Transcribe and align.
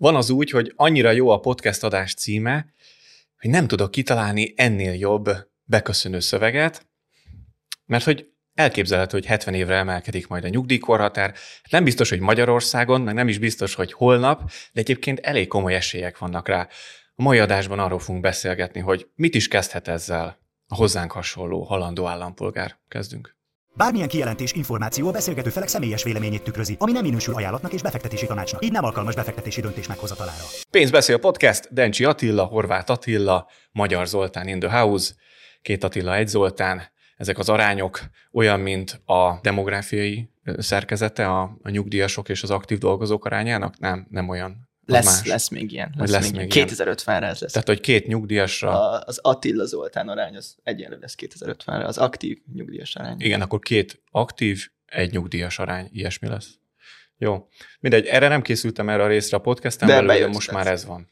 Van 0.00 0.16
az 0.16 0.30
úgy, 0.30 0.50
hogy 0.50 0.72
annyira 0.76 1.10
jó 1.10 1.28
a 1.28 1.40
podcast 1.40 1.84
adás 1.84 2.14
címe, 2.14 2.66
hogy 3.38 3.50
nem 3.50 3.66
tudok 3.66 3.90
kitalálni 3.90 4.52
ennél 4.56 4.92
jobb 4.92 5.30
beköszönő 5.64 6.20
szöveget, 6.20 6.86
mert 7.86 8.04
hogy 8.04 8.28
elképzelhető, 8.54 9.16
hogy 9.16 9.26
70 9.26 9.54
évre 9.54 9.74
emelkedik 9.74 10.26
majd 10.26 10.44
a 10.44 10.48
nyugdíjkorhatár. 10.48 11.34
Nem 11.70 11.84
biztos, 11.84 12.08
hogy 12.08 12.20
Magyarországon, 12.20 13.00
meg 13.00 13.14
nem 13.14 13.28
is 13.28 13.38
biztos, 13.38 13.74
hogy 13.74 13.92
holnap, 13.92 14.50
de 14.72 14.80
egyébként 14.80 15.18
elég 15.18 15.48
komoly 15.48 15.74
esélyek 15.74 16.18
vannak 16.18 16.48
rá. 16.48 16.68
A 17.14 17.22
mai 17.22 17.38
adásban 17.38 17.78
arról 17.78 17.98
fogunk 17.98 18.22
beszélgetni, 18.22 18.80
hogy 18.80 19.08
mit 19.14 19.34
is 19.34 19.48
kezdhet 19.48 19.88
ezzel 19.88 20.38
a 20.66 20.74
hozzánk 20.74 21.12
hasonló 21.12 21.62
halandó 21.62 22.06
állampolgár. 22.06 22.78
Kezdünk. 22.88 23.39
Bármilyen 23.80 24.08
kijelentés, 24.08 24.52
információ 24.52 25.08
a 25.08 25.10
beszélgető 25.10 25.50
felek 25.50 25.68
személyes 25.68 26.02
véleményét 26.02 26.42
tükrözi, 26.42 26.76
ami 26.78 26.92
nem 26.92 27.02
minősül 27.02 27.34
ajánlatnak 27.34 27.72
és 27.72 27.82
befektetési 27.82 28.26
tanácsnak. 28.26 28.64
Így 28.64 28.72
nem 28.72 28.84
alkalmas 28.84 29.14
befektetési 29.14 29.60
döntés 29.60 29.86
meghozatalára. 29.86 30.42
Pénzbeszél 30.70 31.18
podcast, 31.18 31.72
Dencsi 31.72 32.04
Attila, 32.04 32.44
Horváth 32.44 32.90
Attila, 32.90 33.48
Magyar 33.72 34.06
Zoltán 34.06 34.48
in 34.48 34.58
the 34.58 34.78
house, 34.78 35.12
két 35.62 35.84
Attila, 35.84 36.14
egy 36.14 36.28
Zoltán. 36.28 36.82
Ezek 37.16 37.38
az 37.38 37.48
arányok 37.48 38.00
olyan, 38.32 38.60
mint 38.60 39.00
a 39.04 39.38
demográfiai 39.42 40.30
szerkezete 40.58 41.28
a, 41.28 41.58
a 41.62 41.70
nyugdíjasok 41.70 42.28
és 42.28 42.42
az 42.42 42.50
aktív 42.50 42.78
dolgozók 42.78 43.24
arányának? 43.24 43.78
Nem, 43.78 44.06
nem 44.10 44.28
olyan. 44.28 44.69
Lesz, 44.86 45.04
más. 45.04 45.26
lesz 45.26 45.48
még 45.48 45.72
ilyen. 45.72 45.94
Lesz, 45.96 46.10
lesz 46.10 46.30
még 46.30 46.40
még 46.40 46.54
ilyen. 46.54 46.68
ilyen. 46.68 46.96
2050-re 46.96 47.26
ez 47.26 47.40
lesz. 47.40 47.52
Tehát, 47.52 47.68
hogy 47.68 47.80
két 47.80 48.06
nyugdíjasra, 48.06 48.90
A, 48.90 49.02
az 49.06 49.18
Attila 49.18 49.64
Zoltán 49.64 50.08
arány 50.08 50.36
az 50.36 50.56
egyenlő 50.62 50.98
lesz 51.00 51.14
2050-re, 51.18 51.86
az 51.86 51.98
aktív 51.98 52.38
nyugdíjas 52.54 52.96
arány. 52.96 53.20
igen, 53.20 53.40
akkor 53.40 53.58
két 53.58 54.02
aktív, 54.10 54.68
egy 54.86 55.12
nyugdíjas 55.12 55.58
arány, 55.58 55.88
ilyesmi 55.92 56.28
lesz. 56.28 56.58
Jó. 57.16 57.48
Mindegy, 57.80 58.06
erre 58.06 58.28
nem 58.28 58.42
készültem 58.42 58.88
erre 58.88 59.02
a 59.02 59.06
részre 59.06 59.36
a 59.36 59.40
podcasten 59.40 59.88
De 59.88 59.94
belül, 60.02 60.26
de 60.26 60.26
most 60.26 60.50
persze. 60.50 60.52
már 60.52 60.72
ez 60.72 60.84
van. 60.84 61.08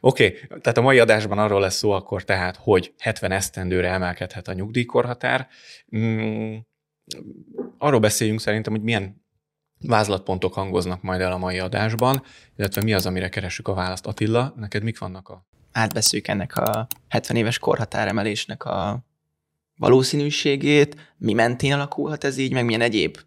Oké, 0.00 0.26
okay, 0.26 0.60
tehát 0.60 0.78
a 0.78 0.80
mai 0.80 0.98
adásban 0.98 1.38
arról 1.38 1.60
lesz 1.60 1.76
szó 1.76 1.90
akkor 1.90 2.24
tehát, 2.24 2.56
hogy 2.56 2.94
70 2.98 3.30
esztendőre 3.30 3.88
emelkedhet 3.88 4.48
a 4.48 4.52
nyugdíjkorhatár. 4.52 5.48
Mm, 5.96 6.56
arról 7.78 8.00
beszéljünk 8.00 8.40
szerintem, 8.40 8.72
hogy 8.72 8.82
milyen 8.82 9.23
vázlatpontok 9.86 10.54
hangoznak 10.54 11.02
majd 11.02 11.20
el 11.20 11.32
a 11.32 11.38
mai 11.38 11.58
adásban, 11.58 12.22
illetve 12.56 12.82
mi 12.82 12.94
az, 12.94 13.06
amire 13.06 13.28
keressük 13.28 13.68
a 13.68 13.74
választ. 13.74 14.06
Attila, 14.06 14.54
neked 14.56 14.82
mik 14.82 14.98
vannak 14.98 15.28
a... 15.28 15.46
Átbeszéljük 15.72 16.28
ennek 16.28 16.56
a 16.56 16.86
70 17.08 17.36
éves 17.36 17.58
korhatáremelésnek 17.58 18.64
a 18.64 19.04
valószínűségét, 19.76 21.14
mi 21.16 21.32
mentén 21.32 21.72
alakulhat 21.72 22.24
ez 22.24 22.36
így, 22.36 22.52
meg 22.52 22.64
milyen 22.64 22.80
egyéb 22.80 23.18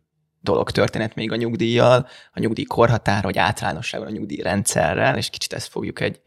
dolog 0.41 0.71
történet 0.71 1.15
még 1.15 1.31
a 1.31 1.35
nyugdíjjal, 1.35 2.07
a 2.33 2.39
nyugdíj 2.39 2.63
korhatár, 2.63 3.23
vagy 3.23 3.37
általánosságban 3.37 4.09
a 4.09 4.11
nyugdíjrendszerrel, 4.11 5.17
és 5.17 5.29
kicsit 5.29 5.53
ezt 5.53 5.67
fogjuk 5.67 5.99
egy 5.99 6.21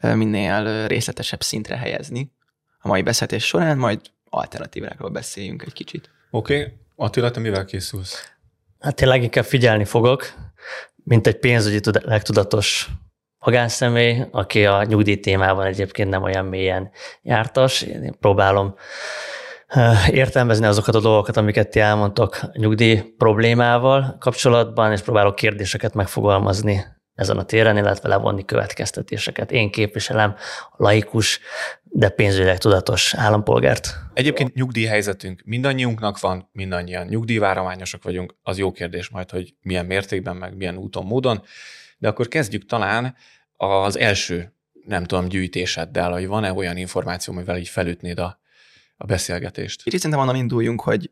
minél 0.00 0.86
részletesebb 0.86 1.42
szintre 1.42 1.76
helyezni 1.76 2.32
a 2.80 2.88
mai 2.88 3.02
beszélgetés 3.02 3.46
során, 3.46 3.78
majd 3.78 4.00
alternatívákról 4.28 5.10
beszéljünk 5.10 5.62
egy 5.62 5.72
kicsit. 5.72 6.10
Oké, 6.30 6.60
okay. 6.60 6.72
Attila, 6.96 7.30
te 7.30 7.40
mivel 7.40 7.64
készülsz? 7.64 8.31
Hát 8.82 9.00
én 9.00 9.08
leginkább 9.08 9.44
figyelni 9.44 9.84
fogok, 9.84 10.24
mint 11.04 11.26
egy 11.26 11.38
pénzügyi 11.38 11.80
tuda- 11.80 12.04
legtudatos 12.04 12.88
magánszemély, 13.38 14.24
aki 14.30 14.66
a 14.66 14.84
nyugdíj 14.84 15.20
témában 15.20 15.66
egyébként 15.66 16.10
nem 16.10 16.22
olyan 16.22 16.44
mélyen 16.44 16.90
jártas. 17.22 17.82
Én 17.82 18.14
próbálom 18.20 18.74
eh, 19.66 20.08
értelmezni 20.08 20.66
azokat 20.66 20.94
a 20.94 21.00
dolgokat, 21.00 21.36
amiket 21.36 21.70
ti 21.70 21.80
elmondtok 21.80 22.40
nyugdíj 22.52 23.14
problémával 23.16 24.16
kapcsolatban, 24.20 24.92
és 24.92 25.00
próbálok 25.00 25.34
kérdéseket 25.34 25.94
megfogalmazni 25.94 26.84
ezen 27.14 27.38
a 27.38 27.44
téren, 27.44 27.76
illetve 27.76 28.08
levonni 28.08 28.44
következtetéseket. 28.44 29.52
Én 29.52 29.70
képviselem 29.70 30.34
a 30.70 30.74
laikus, 30.76 31.40
de 31.94 32.08
pénzügyileg 32.08 32.58
tudatos 32.58 33.14
állampolgárt. 33.14 33.98
Egyébként 34.14 34.54
nyugdíjhelyzetünk 34.54 35.42
mindannyiunknak 35.44 36.20
van, 36.20 36.48
mindannyian 36.52 37.06
nyugdíjvárományosak 37.06 38.02
vagyunk, 38.02 38.34
az 38.42 38.58
jó 38.58 38.72
kérdés 38.72 39.08
majd, 39.08 39.30
hogy 39.30 39.54
milyen 39.62 39.86
mértékben, 39.86 40.36
meg 40.36 40.56
milyen 40.56 40.76
úton, 40.76 41.04
módon, 41.04 41.42
de 41.98 42.08
akkor 42.08 42.28
kezdjük 42.28 42.66
talán 42.66 43.16
az 43.56 43.98
első, 43.98 44.54
nem 44.86 45.04
tudom, 45.04 45.28
gyűjtéseddel, 45.28 46.12
hogy 46.12 46.26
van-e 46.26 46.52
olyan 46.52 46.76
információ, 46.76 47.34
amivel 47.34 47.56
így 47.56 47.68
felütnéd 47.68 48.18
a, 48.18 48.40
a 48.96 49.04
beszélgetést. 49.04 49.86
Itt 49.86 49.92
szerintem 49.92 50.20
onnan 50.20 50.36
induljunk, 50.36 50.80
hogy 50.80 51.10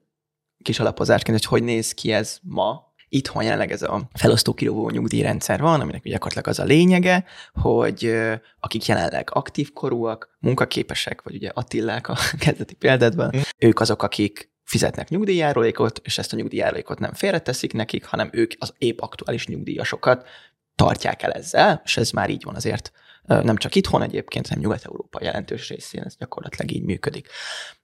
kis 0.63 0.81
alapozásként, 0.81 1.39
hogy 1.39 1.47
hogy 1.47 1.63
néz 1.63 1.93
ki 1.93 2.13
ez 2.13 2.39
ma. 2.43 2.90
Itthon 3.13 3.43
jelenleg 3.43 3.73
ez 3.73 3.83
a 3.83 4.09
felosztó 4.13 4.55
kirovó 4.55 4.91
nyugdíjrendszer 4.91 5.61
van, 5.61 5.81
aminek 5.81 6.03
gyakorlatilag 6.03 6.49
az 6.49 6.59
a 6.59 6.65
lényege, 6.65 7.25
hogy 7.53 8.17
akik 8.61 8.87
jelenleg 8.87 9.29
aktív 9.33 9.73
korúak, 9.73 10.37
munkaképesek, 10.39 11.23
vagy 11.23 11.35
ugye 11.35 11.51
Attillák 11.55 12.09
a 12.09 12.17
kezdeti 12.45 12.75
példádban, 12.75 13.31
Mm. 13.37 13.41
ők 13.59 13.81
azok, 13.81 14.03
akik 14.03 14.51
fizetnek 14.65 15.09
nyugdíjjárulékot, 15.09 16.01
és 16.05 16.19
ezt 16.19 16.33
a 16.33 16.37
nyugdíjjárulékot 16.37 16.99
nem 16.99 17.13
félreteszik 17.13 17.73
nekik, 17.73 18.05
hanem 18.05 18.29
ők 18.33 18.53
az 18.59 18.75
épp 18.79 19.01
aktuális 19.01 19.47
nyugdíjasokat 19.47 20.29
tartják 20.75 21.23
el 21.23 21.33
ezzel, 21.33 21.81
és 21.85 21.97
ez 21.97 22.11
már 22.11 22.31
így 22.31 22.45
van 22.45 22.55
azért 22.55 22.93
nem 23.27 23.57
csak 23.57 23.75
itthon 23.75 24.03
egyébként, 24.03 24.47
hanem 24.49 24.63
Nyugat-Európa 24.63 25.19
jelentős 25.23 25.69
részén 25.69 26.03
ez 26.03 26.17
gyakorlatilag 26.17 26.71
így 26.71 26.83
működik. 26.83 27.29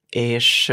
És 0.08 0.72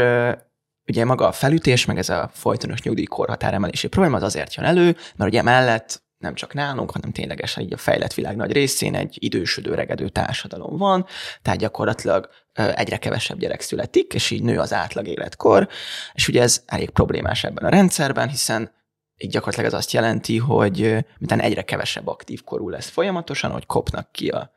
ugye 0.88 1.04
maga 1.04 1.26
a 1.26 1.32
felütés, 1.32 1.84
meg 1.84 1.98
ez 1.98 2.08
a 2.08 2.30
folytonos 2.32 2.82
nyugdíjkorhatár 2.82 3.54
emelési 3.54 3.88
probléma 3.88 4.16
az 4.16 4.22
azért 4.22 4.54
jön 4.54 4.64
elő, 4.64 4.96
mert 5.16 5.30
ugye 5.30 5.42
mellett 5.42 6.02
nem 6.18 6.34
csak 6.34 6.54
nálunk, 6.54 6.90
hanem 6.90 7.12
ténylegesen 7.12 7.62
így 7.62 7.72
a 7.72 7.76
fejlett 7.76 8.14
világ 8.14 8.36
nagy 8.36 8.52
részén 8.52 8.94
egy 8.94 9.16
idősödő, 9.20 9.74
regedő 9.74 10.08
társadalom 10.08 10.76
van, 10.76 11.06
tehát 11.42 11.58
gyakorlatilag 11.58 12.28
egyre 12.52 12.96
kevesebb 12.96 13.38
gyerek 13.38 13.60
születik, 13.60 14.14
és 14.14 14.30
így 14.30 14.42
nő 14.42 14.58
az 14.58 14.72
átlag 14.72 15.06
életkor, 15.06 15.68
és 16.12 16.28
ugye 16.28 16.42
ez 16.42 16.62
elég 16.66 16.90
problémás 16.90 17.44
ebben 17.44 17.64
a 17.64 17.68
rendszerben, 17.68 18.28
hiszen 18.28 18.70
így 19.16 19.30
gyakorlatilag 19.30 19.72
ez 19.72 19.78
azt 19.78 19.92
jelenti, 19.92 20.38
hogy 20.38 21.04
miután 21.18 21.40
egyre 21.40 21.62
kevesebb 21.62 22.06
aktív 22.06 22.44
korú 22.44 22.68
lesz 22.68 22.88
folyamatosan, 22.88 23.50
hogy 23.50 23.66
kopnak 23.66 24.12
ki 24.12 24.28
a 24.28 24.53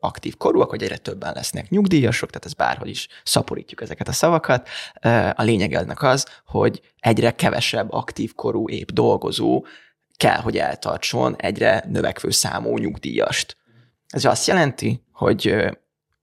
aktív 0.00 0.36
korúak, 0.36 0.70
hogy 0.70 0.82
egyre 0.82 0.96
többen 0.96 1.32
lesznek 1.34 1.68
nyugdíjasok, 1.68 2.30
tehát 2.30 2.44
ez 2.44 2.54
bárhol 2.54 2.86
is 2.86 3.08
szaporítjuk 3.24 3.80
ezeket 3.80 4.08
a 4.08 4.12
szavakat. 4.12 4.68
A 5.32 5.42
lényeg 5.42 5.74
ennek 5.74 6.02
az, 6.02 6.26
hogy 6.46 6.80
egyre 6.98 7.30
kevesebb 7.30 7.92
aktív 7.92 8.34
korú 8.34 8.68
épp 8.68 8.88
dolgozó 8.88 9.64
kell, 10.16 10.40
hogy 10.40 10.58
eltartson 10.58 11.36
egyre 11.36 11.84
növekvő 11.88 12.30
számú 12.30 12.78
nyugdíjast. 12.78 13.56
Ez 14.06 14.24
azt 14.24 14.46
jelenti, 14.46 15.04
hogy 15.12 15.54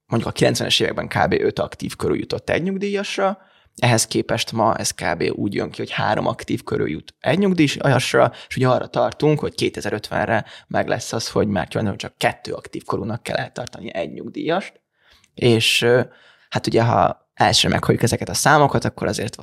mondjuk 0.05 0.31
a 0.31 0.39
90-es 0.39 0.81
években 0.81 1.07
kb. 1.07 1.33
5 1.33 1.59
aktív 1.59 1.95
körül 1.95 2.17
jutott 2.17 2.49
egy 2.49 2.63
nyugdíjasra, 2.63 3.37
ehhez 3.81 4.07
képest 4.07 4.51
ma 4.51 4.75
ez 4.75 4.91
kb. 4.91 5.23
úgy 5.35 5.53
jön 5.53 5.69
ki, 5.69 5.81
hogy 5.81 5.91
három 5.91 6.27
aktív 6.27 6.63
körül 6.63 6.89
jut 6.89 7.15
egy 7.19 7.37
nyugdíjasra, 7.37 8.31
és 8.47 8.55
ugye 8.55 8.67
arra 8.67 8.87
tartunk, 8.87 9.39
hogy 9.39 9.53
2050-re 9.57 10.45
meg 10.67 10.87
lesz 10.87 11.13
az, 11.13 11.29
hogy 11.29 11.47
már 11.47 11.67
tulajdonképpen 11.67 12.09
csak 12.09 12.17
kettő 12.17 12.53
aktív 12.53 12.83
korúnak 12.83 13.23
kell 13.23 13.35
eltartani 13.35 13.93
egy 13.93 14.11
nyugdíjast, 14.11 14.81
és 15.33 15.85
hát 16.49 16.67
ugye, 16.67 16.83
ha 16.83 17.29
elsőre 17.33 17.73
meghalljuk 17.73 18.03
ezeket 18.03 18.29
a 18.29 18.33
számokat, 18.33 18.85
akkor 18.85 19.07
azért 19.07 19.37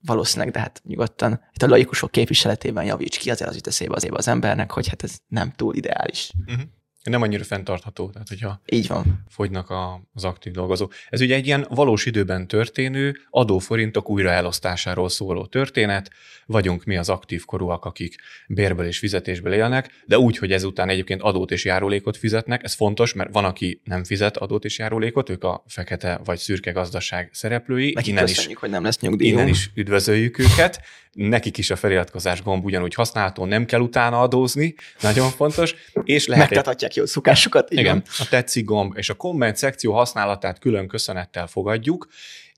valószínűleg, 0.00 0.52
de 0.52 0.60
hát 0.60 0.80
nyugodtan 0.84 1.40
itt 1.52 1.62
a 1.62 1.66
laikusok 1.66 2.10
képviseletében 2.10 2.84
javíts 2.84 3.18
ki, 3.18 3.30
azért 3.30 3.50
az 3.50 3.56
jut 3.56 3.66
eszébe 3.66 3.94
azért 3.94 4.14
az 4.14 4.28
embernek, 4.28 4.70
hogy 4.70 4.88
hát 4.88 5.02
ez 5.02 5.18
nem 5.26 5.52
túl 5.52 5.74
ideális. 5.74 6.30
Uh-huh. 6.46 6.62
Nem 7.02 7.22
annyira 7.22 7.44
fenntartható, 7.44 8.10
tehát 8.10 8.28
hogyha 8.28 8.60
Így 8.66 8.86
van. 8.86 9.24
fogynak 9.28 9.70
a, 9.70 10.02
az 10.14 10.24
aktív 10.24 10.52
dolgozók. 10.52 10.94
Ez 11.08 11.20
ugye 11.20 11.34
egy 11.34 11.46
ilyen 11.46 11.66
valós 11.70 12.06
időben 12.06 12.46
történő 12.48 13.16
adóforintok 13.30 14.10
újraelosztásáról 14.10 15.08
szóló 15.08 15.46
történet. 15.46 16.10
Vagyunk 16.50 16.84
mi 16.84 16.96
az 16.96 17.08
aktív 17.08 17.44
korúak, 17.44 17.84
akik 17.84 18.14
bérből 18.46 18.86
és 18.86 18.98
fizetésből 18.98 19.52
élnek, 19.52 19.90
de 20.06 20.18
úgy, 20.18 20.38
hogy 20.38 20.52
ezután 20.52 20.88
egyébként 20.88 21.22
adót 21.22 21.50
és 21.50 21.64
járulékot 21.64 22.16
fizetnek. 22.16 22.64
Ez 22.64 22.74
fontos, 22.74 23.12
mert 23.12 23.32
van, 23.32 23.44
aki 23.44 23.80
nem 23.84 24.04
fizet 24.04 24.36
adót 24.36 24.64
és 24.64 24.78
járulékot, 24.78 25.28
ők 25.28 25.44
a 25.44 25.64
fekete 25.66 26.20
vagy 26.24 26.38
szürke 26.38 26.70
gazdaság 26.70 27.28
szereplői. 27.32 27.92
Nekik 27.92 28.10
Innen 28.10 28.26
is 28.26 28.48
hogy 28.54 28.70
nem 28.70 28.82
lesz 28.82 28.98
nyugdíjunk. 28.98 29.38
Innen 29.38 29.52
is 29.52 29.70
üdvözöljük 29.74 30.38
őket. 30.38 30.80
Nekik 31.12 31.58
is 31.58 31.70
a 31.70 31.76
feliratkozás 31.76 32.42
gomb 32.42 32.64
ugyanúgy 32.64 32.94
használható, 32.94 33.44
nem 33.44 33.64
kell 33.64 33.80
utána 33.80 34.20
adózni, 34.20 34.74
nagyon 35.00 35.30
fontos, 35.30 35.74
és 36.04 36.26
lehet 36.26 36.44
egy 36.44 36.50
Megtarthatják 36.50 36.94
jó 36.94 37.06
szokásukat. 37.06 37.72
így 37.72 37.78
igen, 37.78 37.92
van. 37.92 38.02
a 38.18 38.28
tetszik 38.28 38.64
gomb 38.64 38.96
és 38.96 39.08
a 39.08 39.14
komment 39.14 39.56
szekció 39.56 39.92
használatát 39.92 40.58
külön 40.58 40.88
köszönettel 40.88 41.46
fogadjuk. 41.46 42.08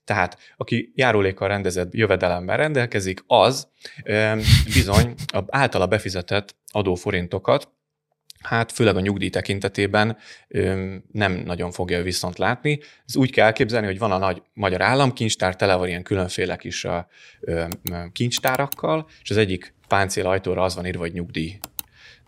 Tehát, 0.03 0.37
aki 0.57 0.91
járulékkal 0.95 1.47
rendezett 1.47 1.93
jövedelemmel 1.93 2.57
rendelkezik, 2.57 3.23
az 3.27 3.67
bizony 4.73 5.13
a 5.25 5.43
általa 5.47 5.87
befizetett 5.87 6.55
adóforintokat, 6.67 7.69
hát 8.41 8.71
főleg 8.71 8.95
a 8.95 8.99
nyugdíj 8.99 9.29
tekintetében 9.29 10.17
nem 11.11 11.31
nagyon 11.33 11.71
fogja 11.71 12.01
viszont 12.01 12.37
látni. 12.37 12.79
Ez 13.05 13.15
úgy 13.15 13.31
kell 13.31 13.45
elképzelni, 13.45 13.85
hogy 13.85 13.99
van 13.99 14.11
a 14.11 14.17
nagy 14.17 14.41
magyar 14.53 14.81
államkincstár, 14.81 15.55
tele 15.55 15.75
van 15.75 15.87
ilyen 15.87 16.03
különféle 16.03 16.55
kis 16.55 16.87
ö, 17.39 17.63
kincstárakkal, 18.11 19.09
és 19.21 19.29
az 19.29 19.37
egyik 19.37 19.75
páncél 19.87 20.27
ajtóra 20.27 20.63
az 20.63 20.75
van 20.75 20.85
írva, 20.85 20.99
hogy 20.99 21.13
nyugdíj 21.13 21.59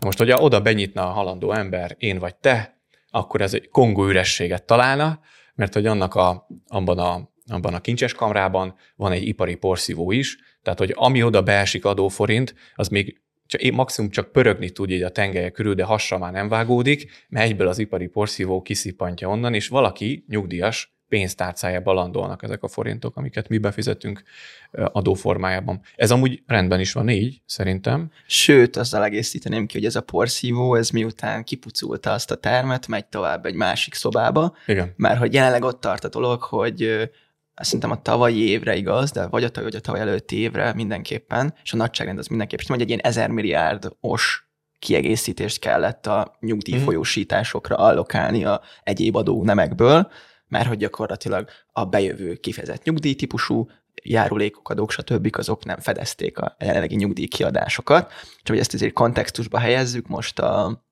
Na 0.04 0.10
most, 0.10 0.18
hogyha 0.18 0.42
oda 0.42 0.60
benyitna 0.60 1.02
a 1.02 1.12
halandó 1.12 1.52
ember, 1.52 1.94
én 1.98 2.18
vagy 2.18 2.36
te, 2.36 2.78
akkor 3.10 3.40
ez 3.40 3.54
egy 3.54 3.68
kongó 3.68 4.06
ürességet 4.06 4.66
találna, 4.66 5.20
mert 5.54 5.74
hogy 5.74 5.86
annak 5.86 6.14
a, 6.14 6.46
abban, 6.68 6.98
a, 6.98 7.32
abban 7.46 7.74
a 7.74 7.80
kincses 7.80 8.12
kamrában 8.12 8.74
van 8.96 9.12
egy 9.12 9.26
ipari 9.26 9.54
porszívó 9.54 10.12
is, 10.12 10.36
tehát 10.62 10.78
hogy 10.78 10.92
ami 10.94 11.22
oda 11.22 11.42
beesik 11.42 11.84
adóforint, 11.84 12.54
az 12.74 12.88
még 12.88 13.22
csak, 13.46 13.72
maximum 13.72 14.10
csak 14.10 14.32
pörögni 14.32 14.70
tud 14.70 14.90
így 14.90 15.02
a 15.02 15.08
tengelye 15.08 15.50
körül, 15.50 15.74
de 15.74 15.84
hasra 15.84 16.18
már 16.18 16.32
nem 16.32 16.48
vágódik, 16.48 17.26
mert 17.28 17.46
egyből 17.46 17.68
az 17.68 17.78
ipari 17.78 18.06
porszívó 18.06 18.62
kiszippantja 18.62 19.28
onnan, 19.28 19.54
és 19.54 19.68
valaki 19.68 20.24
nyugdíjas 20.28 20.94
pénztárcájába 21.08 21.92
landolnak 21.92 22.42
ezek 22.42 22.62
a 22.62 22.68
forintok, 22.68 23.16
amiket 23.16 23.48
mi 23.48 23.58
befizetünk 23.58 24.22
adóformájában. 24.70 25.80
Ez 25.96 26.10
amúgy 26.10 26.42
rendben 26.46 26.80
is 26.80 26.92
van 26.92 27.08
így, 27.08 27.42
szerintem. 27.46 28.10
Sőt, 28.26 28.76
azzal 28.76 29.04
egészíteném 29.04 29.66
ki, 29.66 29.76
hogy 29.76 29.86
ez 29.86 29.96
a 29.96 30.00
porszívó, 30.00 30.74
ez 30.74 30.90
miután 30.90 31.44
kipuculta 31.44 32.12
azt 32.12 32.30
a 32.30 32.34
termet, 32.34 32.86
megy 32.86 33.06
tovább 33.06 33.46
egy 33.46 33.54
másik 33.54 33.94
szobába, 33.94 34.56
Igen. 34.66 34.92
mert 34.96 35.18
hogy 35.18 35.34
jelenleg 35.34 35.62
ott 35.62 35.80
tart 35.80 36.04
a 36.04 36.08
dolog, 36.08 36.42
hogy 36.42 37.10
szerintem 37.54 37.90
a 37.90 38.02
tavalyi 38.02 38.48
évre 38.48 38.76
igaz, 38.76 39.10
de 39.10 39.26
vagy 39.26 39.44
a 39.44 39.48
tavaly, 39.48 39.70
vagy 39.70 39.80
a 39.80 39.82
tavaly 39.84 40.00
előtti 40.00 40.36
évre 40.36 40.72
mindenképpen, 40.74 41.54
és 41.62 41.72
a 41.72 41.76
nagyságrend 41.76 42.18
az 42.18 42.26
mindenképpen, 42.26 42.66
hogy 42.68 42.80
egy 42.80 42.88
ilyen 42.88 43.00
ezer 43.00 43.30
milliárdos 43.30 44.48
kiegészítést 44.78 45.58
kellett 45.58 46.06
a 46.06 46.36
nyugdíjfolyósításokra 46.40 47.76
allokálni 47.76 48.44
a 48.44 48.60
egyéb 48.82 49.16
adó 49.16 49.44
nemekből, 49.44 50.10
mert 50.48 50.66
hogy 50.66 50.78
gyakorlatilag 50.78 51.48
a 51.72 51.84
bejövő 51.84 52.34
kifejezett 52.34 52.82
nyugdíjtípusú 52.82 53.68
járulékok, 54.02 54.68
adók, 54.68 54.90
stb. 54.90 55.28
azok 55.38 55.64
nem 55.64 55.78
fedezték 55.78 56.38
a 56.38 56.56
jelenlegi 56.58 56.94
nyugdíjkiadásokat. 56.94 58.10
Csak 58.20 58.46
hogy 58.46 58.58
ezt 58.58 58.74
azért 58.74 58.92
kontextusba 58.92 59.58
helyezzük, 59.58 60.06
most 60.06 60.38
a, 60.38 60.84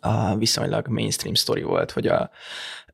a 0.00 0.36
viszonylag 0.36 0.88
mainstream 0.88 1.34
story 1.34 1.62
volt, 1.62 1.90
hogy 1.90 2.06
a, 2.06 2.30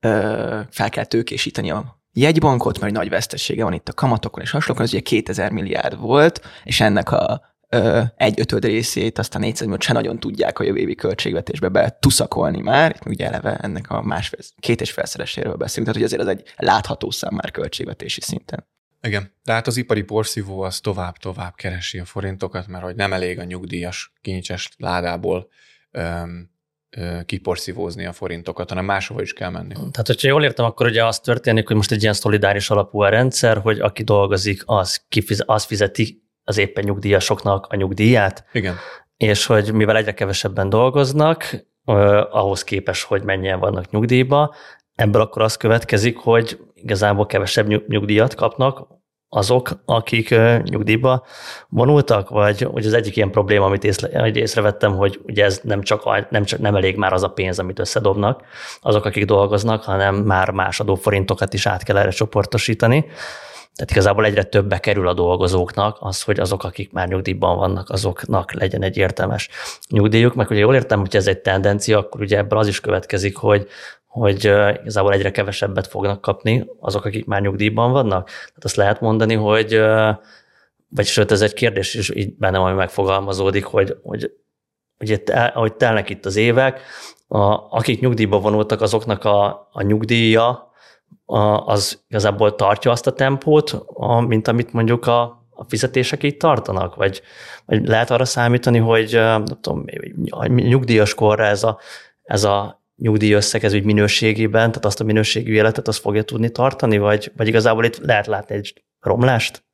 ö, 0.01 0.61
fel 0.71 0.91
kell 0.91 1.05
tőkésíteni 1.05 1.71
a 1.71 2.05
jegybankot, 2.21 2.81
mert 2.81 2.93
nagy 2.93 3.09
vesztesége 3.09 3.65
van 3.65 3.73
itt 3.73 3.89
a 3.89 3.93
kamatokon 3.93 4.43
és 4.43 4.51
hasonlókon, 4.51 4.87
ez 4.87 4.93
ugye 4.93 5.03
2000 5.03 5.51
milliárd 5.51 5.99
volt, 5.99 6.41
és 6.65 6.81
ennek 6.81 7.13
a 7.13 7.55
ö, 7.69 8.03
egy 8.17 8.41
ötöd 8.41 8.65
részét, 8.65 9.19
aztán 9.19 9.41
400 9.41 9.61
milliót 9.61 9.83
se 9.83 9.93
nagyon 9.93 10.21
tudják 10.21 10.59
a 10.59 10.65
jövő 10.65 10.79
évi 10.79 10.95
költségvetésbe 10.95 11.69
be 11.69 11.97
tuszakolni 12.01 12.61
már, 12.61 12.95
itt 12.95 13.07
ugye 13.07 13.27
eleve 13.27 13.57
ennek 13.57 13.91
a 13.91 14.03
másfél, 14.03 14.41
két 14.59 14.81
és 14.81 14.93
felszereséről 14.93 15.55
beszélünk, 15.55 15.93
tehát 15.93 16.11
hogy 16.11 16.21
azért 16.21 16.29
ez 16.31 16.39
egy 16.39 16.55
látható 16.67 17.11
szám 17.11 17.35
már 17.35 17.51
költségvetési 17.51 18.21
szinten. 18.21 18.67
Igen, 19.03 19.33
de 19.45 19.53
hát 19.53 19.67
az 19.67 19.77
ipari 19.77 20.03
porszívó 20.03 20.61
az 20.61 20.81
tovább-tovább 20.81 21.55
keresi 21.55 21.99
a 21.99 22.05
forintokat, 22.05 22.67
mert 22.67 22.85
hogy 22.85 22.95
nem 22.95 23.13
elég 23.13 23.39
a 23.39 23.45
nyugdíjas 23.45 24.13
kincses 24.23 24.71
ládából 24.77 25.49
öm, 25.91 26.51
kiporszívózni 27.27 28.07
a 28.07 28.13
forintokat, 28.13 28.69
hanem 28.69 28.85
máshova 28.85 29.23
is 29.23 29.33
kell 29.33 29.51
menni. 29.51 29.73
Tehát, 29.75 30.07
hogyha 30.07 30.29
jól 30.29 30.45
értem, 30.45 30.65
akkor 30.65 30.87
ugye 30.87 31.05
az 31.05 31.21
történik, 31.21 31.67
hogy 31.67 31.77
most 31.77 31.93
egy 31.93 32.03
ilyen 32.03 32.15
szolidáris 32.15 32.71
alapú 32.71 33.01
a 33.01 33.09
rendszer, 33.09 33.59
hogy 33.59 33.81
aki 33.81 34.03
dolgozik, 34.03 34.63
az, 34.67 35.05
kifiz, 35.09 35.43
az 35.47 35.65
fizeti 35.65 36.23
az 36.45 36.59
éppen 36.59 36.85
nyugdíjasoknak 36.85 37.67
a 37.71 37.77
nyugdíját. 37.77 38.45
Igen. 38.53 38.75
És 39.17 39.47
hogy 39.47 39.73
mivel 39.73 39.97
egyre 39.97 40.15
kevesebben 40.15 40.69
dolgoznak, 40.69 41.67
ahhoz 42.31 42.65
képes, 42.65 43.03
hogy 43.03 43.23
mennyien 43.23 43.59
vannak 43.59 43.91
nyugdíjba, 43.91 44.55
ebből 44.95 45.21
akkor 45.21 45.43
az 45.43 45.57
következik, 45.57 46.17
hogy 46.17 46.59
igazából 46.75 47.27
kevesebb 47.27 47.89
nyugdíjat 47.89 48.35
kapnak 48.35 48.89
azok, 49.29 49.71
akik 49.85 50.35
nyugdíjba 50.63 51.25
vonultak, 51.69 52.29
vagy 52.29 52.63
hogy 52.63 52.87
az 52.87 52.93
egyik 52.93 53.17
ilyen 53.17 53.31
probléma, 53.31 53.65
amit 53.65 53.85
észre, 53.85 54.31
észrevettem, 54.33 54.97
hogy 54.97 55.21
ugye 55.23 55.45
ez 55.45 55.61
nem 55.63 55.83
csak, 55.83 56.31
nem 56.31 56.45
csak 56.45 56.59
nem 56.61 56.75
elég 56.75 56.97
már 56.97 57.13
az 57.13 57.23
a 57.23 57.29
pénz, 57.29 57.59
amit 57.59 57.79
összedobnak 57.79 58.43
azok, 58.81 59.05
akik 59.05 59.25
dolgoznak, 59.25 59.83
hanem 59.83 60.15
már 60.15 60.51
más 60.51 60.81
adóforintokat 60.81 61.55
is 61.55 61.67
át 61.67 61.83
kell 61.83 61.97
erre 61.97 62.11
csoportosítani. 62.11 63.07
Tehát 63.75 63.91
igazából 63.91 64.25
egyre 64.25 64.43
többe 64.43 64.79
kerül 64.79 65.09
a 65.09 65.15
dolgozóknak 65.15 65.97
az, 66.01 66.23
hogy 66.23 66.41
azok, 66.41 66.65
akik 66.65 66.93
már 66.93 67.09
nyugdíjban 67.09 67.57
vannak, 67.57 67.91
azoknak 67.91 68.53
legyen 68.53 68.83
egy 68.83 68.97
értelmes 68.97 69.49
nyugdíjuk. 69.89 70.35
Meg 70.35 70.51
ugye 70.51 70.61
jól 70.61 70.75
értem, 70.75 71.01
hogy 71.01 71.17
ez 71.17 71.27
egy 71.27 71.39
tendencia, 71.39 71.99
akkor 71.99 72.21
ugye 72.21 72.39
ebből 72.39 72.59
az 72.59 72.67
is 72.67 72.81
következik, 72.81 73.37
hogy 73.37 73.67
hogy 74.17 74.45
igazából 74.81 75.13
egyre 75.13 75.31
kevesebbet 75.31 75.87
fognak 75.87 76.21
kapni 76.21 76.67
azok, 76.81 77.05
akik 77.05 77.27
már 77.27 77.41
nyugdíjban 77.41 77.93
vannak. 77.93 78.27
Tehát 78.27 78.65
azt 78.65 78.77
lehet 78.77 79.01
mondani, 79.01 79.35
hogy, 79.35 79.81
vagy 80.89 81.07
sőt, 81.07 81.31
ez 81.31 81.43
egy 81.43 81.53
kérdés 81.53 81.95
is 81.95 82.11
így 82.15 82.37
bennem, 82.37 82.63
ami 82.63 82.75
megfogalmazódik, 82.75 83.65
hogy, 83.65 83.97
hogy 84.03 84.33
hogy 84.99 85.23
ahogy 85.55 85.75
telnek 85.75 86.11
itt 86.11 86.27
az 86.27 86.37
évek, 86.37 86.81
a, 87.29 87.39
akik 87.77 88.01
nyugdíjba 88.01 88.39
vonultak, 88.41 88.81
azoknak 88.81 89.25
a, 89.25 89.69
a 89.73 89.83
nyugdíja 89.83 90.73
a, 91.25 91.39
az 91.67 92.05
igazából 92.09 92.55
tartja 92.55 92.91
azt 92.91 93.07
a 93.07 93.13
tempót, 93.13 93.83
a, 93.87 94.21
mint 94.21 94.49
amit 94.49 94.73
mondjuk 94.73 95.07
a, 95.07 95.23
a 95.51 95.65
fizetések 95.69 96.23
így 96.23 96.37
tartanak? 96.37 96.95
Vagy, 96.95 97.23
vagy 97.67 97.87
lehet 97.87 98.11
arra 98.11 98.25
számítani, 98.25 98.79
hogy 98.79 99.11
nem 99.13 99.45
tudom, 99.61 99.85
nyugdíjas 100.47 101.15
korra 101.15 101.45
ez 101.45 101.63
a, 101.65 101.79
ez 102.23 102.45
a 102.45 102.85
nyugdíjösszeg 102.97 103.65
ez 103.65 103.75
úgy 103.75 103.85
minőségében, 103.85 104.69
tehát 104.69 104.85
azt 104.85 105.01
a 105.01 105.05
minőségű 105.05 105.53
életet 105.53 105.89
azt 105.89 106.01
fogja 106.01 106.23
tudni 106.23 106.51
tartani, 106.51 106.99
vagy, 106.99 107.33
vagy 107.37 107.49
igazából 107.49 107.85
itt 107.85 107.99
lehet 107.99 108.27
látni 108.27 108.55
egy 108.55 108.85
romlást? 109.01 109.65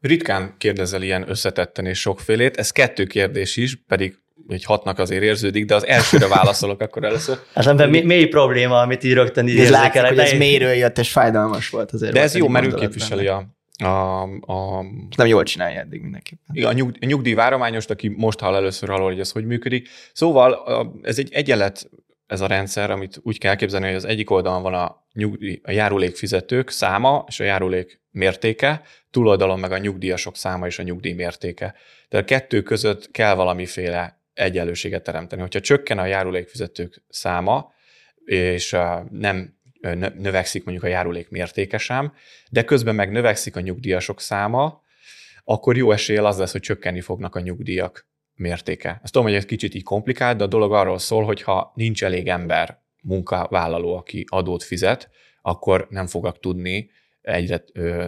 Ritkán 0.00 0.54
kérdezel 0.58 1.02
ilyen 1.02 1.24
összetetten 1.28 1.86
és 1.86 2.00
sokfélét, 2.00 2.56
ez 2.56 2.70
kettő 2.70 3.04
kérdés 3.04 3.56
is, 3.56 3.76
pedig 3.86 4.18
hogy 4.46 4.64
hatnak 4.64 4.98
azért 4.98 5.22
érződik, 5.22 5.64
de 5.64 5.74
az 5.74 5.86
elsőre 5.86 6.28
válaszolok 6.28 6.80
akkor 6.80 7.04
először. 7.04 7.38
Hát 7.54 7.74
nem, 7.74 7.90
mély, 7.90 8.02
mély 8.02 8.26
probléma, 8.26 8.80
amit 8.80 9.04
így 9.04 9.12
rögtön 9.12 9.48
így 9.48 9.58
Ez 9.58 9.70
látszik, 9.70 10.00
hogy 10.00 10.18
ez 10.18 10.32
mélyről 10.32 10.72
jött, 10.72 10.98
és 10.98 11.10
fájdalmas 11.10 11.68
volt 11.68 11.92
azért. 11.92 12.12
De 12.12 12.20
ez 12.20 12.34
jó, 12.34 12.48
mert 12.48 12.66
ő 12.66 12.74
képviseli 12.74 13.26
a, 13.26 13.56
a, 13.78 14.22
a... 14.22 14.84
Nem 15.16 15.26
jól 15.26 15.42
csinálja 15.42 15.80
eddig 15.80 16.00
mindenképpen. 16.00 16.64
A, 16.64 16.72
nyug, 16.72 16.96
a 17.00 17.04
nyugdíjvárományost, 17.06 17.90
aki 17.90 18.08
most 18.08 18.40
hall 18.40 18.54
először 18.54 18.90
arról, 18.90 19.08
hogy 19.08 19.20
ez 19.20 19.30
hogy 19.30 19.46
működik. 19.46 19.88
Szóval 20.12 20.58
ez 21.02 21.18
egy 21.18 21.32
egyenlet 21.32 21.90
ez 22.26 22.40
a 22.40 22.46
rendszer, 22.46 22.90
amit 22.90 23.20
úgy 23.22 23.38
kell 23.38 23.50
elképzelni, 23.50 23.86
hogy 23.86 23.94
az 23.94 24.04
egyik 24.04 24.30
oldalon 24.30 24.62
van 24.62 24.74
a, 24.74 25.06
nyugdíj, 25.12 25.60
a 25.62 25.70
járulékfizetők 25.70 26.70
száma 26.70 27.24
és 27.28 27.40
a 27.40 27.44
járulék 27.44 28.00
mértéke, 28.10 28.82
túloldalon 29.10 29.58
meg 29.58 29.72
a 29.72 29.78
nyugdíjasok 29.78 30.36
száma 30.36 30.66
és 30.66 30.78
a 30.78 30.82
nyugdíj 30.82 31.12
mértéke. 31.12 31.74
De 32.08 32.18
a 32.18 32.24
kettő 32.24 32.62
között 32.62 33.10
kell 33.10 33.34
valamiféle 33.34 34.20
egyenlőséget 34.34 35.02
teremteni. 35.02 35.40
Hogyha 35.40 35.60
csökken 35.60 35.98
a 35.98 36.06
járulékfizetők 36.06 37.02
száma, 37.08 37.72
és 38.24 38.76
nem 39.10 39.54
növekszik 40.16 40.64
mondjuk 40.64 40.86
a 40.86 40.88
járulék 40.88 41.28
mértéke 41.28 41.78
sem, 41.78 42.12
de 42.50 42.64
közben 42.64 42.94
meg 42.94 43.10
növekszik 43.10 43.56
a 43.56 43.60
nyugdíjasok 43.60 44.20
száma, 44.20 44.82
akkor 45.44 45.76
jó 45.76 45.92
eséllyel 45.92 46.26
az 46.26 46.38
lesz, 46.38 46.52
hogy 46.52 46.60
csökkenni 46.60 47.00
fognak 47.00 47.34
a 47.34 47.40
nyugdíjak 47.40 48.08
mértéke. 48.36 49.00
Ezt 49.02 49.12
tudom, 49.12 49.28
hogy 49.28 49.36
ez 49.36 49.44
kicsit 49.44 49.74
így 49.74 49.82
komplikált, 49.82 50.36
de 50.36 50.44
a 50.44 50.46
dolog 50.46 50.72
arról 50.72 50.98
szól, 50.98 51.24
hogy 51.24 51.42
ha 51.42 51.72
nincs 51.74 52.04
elég 52.04 52.28
ember, 52.28 52.84
munkavállaló, 53.02 53.96
aki 53.96 54.24
adót 54.28 54.62
fizet, 54.62 55.10
akkor 55.42 55.86
nem 55.90 56.06
fognak 56.06 56.40
tudni 56.40 56.90
egyre 57.20 57.64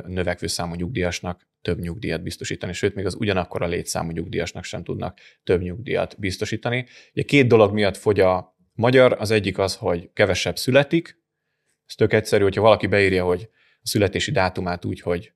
növekvő 0.07 0.47
számú 0.47 0.75
nyugdíjasnak 0.75 1.47
több 1.63 1.79
nyugdíjat 1.79 2.23
biztosítani, 2.23 2.73
sőt, 2.73 2.95
még 2.95 3.07
az 3.07 3.15
ugyanakkor 3.15 3.63
a 3.63 3.67
létszámú 3.67 4.11
nyugdíjasnak 4.11 4.65
sem 4.65 4.85
tudnak 4.85 5.19
több 5.45 5.61
nyugdíjat 5.61 6.19
biztosítani. 6.19 6.87
Ugye 7.13 7.23
két 7.23 7.47
dolog 7.47 7.73
miatt 7.73 7.97
fogy 7.97 8.21
a 8.21 8.57
magyar, 8.73 9.17
az 9.19 9.31
egyik 9.31 9.59
az, 9.59 9.77
hogy 9.77 10.11
kevesebb 10.13 10.57
születik, 10.57 11.23
ez 11.87 11.95
tök 11.95 12.13
egyszerű, 12.13 12.43
hogyha 12.43 12.63
valaki 12.63 12.87
beírja, 12.87 13.25
hogy 13.25 13.49
a 13.83 13.87
születési 13.87 14.31
dátumát 14.31 14.85
úgy, 14.85 15.01
hogy 15.01 15.33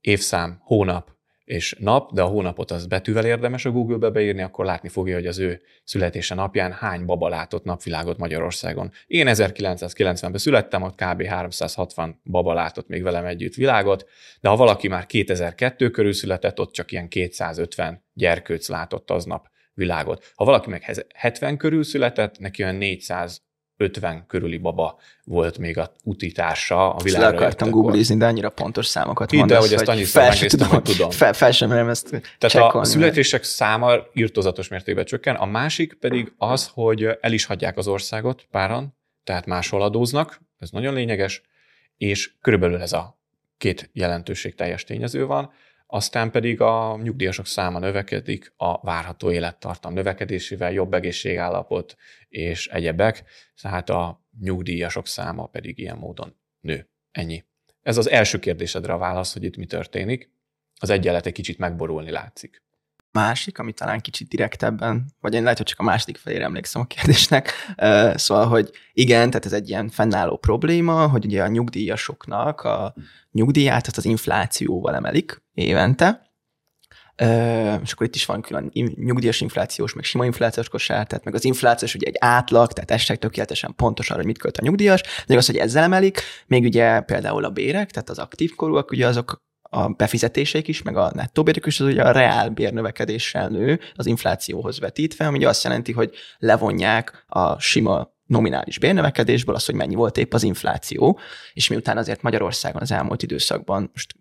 évszám, 0.00 0.58
hónap, 0.62 1.18
és 1.50 1.76
nap, 1.78 2.12
de 2.12 2.22
a 2.22 2.26
hónapot 2.26 2.70
az 2.70 2.86
betűvel 2.86 3.24
érdemes 3.24 3.64
a 3.64 3.70
Google-be 3.70 4.10
beírni, 4.10 4.42
akkor 4.42 4.64
látni 4.64 4.88
fogja, 4.88 5.14
hogy 5.14 5.26
az 5.26 5.38
ő 5.38 5.62
születése 5.84 6.34
napján 6.34 6.72
hány 6.72 7.04
baba 7.04 7.28
látott 7.28 7.64
napvilágot 7.64 8.18
Magyarországon. 8.18 8.90
Én 9.06 9.26
1990-ben 9.28 10.38
születtem, 10.38 10.82
ott 10.82 10.94
kb. 10.94 11.22
360 11.22 12.20
baba 12.24 12.54
látott 12.54 12.88
még 12.88 13.02
velem 13.02 13.24
együtt 13.24 13.54
világot, 13.54 14.08
de 14.40 14.48
ha 14.48 14.56
valaki 14.56 14.88
már 14.88 15.06
2002 15.06 15.90
körül 15.90 16.12
született, 16.12 16.60
ott 16.60 16.72
csak 16.72 16.92
ilyen 16.92 17.08
250 17.08 18.04
gyerkőc 18.12 18.68
látott 18.68 19.10
aznap 19.10 19.48
világot. 19.74 20.32
Ha 20.34 20.44
valaki 20.44 20.70
meg 20.70 21.06
70 21.14 21.56
körül 21.56 21.82
született, 21.82 22.38
neki 22.38 22.62
olyan 22.62 22.74
400 22.74 23.42
50 23.80 24.24
körüli 24.26 24.58
baba 24.58 24.98
volt 25.24 25.58
még 25.58 25.78
a 25.78 25.92
utitársa 26.04 26.94
a 26.94 27.02
világra. 27.02 27.28
Le 27.28 27.36
akartam 27.36 27.70
googlizni, 27.70 28.16
de 28.16 28.26
annyira 28.26 28.50
pontos 28.50 28.86
számokat 28.86 29.32
mondasz, 29.32 29.58
de, 29.58 29.64
hogy 29.68 29.72
ezt 29.72 29.88
annyiszor 29.88 30.22
megnéztem, 30.22 30.68
hogy 30.68 30.82
tudom. 30.82 31.10
Fel, 31.10 31.32
fel 31.32 31.52
sem 31.52 31.68
merem 31.68 31.88
ezt 31.88 32.08
Tehát 32.10 32.48
csekkolni. 32.48 32.86
a 32.86 32.90
születések 32.90 33.44
száma 33.44 33.92
írtozatos 34.12 34.68
mértékben 34.68 35.04
csökken, 35.04 35.34
a 35.34 35.46
másik 35.46 35.94
pedig 35.94 36.32
az, 36.36 36.70
hogy 36.74 37.08
el 37.20 37.32
is 37.32 37.44
hagyják 37.44 37.76
az 37.76 37.88
országot 37.88 38.46
páran, 38.50 38.96
tehát 39.24 39.46
máshol 39.46 39.82
adóznak, 39.82 40.40
ez 40.58 40.70
nagyon 40.70 40.94
lényeges, 40.94 41.42
és 41.96 42.32
körülbelül 42.40 42.80
ez 42.80 42.92
a 42.92 43.18
két 43.58 43.90
jelentőség 43.92 44.54
teljes 44.54 44.84
tényező 44.84 45.26
van. 45.26 45.52
Aztán 45.90 46.30
pedig 46.30 46.60
a 46.60 46.98
nyugdíjasok 47.02 47.46
száma 47.46 47.78
növekedik 47.78 48.52
a 48.56 48.80
várható 48.80 49.30
élettartam 49.30 49.92
növekedésével, 49.92 50.72
jobb 50.72 50.94
egészségállapot 50.94 51.96
és 52.28 52.68
egyebek, 52.68 53.24
tehát 53.62 53.90
a 53.90 54.24
nyugdíjasok 54.40 55.06
száma 55.06 55.46
pedig 55.46 55.78
ilyen 55.78 55.96
módon 55.96 56.36
nő. 56.60 56.88
Ennyi. 57.10 57.44
Ez 57.82 57.96
az 57.96 58.08
első 58.08 58.38
kérdésedre 58.38 58.92
a 58.92 58.98
válasz, 58.98 59.32
hogy 59.32 59.44
itt 59.44 59.56
mi 59.56 59.66
történik. 59.66 60.30
Az 60.80 60.90
egyenlet 60.90 61.26
egy 61.26 61.32
kicsit 61.32 61.58
megborulni 61.58 62.10
látszik 62.10 62.62
másik, 63.12 63.58
ami 63.58 63.72
talán 63.72 64.00
kicsit 64.00 64.28
direktebben, 64.28 65.04
vagy 65.20 65.34
én 65.34 65.42
lehet, 65.42 65.56
hogy 65.56 65.66
csak 65.66 65.78
a 65.78 65.82
második 65.82 66.16
felére 66.16 66.44
emlékszem 66.44 66.82
a 66.82 66.86
kérdésnek, 66.86 67.52
szóval, 68.14 68.46
hogy 68.46 68.70
igen, 68.92 69.30
tehát 69.30 69.46
ez 69.46 69.52
egy 69.52 69.68
ilyen 69.68 69.88
fennálló 69.88 70.36
probléma, 70.36 71.08
hogy 71.08 71.24
ugye 71.24 71.42
a 71.42 71.48
nyugdíjasoknak 71.48 72.60
a 72.60 72.94
nyugdíját 73.32 73.86
azt 73.86 73.96
az 73.96 74.04
inflációval 74.04 74.94
emelik 74.94 75.42
évente, 75.54 76.28
és 77.82 77.92
akkor 77.92 78.06
itt 78.06 78.14
is 78.14 78.26
van 78.26 78.40
külön 78.40 78.70
nyugdíjas 78.94 79.40
inflációs, 79.40 79.94
meg 79.94 80.04
sima 80.04 80.24
inflációs 80.24 80.68
kosár, 80.68 81.06
tehát 81.06 81.24
meg 81.24 81.34
az 81.34 81.44
inflációs 81.44 81.94
ugye 81.94 82.06
egy 82.06 82.16
átlag, 82.18 82.72
tehát 82.72 82.90
ez 82.90 83.18
tökéletesen 83.18 83.74
pontos 83.76 84.08
arra, 84.08 84.18
hogy 84.18 84.26
mit 84.26 84.38
költ 84.38 84.56
a 84.56 84.62
nyugdíjas, 84.62 85.02
de 85.26 85.36
az, 85.36 85.46
hogy 85.46 85.56
ezzel 85.56 85.82
emelik, 85.82 86.20
még 86.46 86.64
ugye 86.64 87.00
például 87.00 87.44
a 87.44 87.50
bérek, 87.50 87.90
tehát 87.90 88.10
az 88.10 88.18
aktív 88.18 88.54
korúak, 88.54 88.90
ugye 88.90 89.06
azok 89.06 89.42
a 89.72 89.88
befizetéseik 89.88 90.68
is, 90.68 90.82
meg 90.82 90.96
a 90.96 91.10
nettó 91.14 91.42
bérek 91.42 91.66
is, 91.66 91.80
az 91.80 91.86
ugye 91.86 92.02
a 92.02 92.12
reál 92.12 92.48
bérnövekedéssel 92.48 93.48
nő 93.48 93.80
az 93.94 94.06
inflációhoz 94.06 94.80
vetítve, 94.80 95.26
ami 95.26 95.44
azt 95.44 95.64
jelenti, 95.64 95.92
hogy 95.92 96.14
levonják 96.38 97.24
a 97.26 97.58
sima 97.58 98.12
nominális 98.26 98.78
bérnövekedésből 98.78 99.54
az, 99.54 99.66
hogy 99.66 99.74
mennyi 99.74 99.94
volt 99.94 100.16
épp 100.16 100.32
az 100.32 100.42
infláció, 100.42 101.18
és 101.52 101.68
miután 101.68 101.96
azért 101.96 102.22
Magyarországon 102.22 102.82
az 102.82 102.90
elmúlt 102.90 103.22
időszakban 103.22 103.90
most 103.92 104.14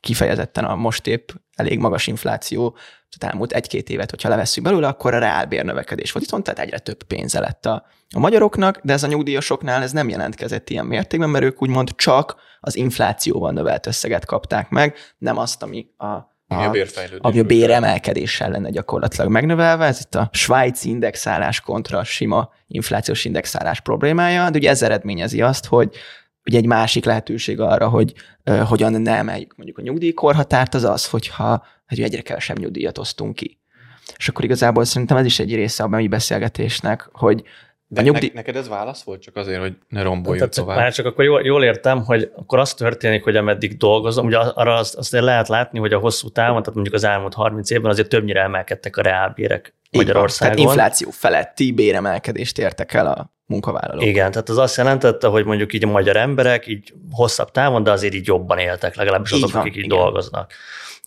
kifejezetten 0.00 0.64
a 0.64 0.74
most 0.74 1.06
épp 1.06 1.30
elég 1.54 1.78
magas 1.78 2.06
infláció, 2.06 2.76
tehát 3.16 3.34
elmúlt 3.34 3.52
egy-két 3.52 3.88
évet, 3.88 4.10
hogyha 4.10 4.28
levesszük 4.28 4.64
belőle, 4.64 4.86
akkor 4.86 5.14
a 5.14 5.18
reál 5.18 5.46
bérnövekedés 5.46 6.12
volt 6.12 6.24
viszont, 6.24 6.44
tehát 6.44 6.60
egyre 6.60 6.78
több 6.78 7.02
pénze 7.02 7.40
lett 7.40 7.66
a, 7.66 7.86
a 8.14 8.18
magyaroknak, 8.18 8.80
de 8.82 8.92
ez 8.92 9.02
a 9.02 9.06
nyugdíjasoknál 9.06 9.82
ez 9.82 9.92
nem 9.92 10.08
jelentkezett 10.08 10.70
ilyen 10.70 10.86
mértékben, 10.86 11.30
mert 11.30 11.44
ők 11.44 11.62
úgymond 11.62 11.94
csak 11.94 12.36
az 12.60 12.76
inflációval 12.76 13.52
növelt 13.52 13.86
összeget 13.86 14.24
kapták 14.24 14.68
meg, 14.68 14.96
nem 15.18 15.38
azt, 15.38 15.62
ami 15.62 15.86
a 15.96 16.36
ami 16.50 16.64
a, 16.64 16.70
bérfejlődés. 16.70 17.18
Ami 17.22 17.38
a 17.38 17.44
béremelkedéssel 17.44 18.50
lenne 18.50 18.70
gyakorlatilag 18.70 19.30
megnövelve. 19.30 19.84
Ez 19.84 20.00
itt 20.00 20.14
a 20.14 20.28
svájci 20.32 20.88
indexálás 20.88 21.60
kontra 21.60 21.98
a 21.98 22.04
sima 22.04 22.50
inflációs 22.66 23.24
indexálás 23.24 23.80
problémája, 23.80 24.50
de 24.50 24.58
ugye 24.58 24.70
ez 24.70 24.82
eredményezi 24.82 25.42
azt, 25.42 25.66
hogy 25.66 25.96
ugye 26.44 26.58
egy 26.58 26.66
másik 26.66 27.04
lehetőség 27.04 27.60
arra, 27.60 27.88
hogy 27.88 28.14
uh, 28.44 28.60
hogyan 28.60 28.92
ne 28.92 29.16
emeljük 29.16 29.56
mondjuk 29.56 29.78
a 29.78 29.82
nyugdíjkorhatárt, 29.82 30.74
az 30.74 30.84
az, 30.84 31.06
hogyha 31.06 31.66
hogy 31.88 32.02
egyre 32.02 32.20
kevesebb 32.20 32.58
nyugdíjat 32.58 32.98
osztunk 32.98 33.34
ki. 33.34 33.58
És 34.16 34.28
akkor 34.28 34.44
igazából 34.44 34.84
szerintem 34.84 35.16
ez 35.16 35.24
is 35.24 35.38
egy 35.38 35.54
része 35.54 35.82
a 35.82 35.88
mai 35.88 36.08
beszélgetésnek, 36.08 37.08
hogy 37.12 37.44
de 37.90 38.02
nyugdíj... 38.02 38.30
neked 38.34 38.56
ez 38.56 38.68
válasz 38.68 39.02
volt? 39.02 39.20
Csak 39.20 39.36
azért, 39.36 39.60
hogy 39.60 39.76
ne 39.88 40.02
romboljuk 40.02 40.38
Tehát, 40.38 40.54
tovább. 40.54 40.76
Már 40.76 40.92
csak 40.92 41.06
akkor 41.06 41.24
jól, 41.24 41.42
jól 41.42 41.64
értem, 41.64 42.04
hogy 42.04 42.30
akkor 42.36 42.58
az 42.58 42.74
történik, 42.74 43.24
hogy 43.24 43.36
ameddig 43.36 43.76
dolgozom, 43.76 44.26
ugye 44.26 44.38
arra 44.38 44.74
azt, 44.74 44.94
azt 44.94 45.12
lehet 45.12 45.48
látni, 45.48 45.78
hogy 45.78 45.92
a 45.92 45.98
hosszú 45.98 46.28
távon, 46.28 46.58
tehát 46.58 46.74
mondjuk 46.74 46.94
az 46.94 47.04
elmúlt 47.04 47.34
30 47.34 47.70
évben 47.70 47.90
azért 47.90 48.08
többnyire 48.08 48.40
emelkedtek 48.40 48.96
a 48.96 49.02
reálbérek 49.02 49.74
Magyarországon. 49.90 50.56
tehát 50.56 50.70
infláció 50.70 51.10
feletti 51.10 51.72
béremelkedést 51.72 52.58
értek 52.58 52.94
el 52.94 53.06
a 53.06 53.32
munkavállalók. 53.46 54.04
Igen, 54.04 54.30
tehát 54.30 54.48
az 54.48 54.58
azt 54.58 54.76
jelentette, 54.76 55.26
hogy 55.26 55.44
mondjuk 55.44 55.72
így 55.72 55.84
a 55.84 55.88
magyar 55.88 56.16
emberek 56.16 56.66
így 56.66 56.94
hosszabb 57.10 57.50
távon, 57.50 57.82
de 57.82 57.90
azért 57.90 58.14
így 58.14 58.26
jobban 58.26 58.58
éltek, 58.58 58.96
legalábbis 58.96 59.30
azok, 59.30 59.52
van, 59.52 59.60
akik 59.60 59.76
így 59.76 59.84
igen. 59.84 59.98
dolgoznak. 59.98 60.52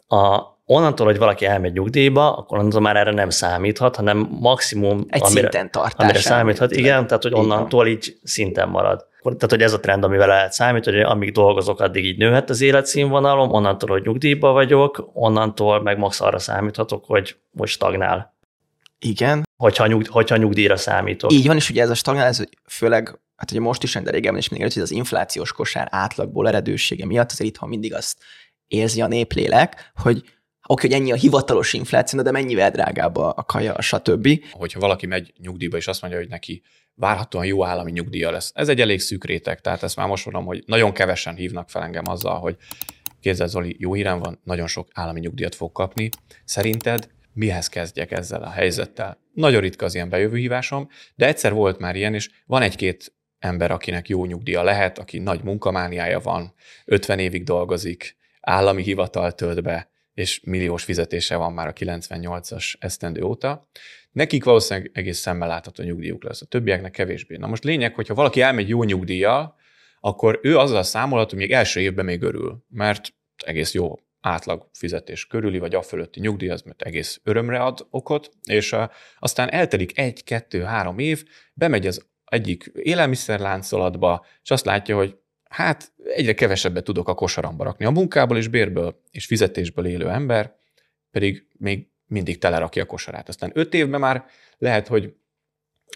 A, 0.07 0.41
onnantól, 0.73 1.05
hogy 1.05 1.17
valaki 1.17 1.45
elmegy 1.45 1.73
nyugdíjba, 1.73 2.35
akkor 2.35 2.57
onnantól 2.57 2.81
már 2.81 2.95
erre 2.95 3.11
nem 3.11 3.29
számíthat, 3.29 3.95
hanem 3.95 4.27
maximum 4.39 5.05
Egy 5.09 5.21
amire, 5.21 5.41
szinten 5.41 5.71
tartás. 5.71 5.93
Amire 5.97 6.19
számíthat, 6.19 6.71
igen, 6.71 7.07
tehát 7.07 7.23
hogy 7.23 7.33
onnantól 7.33 7.87
így, 7.87 8.17
szinten 8.23 8.69
marad. 8.69 9.09
Tehát, 9.23 9.49
hogy 9.49 9.61
ez 9.61 9.73
a 9.73 9.79
trend, 9.79 10.03
amivel 10.03 10.27
lehet 10.27 10.53
számítani, 10.53 10.95
hogy 10.95 11.05
amíg 11.05 11.31
dolgozok, 11.31 11.79
addig 11.79 12.05
így 12.05 12.17
nőhet 12.17 12.49
az 12.49 12.61
életszínvonalom, 12.61 13.51
onnantól, 13.51 13.89
hogy 13.89 14.01
nyugdíjba 14.03 14.51
vagyok, 14.51 15.09
onnantól 15.13 15.81
meg 15.81 15.97
max 15.97 16.21
arra 16.21 16.39
számíthatok, 16.39 17.05
hogy 17.05 17.37
most 17.51 17.73
stagnál. 17.73 18.35
Igen. 18.99 19.43
Hogyha, 19.57 19.87
nyug, 19.87 20.07
hogyha 20.07 20.37
nyugdíjra 20.37 20.77
számítok. 20.77 21.31
Így 21.31 21.47
van, 21.47 21.55
és 21.55 21.69
ugye 21.69 21.81
ez 21.81 21.89
a 21.89 21.95
stagnál, 21.95 22.27
ez 22.27 22.43
főleg, 22.69 23.19
hát 23.35 23.51
ugye 23.51 23.59
most 23.59 23.83
is, 23.83 23.93
de 23.93 24.11
régebben 24.11 24.39
is 24.39 24.49
mindig 24.49 24.73
hogy 24.73 24.81
az 24.81 24.91
inflációs 24.91 25.51
kosár 25.51 25.87
átlagból 25.91 26.47
eredősége 26.47 27.05
miatt 27.05 27.31
azért 27.31 27.49
itthon 27.49 27.69
mindig 27.69 27.93
azt 27.93 28.17
érzi 28.67 29.01
a 29.01 29.07
néplélek, 29.07 29.91
hogy 29.95 30.23
oké, 30.71 30.87
hogy 30.87 30.95
ennyi 30.95 31.11
a 31.11 31.15
hivatalos 31.15 31.73
infláció, 31.73 32.21
de 32.21 32.31
mennyivel 32.31 32.71
drágább 32.71 33.17
a, 33.17 33.43
kaja, 33.47 33.81
stb. 33.81 34.43
Hogyha 34.51 34.79
valaki 34.79 35.05
megy 35.05 35.33
nyugdíjba, 35.37 35.77
és 35.77 35.87
azt 35.87 36.01
mondja, 36.01 36.19
hogy 36.19 36.29
neki 36.29 36.61
várhatóan 36.95 37.45
jó 37.45 37.65
állami 37.65 37.91
nyugdíja 37.91 38.31
lesz. 38.31 38.51
Ez 38.55 38.69
egy 38.69 38.81
elég 38.81 38.99
szűk 38.99 39.25
réteg, 39.25 39.61
tehát 39.61 39.83
ezt 39.83 39.95
már 39.95 40.07
most 40.07 40.25
mondom, 40.25 40.45
hogy 40.45 40.63
nagyon 40.65 40.93
kevesen 40.93 41.35
hívnak 41.35 41.69
fel 41.69 41.83
engem 41.83 42.03
azzal, 42.07 42.39
hogy 42.39 42.55
kézzel 43.19 43.47
Zoli, 43.47 43.75
jó 43.79 43.93
hírem 43.93 44.19
van, 44.19 44.39
nagyon 44.43 44.67
sok 44.67 44.87
állami 44.93 45.19
nyugdíjat 45.19 45.55
fog 45.55 45.71
kapni. 45.71 46.09
Szerinted 46.45 47.09
mihez 47.33 47.67
kezdjek 47.67 48.11
ezzel 48.11 48.43
a 48.43 48.49
helyzettel? 48.49 49.17
Nagyon 49.33 49.61
ritka 49.61 49.85
az 49.85 49.95
ilyen 49.95 50.09
bejövő 50.09 50.37
hívásom, 50.37 50.87
de 51.15 51.27
egyszer 51.27 51.53
volt 51.53 51.79
már 51.79 51.95
ilyen, 51.95 52.13
és 52.13 52.29
van 52.45 52.61
egy-két 52.61 53.13
ember, 53.39 53.71
akinek 53.71 54.09
jó 54.09 54.25
nyugdíja 54.25 54.63
lehet, 54.63 54.97
aki 54.97 55.19
nagy 55.19 55.43
munkamániája 55.43 56.19
van, 56.19 56.53
50 56.85 57.19
évig 57.19 57.43
dolgozik, 57.43 58.15
állami 58.41 58.83
hivatal 58.83 59.31
tölt 59.31 59.63
be, 59.63 59.90
és 60.13 60.41
milliós 60.43 60.83
fizetése 60.83 61.35
van 61.35 61.53
már 61.53 61.67
a 61.67 61.73
98-as 61.73 62.73
esztendő 62.79 63.23
óta. 63.23 63.67
Nekik 64.11 64.43
valószínűleg 64.43 64.91
egész 64.93 65.17
szemmel 65.17 65.47
látható 65.47 65.83
nyugdíjuk 65.83 66.23
lesz, 66.23 66.41
a 66.41 66.45
többieknek 66.45 66.91
kevésbé. 66.91 67.35
Na 67.37 67.47
most 67.47 67.63
lényeg, 67.63 67.95
hogyha 67.95 68.13
valaki 68.13 68.41
elmegy 68.41 68.69
jó 68.69 68.83
nyugdíjjal, 68.83 69.55
akkor 69.99 70.39
ő 70.43 70.57
azzal 70.57 70.83
számolhat, 70.83 71.29
hogy 71.29 71.39
még 71.39 71.51
első 71.51 71.79
évben 71.79 72.05
még 72.05 72.21
örül, 72.21 72.65
mert 72.69 73.13
egész 73.45 73.73
jó 73.73 73.99
átlag 74.21 74.69
fizetés 74.73 75.27
körüli, 75.27 75.59
vagy 75.59 75.75
a 75.75 75.81
fölötti 75.81 76.19
nyugdíj, 76.19 76.49
az 76.49 76.61
mert 76.61 76.81
egész 76.81 77.19
örömre 77.23 77.59
ad 77.59 77.87
okot, 77.89 78.29
és 78.43 78.75
aztán 79.19 79.51
eltelik 79.51 79.97
egy, 79.97 80.23
kettő, 80.23 80.61
három 80.61 80.99
év, 80.99 81.23
bemegy 81.53 81.87
az 81.87 82.05
egyik 82.25 82.71
élelmiszerláncolatba, 82.73 84.25
és 84.43 84.51
azt 84.51 84.65
látja, 84.65 84.95
hogy 84.95 85.17
hát 85.51 85.91
egyre 86.03 86.33
kevesebbet 86.33 86.83
tudok 86.83 87.07
a 87.07 87.13
kosaramba 87.13 87.63
rakni. 87.63 87.85
A 87.85 87.91
munkából 87.91 88.37
és 88.37 88.47
bérből 88.47 89.01
és 89.11 89.25
fizetésből 89.25 89.85
élő 89.85 90.09
ember 90.09 90.55
pedig 91.11 91.45
még 91.57 91.87
mindig 92.05 92.37
telerakja 92.37 92.83
a 92.83 92.85
kosarát. 92.85 93.29
Aztán 93.29 93.51
öt 93.53 93.73
évben 93.73 93.99
már 93.99 94.25
lehet, 94.57 94.87
hogy 94.87 95.13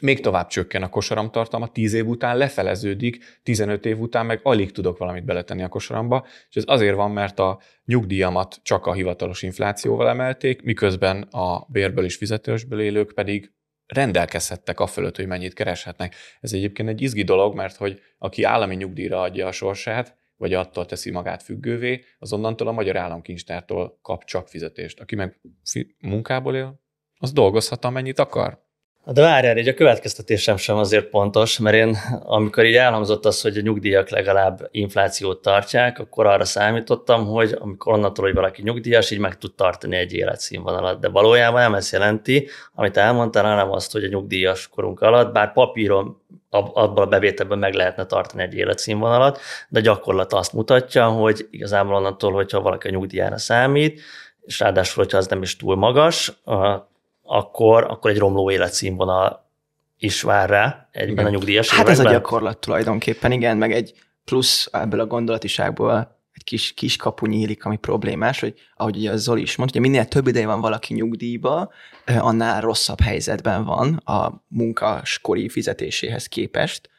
még 0.02 0.22
tovább 0.22 0.48
csökken 0.48 0.84
a 0.84 0.90
kosaramtartalma, 0.90 1.68
10 1.68 1.94
év 1.94 2.08
után 2.08 2.38
lefeleződik, 2.38 3.40
15 3.44 3.86
év 3.86 4.00
után 4.00 4.26
meg 4.26 4.40
alig 4.44 4.72
tudok 4.72 4.98
valamit 4.98 5.26
beletenni 5.26 5.64
a 5.64 5.68
kosaramba, 5.68 6.26
és 6.50 6.56
ez 6.56 6.64
azért 6.68 6.96
van, 6.96 7.12
mert 7.12 7.40
a 7.40 7.60
nyugdíjamat 7.86 8.60
csak 8.64 8.86
a 8.86 8.94
hivatalos 8.94 9.42
inflációval 9.42 10.10
emelték, 10.10 10.62
miközben 10.62 11.22
a 11.22 11.66
bérből 11.70 12.06
és 12.06 12.16
fizetésből 12.16 12.80
élők 12.80 13.12
pedig 13.14 13.55
rendelkezhettek 13.88 14.80
a 14.80 14.88
fölött, 14.88 15.16
hogy 15.16 15.28
mennyit 15.28 15.54
kereshetnek. 15.54 16.16
Ez 16.42 16.54
egyébként 16.54 16.90
egy 16.90 17.02
izgi 17.02 17.24
dolog, 17.24 17.56
mert 17.56 17.76
hogy 17.76 18.02
aki 18.18 18.44
állami 18.44 18.76
nyugdíjra 18.76 19.22
adja 19.22 19.48
a 19.48 19.52
sorsát, 19.52 20.18
vagy 20.38 20.54
attól 20.54 20.86
teszi 20.86 21.12
magát 21.12 21.44
függővé, 21.44 22.04
az 22.20 22.34
onnantól 22.34 22.68
a 22.68 22.72
magyar 22.72 22.98
államkincstártól 22.98 24.00
kap 24.02 24.24
csak 24.24 24.48
fizetést. 24.48 25.00
Aki 25.00 25.16
meg 25.16 25.40
munkából 26.00 26.56
él, 26.56 26.82
az 27.18 27.32
dolgozhat, 27.32 27.86
amennyit 27.86 28.20
akar. 28.20 28.65
De 29.08 29.22
várjál, 29.22 29.58
így 29.58 29.68
a 29.68 29.74
következtetésem 29.74 30.58
sem 30.58 30.78
azért 30.78 31.06
pontos, 31.06 31.60
mert 31.60 31.76
én, 31.76 31.98
amikor 32.24 32.66
így 32.66 32.76
elhangzott 32.76 33.26
az, 33.26 33.42
hogy 33.42 33.58
a 33.58 33.62
nyugdíjak 33.62 34.10
legalább 34.10 34.68
inflációt 34.72 35.42
tartják, 35.42 36.00
akkor 36.00 36.26
arra 36.26 36.46
számítottam, 36.46 37.26
hogy 37.26 37.56
amikor 37.60 37.94
onnantól, 37.94 38.26
hogy 38.26 38.34
valaki 38.34 38.62
nyugdíjas, 38.62 39.12
így 39.12 39.20
meg 39.20 39.38
tud 39.38 39.54
tartani 39.54 39.96
egy 39.96 40.14
életszínvonalat. 40.14 41.00
De 41.00 41.10
valójában 41.10 41.62
nem 41.62 41.74
ezt 41.74 41.92
jelenti, 41.92 42.48
amit 42.74 42.98
elmondtál, 42.98 43.44
hanem 43.44 43.72
azt, 43.72 43.92
hogy 43.92 44.04
a 44.04 44.08
nyugdíjas 44.08 44.68
korunk 44.68 45.02
alatt, 45.02 45.34
bár 45.34 45.54
papíron 45.54 46.22
abban 46.50 47.04
a 47.06 47.10
bevételben 47.10 47.60
meg 47.60 47.74
lehetne 47.74 48.06
tartani 48.06 48.44
egy 48.44 48.54
életszínvonalat, 48.54 49.40
de 49.70 49.80
gyakorlat 49.80 50.34
azt 50.34 50.54
mutatja, 50.54 51.08
hogy 51.08 51.48
igazából 51.52 51.96
onnantól, 51.96 52.32
hogyha 52.32 52.62
valaki 52.62 52.88
a 52.88 52.92
nyugdíjára 52.92 53.38
számít, 53.38 54.02
és 54.42 54.60
ráadásul, 54.60 55.04
hogyha 55.04 55.18
az 55.18 55.28
nem 55.28 55.42
is 55.42 55.56
túl 55.56 55.76
magas, 55.76 56.42
akkor, 57.26 57.84
akkor 57.84 58.12
egy 58.12 58.18
romló 58.18 58.52
életszínvonal 58.52 59.50
is 59.98 60.22
vár 60.22 60.50
rá 60.50 60.88
egyben 60.92 61.12
igen. 61.14 61.26
a 61.26 61.30
nyugdíjas 61.30 61.70
Hát 61.70 61.84
években. 61.84 62.06
ez 62.06 62.12
a 62.12 62.16
gyakorlat 62.16 62.58
tulajdonképpen, 62.58 63.32
igen, 63.32 63.58
meg 63.58 63.72
egy 63.72 63.94
plusz 64.26 64.70
ebből 64.72 65.00
a 65.00 65.06
gondolatiságból 65.06 66.14
egy 66.34 66.44
kis, 66.44 66.74
kis 66.74 66.96
kapu 66.96 67.26
nyílik, 67.26 67.66
ami 67.66 67.78
problémás, 67.78 68.40
hogy 68.40 68.54
ahogy 68.76 68.98
ugye 68.98 69.16
Zoli 69.16 69.42
is 69.42 69.56
mondta, 69.56 69.80
hogy 69.80 69.90
minél 69.90 70.06
több 70.06 70.28
ideje 70.28 70.46
van 70.46 70.62
valaki 70.62 70.94
nyugdíjba, 70.94 71.72
annál 72.06 72.62
rosszabb 72.62 73.00
helyzetben 73.00 73.64
van 73.66 73.96
a 73.96 74.44
munkaskori 74.48 75.50
fizetéséhez 75.50 76.28
képest 76.28 76.90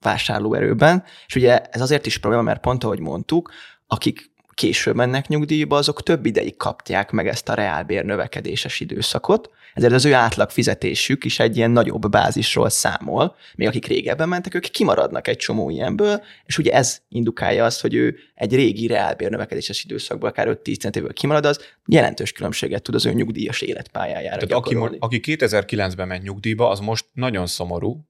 vásárlóerőben, 0.00 1.04
és 1.26 1.34
ugye 1.34 1.60
ez 1.60 1.80
azért 1.80 2.06
is 2.06 2.18
probléma, 2.18 2.42
mert 2.42 2.60
pont 2.60 2.84
ahogy 2.84 3.00
mondtuk, 3.00 3.50
akik 3.86 4.32
később 4.54 4.94
mennek 4.94 5.28
nyugdíjba, 5.28 5.76
azok 5.76 6.02
több 6.02 6.26
ideig 6.26 6.56
kapják 6.56 7.10
meg 7.10 7.28
ezt 7.28 7.48
a 7.48 7.54
reálbér 7.54 8.04
növekedéses 8.04 8.80
időszakot, 8.80 9.50
ezért 9.74 9.92
az 9.92 10.04
ő 10.04 10.14
átlag 10.14 10.50
fizetésük 10.50 11.24
is 11.24 11.38
egy 11.38 11.56
ilyen 11.56 11.70
nagyobb 11.70 12.10
bázisról 12.10 12.68
számol, 12.68 13.36
még 13.56 13.68
akik 13.68 13.86
régebben 13.86 14.28
mentek, 14.28 14.54
ők 14.54 14.62
kimaradnak 14.62 15.28
egy 15.28 15.36
csomó 15.36 15.70
ilyenből, 15.70 16.22
és 16.44 16.58
ugye 16.58 16.72
ez 16.72 17.00
indukálja 17.08 17.64
azt, 17.64 17.80
hogy 17.80 17.94
ő 17.94 18.16
egy 18.34 18.54
régi 18.54 18.86
reálbér 18.86 19.30
növekedéses 19.30 19.84
időszakból 19.84 20.28
akár 20.28 20.58
5-10 20.64 20.96
évvel 20.96 21.12
kimarad, 21.12 21.46
az 21.46 21.60
jelentős 21.86 22.32
különbséget 22.32 22.82
tud 22.82 22.94
az 22.94 23.06
ő 23.06 23.12
nyugdíjas 23.12 23.60
életpályájára 23.60 24.46
Tehát 24.46 24.64
aki, 24.64 24.96
aki 24.98 25.20
2009-ben 25.22 26.08
ment 26.08 26.22
nyugdíjba, 26.22 26.68
az 26.68 26.80
most 26.80 27.06
nagyon 27.12 27.46
szomorú, 27.46 28.04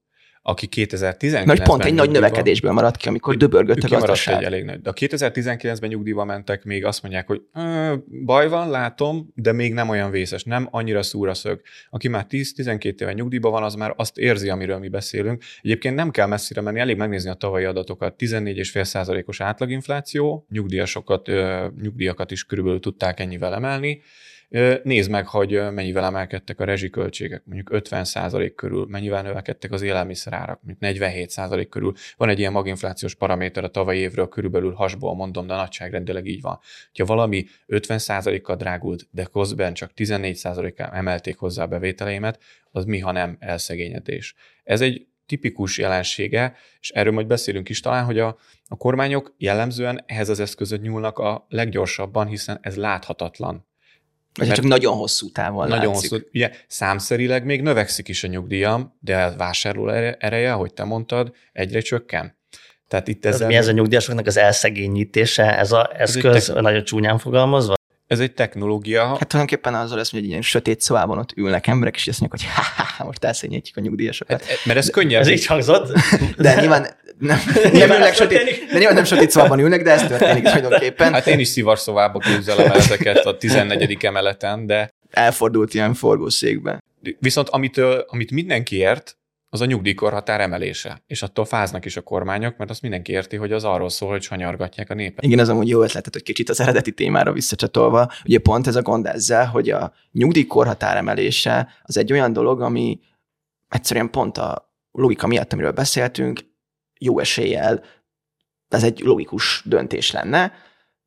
aki 0.47 0.67
2019-ben 0.71 1.43
Nagy 1.45 1.61
pont 1.61 1.85
egy 1.85 1.93
nagy 1.93 2.09
növekedésből 2.09 2.71
maradt 2.71 2.97
ki, 2.97 3.07
amikor 3.07 3.35
döbörgött 3.37 3.83
a 3.83 3.87
gazdaság. 3.87 4.37
egy 4.37 4.43
elég 4.43 4.63
nagy. 4.63 4.81
De 4.81 4.89
a 4.89 4.93
2019-ben 4.93 5.89
nyugdíjba 5.89 6.25
mentek, 6.25 6.63
még 6.63 6.85
azt 6.85 7.01
mondják, 7.01 7.27
hogy 7.27 7.41
"Ö, 7.53 7.93
baj 8.25 8.47
van, 8.49 8.69
látom, 8.69 9.31
de 9.35 9.51
még 9.51 9.73
nem 9.73 9.89
olyan 9.89 10.11
vészes, 10.11 10.43
nem 10.43 10.67
annyira 10.71 11.03
szúr 11.03 11.27
a 11.27 11.33
szög. 11.33 11.61
Aki 11.89 12.07
már 12.07 12.25
10-12 12.29 13.01
éve 13.01 13.13
nyugdíjba 13.13 13.49
van, 13.49 13.63
az 13.63 13.75
már 13.75 13.93
azt 13.97 14.17
érzi, 14.17 14.49
amiről 14.49 14.77
mi 14.77 14.87
beszélünk. 14.87 15.43
Egyébként 15.61 15.95
nem 15.95 16.11
kell 16.11 16.27
messzire 16.27 16.61
menni, 16.61 16.79
elég 16.79 16.97
megnézni 16.97 17.29
a 17.29 17.33
tavalyi 17.33 17.65
adatokat. 17.65 18.15
14,5%-os 18.17 19.41
átlaginfláció, 19.41 20.45
nyugdíjasokat, 20.49 21.29
nyugdíjakat 21.81 22.31
is 22.31 22.43
körülbelül 22.43 22.79
tudták 22.79 23.19
ennyivel 23.19 23.53
emelni. 23.53 24.01
Nézd 24.83 25.09
meg, 25.09 25.27
hogy 25.27 25.71
mennyivel 25.71 26.03
emelkedtek 26.03 26.59
a 26.59 26.63
rezsiköltségek, 26.63 27.43
mondjuk 27.45 27.69
50% 27.71 28.51
körül, 28.55 28.85
mennyivel 28.89 29.21
növekedtek 29.21 29.71
az 29.71 29.81
élelmiszerárak, 29.81 30.59
mondjuk 30.63 30.95
47% 30.95 31.67
körül. 31.69 31.93
Van 32.17 32.29
egy 32.29 32.39
ilyen 32.39 32.51
maginflációs 32.51 33.15
paraméter 33.15 33.63
a 33.63 33.69
tavalyi 33.69 33.99
évről, 33.99 34.27
körülbelül 34.27 34.73
hasból 34.73 35.15
mondom, 35.15 35.47
de 35.47 35.55
nagyságrendileg 35.55 36.25
így 36.25 36.41
van. 36.41 36.59
Ha 36.97 37.05
valami 37.05 37.45
50%-kal 37.67 38.55
drágult, 38.55 39.07
de 39.11 39.23
közben 39.23 39.73
csak 39.73 39.91
14%-kal 39.95 40.89
emelték 40.93 41.37
hozzá 41.37 41.63
a 41.63 41.67
bevételeimet, 41.67 42.39
az 42.71 42.85
mi, 42.85 42.99
ha 42.99 43.11
nem 43.11 43.37
elszegényedés. 43.39 44.35
Ez 44.63 44.81
egy 44.81 45.07
tipikus 45.25 45.77
jelensége, 45.77 46.55
és 46.79 46.89
erről 46.89 47.13
majd 47.13 47.27
beszélünk 47.27 47.69
is 47.69 47.79
talán, 47.79 48.05
hogy 48.05 48.19
a, 48.19 48.37
a 48.67 48.75
kormányok 48.75 49.33
jellemzően 49.37 50.03
ehhez 50.05 50.29
az 50.29 50.39
eszközöt 50.39 50.81
nyúlnak 50.81 51.17
a 51.17 51.45
leggyorsabban, 51.49 52.27
hiszen 52.27 52.57
ez 52.61 52.75
láthatatlan. 52.75 53.65
Vagy 54.39 54.51
csak 54.51 54.65
nagyon 54.65 54.95
hosszú 54.95 55.31
távon 55.31 55.67
Nagyon 55.67 55.93
látszik. 55.93 56.09
hosszú. 56.09 56.23
Ugye 56.33 56.51
számszerileg 56.67 57.45
még 57.45 57.61
növekszik 57.61 58.07
is 58.07 58.23
a 58.23 58.27
nyugdíjam, 58.27 58.97
de 58.99 59.23
a 59.23 59.35
vásárló 59.35 59.89
ere- 59.89 60.17
ereje, 60.19 60.53
ahogy 60.53 60.73
te 60.73 60.83
mondtad, 60.83 61.31
egyre 61.53 61.79
csökken. 61.81 62.37
Tehát 62.87 63.07
itt 63.07 63.25
Ez 63.25 63.33
ezzel 63.33 63.47
mi 63.47 63.55
ez 63.55 63.67
a 63.67 63.71
nyugdíjasoknak 63.71 64.25
az 64.27 64.37
elszegényítése, 64.37 65.57
ez 65.57 65.71
a 65.71 65.91
eszköz 65.97 66.45
tech- 66.45 66.61
nagyon 66.61 66.83
csúnyán 66.83 67.17
fogalmazva? 67.17 67.73
Ez 68.07 68.19
egy 68.19 68.33
technológia, 68.33 69.07
Hát 69.07 69.27
tulajdonképpen 69.27 69.75
azzal 69.75 69.97
lesz, 69.97 70.11
hogy 70.11 70.19
egy 70.19 70.25
ilyen 70.25 70.41
sötét 70.41 70.81
szobában 70.81 71.17
ott 71.17 71.31
ülnek 71.35 71.67
emberek, 71.67 71.95
és 71.95 72.07
azt 72.07 72.19
mondják, 72.19 72.41
hogy 72.55 72.63
ha, 72.65 72.83
ha, 72.97 73.05
most 73.05 73.23
elszényítjük 73.23 73.77
a 73.77 73.81
nyugdíjasokat. 73.81 74.45
Hát, 74.45 74.65
mert 74.65 74.77
ez 74.77 74.89
könnyebb. 74.89 75.21
Ez 75.21 75.27
így 75.27 75.45
hangzott? 75.45 75.91
De 76.37 76.59
nyilván 76.59 76.87
nem, 77.17 77.37
nem 77.71 77.89
ülnek 77.89 78.13
sötét, 78.13 78.65
de 78.71 78.77
nyilván 78.77 78.95
nem 78.95 79.03
sötét 79.03 79.29
szobában 79.29 79.59
ülnek, 79.59 79.83
de 79.83 79.91
ez 79.91 80.07
történik 80.07 80.43
tulajdonképpen. 80.43 81.13
Hát 81.13 81.27
én 81.27 81.39
is 81.39 81.47
szivarszobába 81.47 82.19
képzelem 82.19 82.65
el 82.71 82.77
ezeket 82.77 83.25
a 83.25 83.37
14. 83.37 83.97
emeleten, 84.01 84.65
de 84.65 84.89
Elfordult 85.11 85.73
ilyen 85.73 85.93
forgószékbe. 85.93 86.83
viszont 87.19 87.49
amitől, 87.49 88.05
amit 88.07 88.31
mindenki 88.31 88.75
ért, 88.77 89.17
az 89.55 89.61
a 89.61 89.65
nyugdíjkorhatár 89.65 90.41
emelése. 90.41 91.03
És 91.07 91.21
attól 91.21 91.45
fáznak 91.45 91.85
is 91.85 91.97
a 91.97 92.01
kormányok, 92.01 92.57
mert 92.57 92.69
azt 92.69 92.81
mindenki 92.81 93.11
érti, 93.11 93.35
hogy 93.35 93.51
az 93.51 93.63
arról 93.63 93.89
szól, 93.89 94.09
hogy 94.09 94.21
sanyargatják 94.21 94.89
a 94.89 94.93
népet. 94.93 95.23
Igen, 95.23 95.39
az 95.39 95.49
amúgy 95.49 95.67
jó 95.67 95.81
ötletet, 95.81 96.13
hogy 96.13 96.23
kicsit 96.23 96.49
az 96.49 96.59
eredeti 96.59 96.91
témára 96.91 97.31
visszacsatolva. 97.31 98.11
Ugye 98.25 98.39
pont 98.39 98.67
ez 98.67 98.75
a 98.75 98.81
gond 98.81 99.05
ezzel, 99.05 99.45
hogy 99.45 99.69
a 99.69 99.93
nyugdíjkorhatár 100.11 100.97
emelése 100.97 101.67
az 101.83 101.97
egy 101.97 102.11
olyan 102.11 102.33
dolog, 102.33 102.61
ami 102.61 102.99
egyszerűen 103.69 104.09
pont 104.09 104.37
a 104.37 104.73
logika 104.91 105.27
miatt, 105.27 105.53
amiről 105.53 105.71
beszéltünk, 105.71 106.39
jó 106.99 107.19
eséllyel 107.19 107.83
ez 108.69 108.83
egy 108.83 108.99
logikus 108.99 109.61
döntés 109.65 110.11
lenne, 110.11 110.53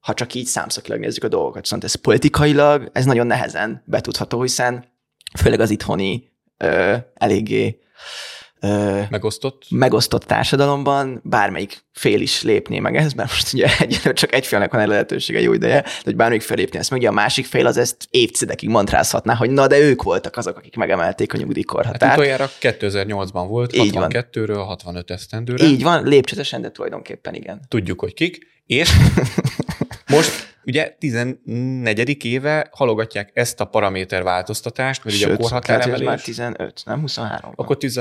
ha 0.00 0.14
csak 0.14 0.34
így 0.34 0.46
számszakilag 0.46 1.00
nézzük 1.00 1.24
a 1.24 1.28
dolgokat. 1.28 1.62
Viszont 1.62 1.84
ez 1.84 1.94
politikailag, 1.94 2.90
ez 2.92 3.04
nagyon 3.04 3.26
nehezen 3.26 3.82
betudható, 3.86 4.42
hiszen 4.42 4.84
főleg 5.38 5.60
az 5.60 5.70
itthoni 5.70 6.30
ö, 6.56 6.96
eléggé 7.14 7.80
megosztott? 9.10 9.64
megosztott 9.70 10.24
társadalomban 10.24 11.20
bármelyik 11.24 11.86
fél 11.92 12.20
is 12.20 12.42
lépné 12.42 12.78
meg 12.78 12.96
ez, 12.96 13.12
mert 13.12 13.30
most 13.30 13.52
ugye 13.52 13.66
egyelőre 13.78 14.12
csak 14.12 14.34
egy 14.34 14.46
félnek 14.46 14.70
van 14.70 14.80
erre 14.80 14.90
lehetősége 14.90 15.40
jó 15.40 15.52
ideje, 15.52 15.80
de 15.80 15.90
hogy 16.04 16.16
bármelyik 16.16 16.42
fél 16.42 16.56
lépné 16.56 16.78
ezt 16.78 16.90
meg, 16.90 16.98
ugye 16.98 17.08
a 17.08 17.12
másik 17.12 17.46
fél 17.46 17.66
az 17.66 17.76
ezt 17.76 18.06
évtizedekig 18.10 18.68
mantrázhatná, 18.68 19.34
hogy 19.34 19.50
na 19.50 19.66
de 19.66 19.78
ők 19.78 20.02
voltak 20.02 20.36
azok, 20.36 20.56
akik 20.56 20.76
megemelték 20.76 21.32
a 21.32 21.36
nyugdíjkorhatárt. 21.36 22.02
Hát 22.02 22.12
utoljára 22.12 22.50
2008-ban 22.60 23.44
volt, 23.48 23.76
Így 23.76 23.92
62-ről 23.94 24.62
65 24.66 25.10
esztendőre. 25.10 25.64
Így 25.64 25.82
van, 25.82 26.04
lépcsőtesen, 26.04 26.60
de 26.60 26.70
tulajdonképpen 26.70 27.34
igen. 27.34 27.60
Tudjuk, 27.68 28.00
hogy 28.00 28.14
kik, 28.14 28.46
és 28.66 28.90
most 30.06 30.56
ugye 30.64 30.96
14. 30.98 32.24
éve 32.24 32.68
halogatják 32.72 33.30
ezt 33.34 33.60
a 33.60 33.64
paraméter 33.64 34.22
változtatást, 34.22 35.04
mert 35.04 35.16
Sőt, 35.16 35.26
ugye 35.26 35.34
a 35.34 35.38
korhatáremelés... 35.38 36.06
már 36.06 36.20
15, 36.20 36.82
nem 36.84 37.00
23. 37.00 37.52
Akkor 37.54 37.76
10, 37.76 38.00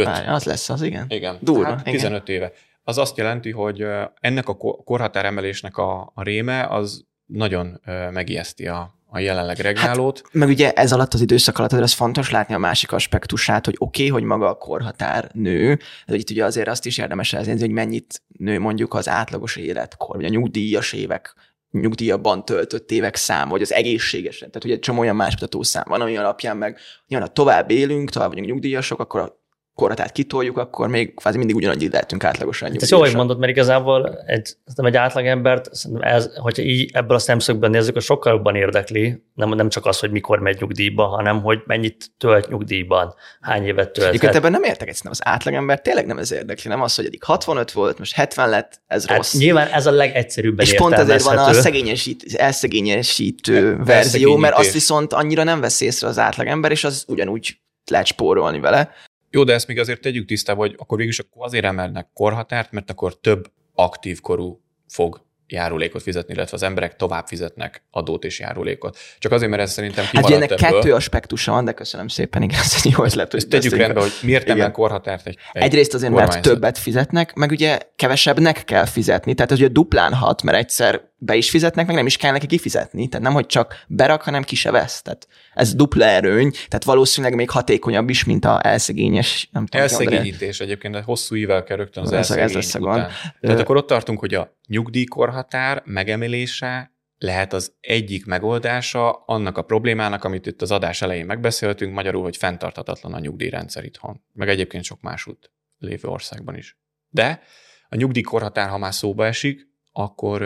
Öt. 0.00 0.26
Az 0.26 0.44
lesz 0.44 0.68
az, 0.68 0.82
igen. 0.82 1.06
Igen, 1.08 1.32
hát, 1.32 1.42
Durva. 1.42 1.64
Hát 1.64 1.84
15 1.84 2.28
igen. 2.28 2.40
éve. 2.40 2.52
Az 2.84 2.98
azt 2.98 3.16
jelenti, 3.16 3.50
hogy 3.50 3.86
ennek 4.20 4.48
a 4.48 4.56
korhatáremelésnek 4.84 5.76
a, 5.76 6.12
a 6.14 6.22
réme 6.22 6.66
az 6.66 7.04
nagyon 7.26 7.80
megijeszti 8.10 8.66
a, 8.66 8.94
a 9.06 9.18
jelenleg 9.18 9.56
hát, 9.56 9.64
regnálót. 9.64 10.20
Hát, 10.24 10.34
meg 10.34 10.48
ugye 10.48 10.72
ez 10.72 10.92
alatt 10.92 11.14
az 11.14 11.20
időszak 11.20 11.58
alatt 11.58 11.70
azért 11.70 11.86
az 11.86 11.92
fontos 11.92 12.30
látni 12.30 12.54
a 12.54 12.58
másik 12.58 12.92
aspektusát, 12.92 13.64
hogy 13.64 13.74
oké, 13.78 14.06
okay, 14.06 14.20
hogy 14.20 14.28
maga 14.28 14.48
a 14.48 14.54
korhatár 14.54 15.30
nő, 15.32 15.78
de 16.06 16.16
itt 16.16 16.30
ugye 16.30 16.44
azért 16.44 16.68
azt 16.68 16.86
is 16.86 16.98
érdemes 16.98 17.32
elnézni, 17.32 17.60
hogy 17.60 17.74
mennyit 17.74 18.22
nő 18.38 18.58
mondjuk 18.58 18.94
az 18.94 19.08
átlagos 19.08 19.56
életkor, 19.56 20.16
vagy 20.16 20.24
a 20.24 20.28
nyugdíjas 20.28 20.92
évek 20.92 21.34
nyugdíjabban 21.70 22.44
töltött 22.44 22.90
évek 22.90 23.16
szám, 23.16 23.48
vagy 23.48 23.62
az 23.62 23.72
egészségesen. 23.72 24.48
Tehát 24.48 24.64
ugye 24.64 24.74
egy 24.74 24.80
csomó 24.80 25.00
olyan 25.00 25.16
más 25.16 25.32
mutató 25.32 25.62
szám 25.62 25.84
van, 25.86 26.00
ami 26.00 26.16
alapján 26.16 26.56
meg 26.56 26.78
nyilván, 27.06 27.28
ha 27.28 27.34
tovább 27.34 27.70
élünk, 27.70 28.10
tovább 28.10 28.28
vagyunk 28.28 28.46
nyugdíjasok, 28.46 29.00
akkor 29.00 29.20
a 29.20 29.39
korhatárt 29.80 30.12
kitoljuk, 30.12 30.58
akkor 30.58 30.88
még 30.88 31.14
kvázi 31.14 31.38
mindig 31.38 31.56
ugyanannyi 31.56 31.88
lehetünk 31.90 32.24
átlagosan 32.24 32.70
Hát 32.72 32.82
Ez 32.82 32.90
jó, 32.90 32.98
hogy 32.98 33.06
nyugdíjasak. 33.06 33.26
mondod, 33.26 33.38
mert 33.38 33.52
igazából 33.52 34.22
egy, 34.26 34.56
egy 34.76 34.96
átlagembert, 34.96 35.70
ez, 36.00 36.30
hogyha 36.36 36.62
így 36.62 36.90
ebből 36.92 37.16
a 37.16 37.18
szemszögből 37.18 37.70
nézzük, 37.70 37.96
az 37.96 38.04
sokkal 38.04 38.32
jobban 38.32 38.54
érdekli, 38.54 39.22
nem, 39.34 39.48
nem 39.48 39.68
csak 39.68 39.86
az, 39.86 39.98
hogy 39.98 40.10
mikor 40.10 40.38
megy 40.38 40.60
nyugdíjba, 40.60 41.06
hanem 41.06 41.42
hogy 41.42 41.62
mennyit 41.66 42.10
tölt 42.18 42.48
nyugdíjban, 42.48 43.14
hány 43.40 43.66
évet 43.66 43.90
tölt. 43.90 44.08
Egyébként 44.08 44.34
ebben 44.34 44.50
nem 44.50 44.62
értek 44.62 44.88
egyszerűen 44.88 45.14
az 45.20 45.32
átlagember, 45.32 45.80
tényleg 45.80 46.06
nem 46.06 46.18
ez 46.18 46.32
érdekli, 46.32 46.70
nem 46.70 46.82
az, 46.82 46.94
hogy 46.94 47.04
eddig 47.04 47.22
65 47.22 47.72
volt, 47.72 47.98
most 47.98 48.14
70 48.14 48.48
lett, 48.48 48.80
ez 48.86 49.06
hát 49.06 49.16
rossz. 49.16 49.34
nyilván 49.34 49.66
ez 49.68 49.86
a 49.86 49.90
legegyszerűbb 49.90 50.60
És 50.60 50.74
pont 50.74 50.94
ezért 50.94 51.22
van 51.22 51.38
a 51.38 51.52
szegényesít, 51.52 52.34
elszegényesítő 52.34 53.56
El- 53.56 53.84
verzió, 53.84 54.36
mert 54.36 54.56
azt 54.56 54.72
viszont 54.72 55.12
annyira 55.12 55.42
nem 55.44 55.60
vesz 55.60 55.80
észre 55.80 56.08
az 56.08 56.18
átlagember, 56.18 56.70
és 56.70 56.84
az 56.84 57.04
ugyanúgy 57.08 57.60
lehet 57.90 58.06
spórolni 58.06 58.60
vele. 58.60 58.90
Jó, 59.30 59.44
de 59.44 59.52
ezt 59.52 59.66
még 59.66 59.78
azért 59.78 60.00
tegyük 60.00 60.26
tisztába, 60.26 60.60
hogy 60.60 60.74
akkor 60.78 60.96
végülis 60.96 61.18
akkor 61.18 61.44
azért 61.44 61.64
emelnek 61.64 62.08
korhatárt, 62.14 62.72
mert 62.72 62.90
akkor 62.90 63.20
több 63.20 63.50
aktív 63.74 64.20
korú 64.20 64.60
fog 64.88 65.28
járulékot 65.46 66.02
fizetni, 66.02 66.34
illetve 66.34 66.56
az 66.56 66.62
emberek 66.62 66.96
tovább 66.96 67.26
fizetnek 67.26 67.84
adót 67.90 68.24
és 68.24 68.38
járulékot. 68.38 68.98
Csak 69.18 69.32
azért, 69.32 69.50
mert 69.50 69.62
ez 69.62 69.72
szerintem 69.72 70.04
Hát 70.04 70.12
kimaradt 70.12 70.34
ennek 70.34 70.50
ebből. 70.50 70.80
kettő 70.80 70.94
aspektusa 70.94 71.52
van, 71.52 71.64
de 71.64 71.72
köszönöm 71.72 72.08
szépen, 72.08 72.42
igen, 72.42 72.58
ez 72.58 72.80
egy 72.84 72.92
jó 72.96 73.04
ötlet. 73.04 73.30
hogy 73.30 73.40
Ezt 73.40 73.48
tegyük 73.48 73.76
rendbe, 73.76 74.00
hogy 74.00 74.12
miért 74.22 74.42
Igen. 74.42 74.56
emel 74.56 74.70
korhatárt 74.70 75.26
egy, 75.26 75.38
egy 75.52 75.62
Egyrészt 75.62 75.94
azért, 75.94 76.12
mert 76.12 76.42
többet 76.42 76.78
fizetnek, 76.78 77.34
meg 77.34 77.50
ugye 77.50 77.78
kevesebbnek 77.96 78.64
kell 78.64 78.84
fizetni, 78.84 79.34
tehát 79.34 79.50
az 79.50 79.58
ugye 79.58 79.68
duplán 79.68 80.14
hat, 80.14 80.42
mert 80.42 80.58
egyszer 80.58 81.09
be 81.22 81.34
is 81.34 81.50
fizetnek, 81.50 81.86
meg 81.86 81.96
nem 81.96 82.06
is 82.06 82.16
kell 82.16 82.32
neki 82.32 82.46
kifizetni, 82.46 83.08
tehát 83.08 83.26
nem, 83.26 83.34
hogy 83.34 83.46
csak 83.46 83.84
berak, 83.88 84.22
hanem 84.22 84.42
ki 84.42 84.54
se 84.54 84.70
vesz. 84.70 85.02
Tehát 85.02 85.28
ez 85.54 85.74
dupla 85.74 86.04
erőny, 86.04 86.50
tehát 86.50 86.84
valószínűleg 86.84 87.36
még 87.36 87.50
hatékonyabb 87.50 88.08
is, 88.08 88.24
mint 88.24 88.44
a 88.44 88.60
elszegényes, 88.62 89.48
nem 89.52 89.66
tudom, 89.66 89.82
mit 89.82 89.92
mondani. 89.92 90.16
Elszegényítés 90.16 90.60
egyébként, 90.60 90.94
de 90.94 91.02
hosszú 91.02 91.34
ível 91.34 91.64
kell 91.64 91.76
rögtön 91.76 92.02
az 92.02 92.12
Ez 92.12 92.30
ez 92.30 92.52
lesz 92.52 92.74
után. 92.74 92.94
Tehát 92.94 93.40
Ö- 93.40 93.58
akkor 93.58 93.76
ott 93.76 93.86
tartunk, 93.86 94.18
hogy 94.18 94.34
a 94.34 94.56
nyugdíjkorhatár 94.66 95.82
megemelése 95.84 96.92
lehet 97.18 97.52
az 97.52 97.72
egyik 97.80 98.26
megoldása 98.26 99.10
annak 99.10 99.58
a 99.58 99.62
problémának, 99.62 100.24
amit 100.24 100.46
itt 100.46 100.62
az 100.62 100.70
adás 100.70 101.02
elején 101.02 101.26
megbeszéltünk, 101.26 101.94
magyarul, 101.94 102.22
hogy 102.22 102.36
fenntarthatatlan 102.36 103.14
a 103.14 103.18
nyugdíjrendszer 103.18 103.84
itthon, 103.84 104.22
meg 104.32 104.48
egyébként 104.48 104.84
sok 104.84 105.00
másút 105.00 105.50
lévő 105.78 106.08
országban 106.08 106.56
is. 106.56 106.78
De 107.08 107.42
a 107.88 107.96
nyugdíjkorhatár, 107.96 108.68
ha 108.68 108.78
már 108.78 108.94
szóba 108.94 109.26
esik, 109.26 109.68
akkor 109.92 110.42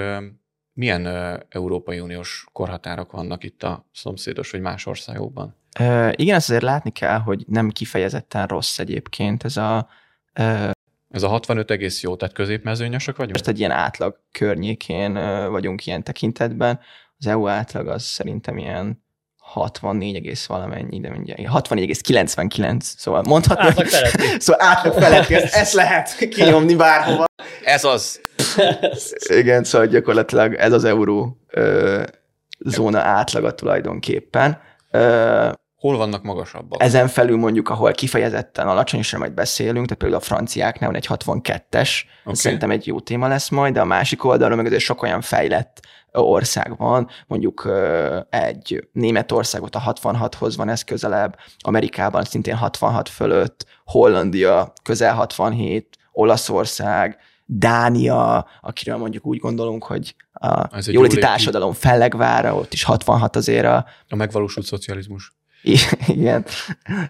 milyen 0.75 1.05
ö, 1.05 1.37
Európai 1.49 2.01
Uniós 2.01 2.47
korhatárok 2.53 3.13
vannak 3.13 3.45
itt 3.45 3.63
a 3.63 3.87
szomszédos 3.93 4.51
vagy 4.51 4.61
más 4.61 4.87
országokban? 4.87 5.57
Ö, 5.81 6.11
igen, 6.15 6.37
ezt 6.37 6.49
azért 6.49 6.65
látni 6.65 6.91
kell, 6.91 7.19
hogy 7.19 7.45
nem 7.49 7.71
kifejezetten 7.71 8.47
rossz 8.47 8.79
egyébként 8.79 9.45
ez 9.45 9.57
a 9.57 9.89
ö, 10.33 10.71
Ez 11.11 11.23
a 11.23 11.29
65 11.29 11.71
egész 11.71 12.03
jó, 12.03 12.17
tehát 12.17 12.35
középmezőnyösök 12.35 13.17
vagyunk? 13.17 13.37
Most 13.37 13.49
egy 13.49 13.59
ilyen 13.59 13.71
átlag 13.71 14.21
környékén 14.33 15.17
ö, 15.17 15.49
vagyunk 15.49 15.87
ilyen 15.87 16.03
tekintetben. 16.03 16.81
Az 17.19 17.27
EU 17.27 17.49
átlag 17.49 17.89
az 17.89 18.03
szerintem 18.03 18.59
ilyen 18.59 19.03
64 19.45 20.17
egész 20.17 20.47
valamennyi, 20.47 21.01
de 21.01 21.11
mindjárt 21.11 21.41
64,99, 21.41 22.81
szóval 22.81 23.23
mondhatni. 23.27 23.67
Átlag 23.67 23.87
feletti. 23.87 24.23
Szóval 24.45 24.67
átlag 24.67 24.95
feletti, 24.95 25.35
ezt, 25.35 25.55
ezt 25.55 25.73
lehet 25.73 26.17
kinyomni 26.29 26.75
bárhova. 26.75 27.25
Ez 27.65 27.85
az. 27.85 28.21
Igen, 29.41 29.65
szóval 29.65 29.87
gyakorlatilag 29.87 30.55
ez 30.55 30.73
az 30.73 30.85
euró 30.85 31.37
ö, 31.51 32.03
zóna 32.59 32.99
átlaga 32.99 33.55
tulajdonképpen. 33.55 34.59
Ö, 34.91 35.49
Hol 35.77 35.97
vannak 35.97 36.23
magasabbak? 36.23 36.83
ezen 36.83 37.09
felül 37.09 37.37
mondjuk, 37.37 37.69
ahol 37.69 37.93
kifejezetten 37.93 38.69
alacsony, 38.69 39.01
és 39.01 39.17
majd 39.17 39.33
beszélünk, 39.33 39.85
tehát 39.85 39.99
például 39.99 40.21
a 40.21 40.25
franciáknál 40.25 40.91
van 40.91 40.99
egy 40.99 41.07
62-es, 41.09 41.91
okay. 42.23 42.35
Szerintem 42.35 42.71
egy 42.71 42.87
jó 42.87 43.01
téma 43.01 43.29
lesz 43.29 43.49
majd, 43.49 43.75
de 43.75 43.81
a 43.81 43.85
másik 43.85 44.25
oldalon 44.25 44.57
meg 44.57 44.67
azért 44.67 44.83
sok 44.83 45.03
olyan 45.03 45.21
fejlett 45.21 45.81
ország 46.13 46.77
van, 46.77 47.09
mondjuk 47.27 47.69
egy 48.31 48.89
Németországot 48.93 49.75
a 49.75 49.93
66-hoz 49.93 50.57
van 50.57 50.69
ez 50.69 50.85
közelebb, 50.85 51.37
Amerikában 51.59 52.25
szintén 52.25 52.55
66 52.55 53.09
fölött, 53.09 53.67
Hollandia 53.85 54.73
közel 54.83 55.15
67, 55.15 55.97
Olaszország, 56.13 57.19
Dánia, 57.45 58.47
akiről 58.61 58.97
mondjuk 58.97 59.27
úgy 59.27 59.39
gondolunk, 59.39 59.85
hogy 59.85 60.15
a 60.33 60.77
Ez 60.77 60.89
jóléti 60.89 61.19
társadalom 61.19 61.73
fellegvára, 61.73 62.55
ott 62.55 62.73
is 62.73 62.83
66 62.83 63.37
azért 63.37 63.65
a, 63.65 63.87
A 64.09 64.17
megvalósult 64.17 64.67
szocializmus. 64.67 65.33
Igen, 66.07 66.45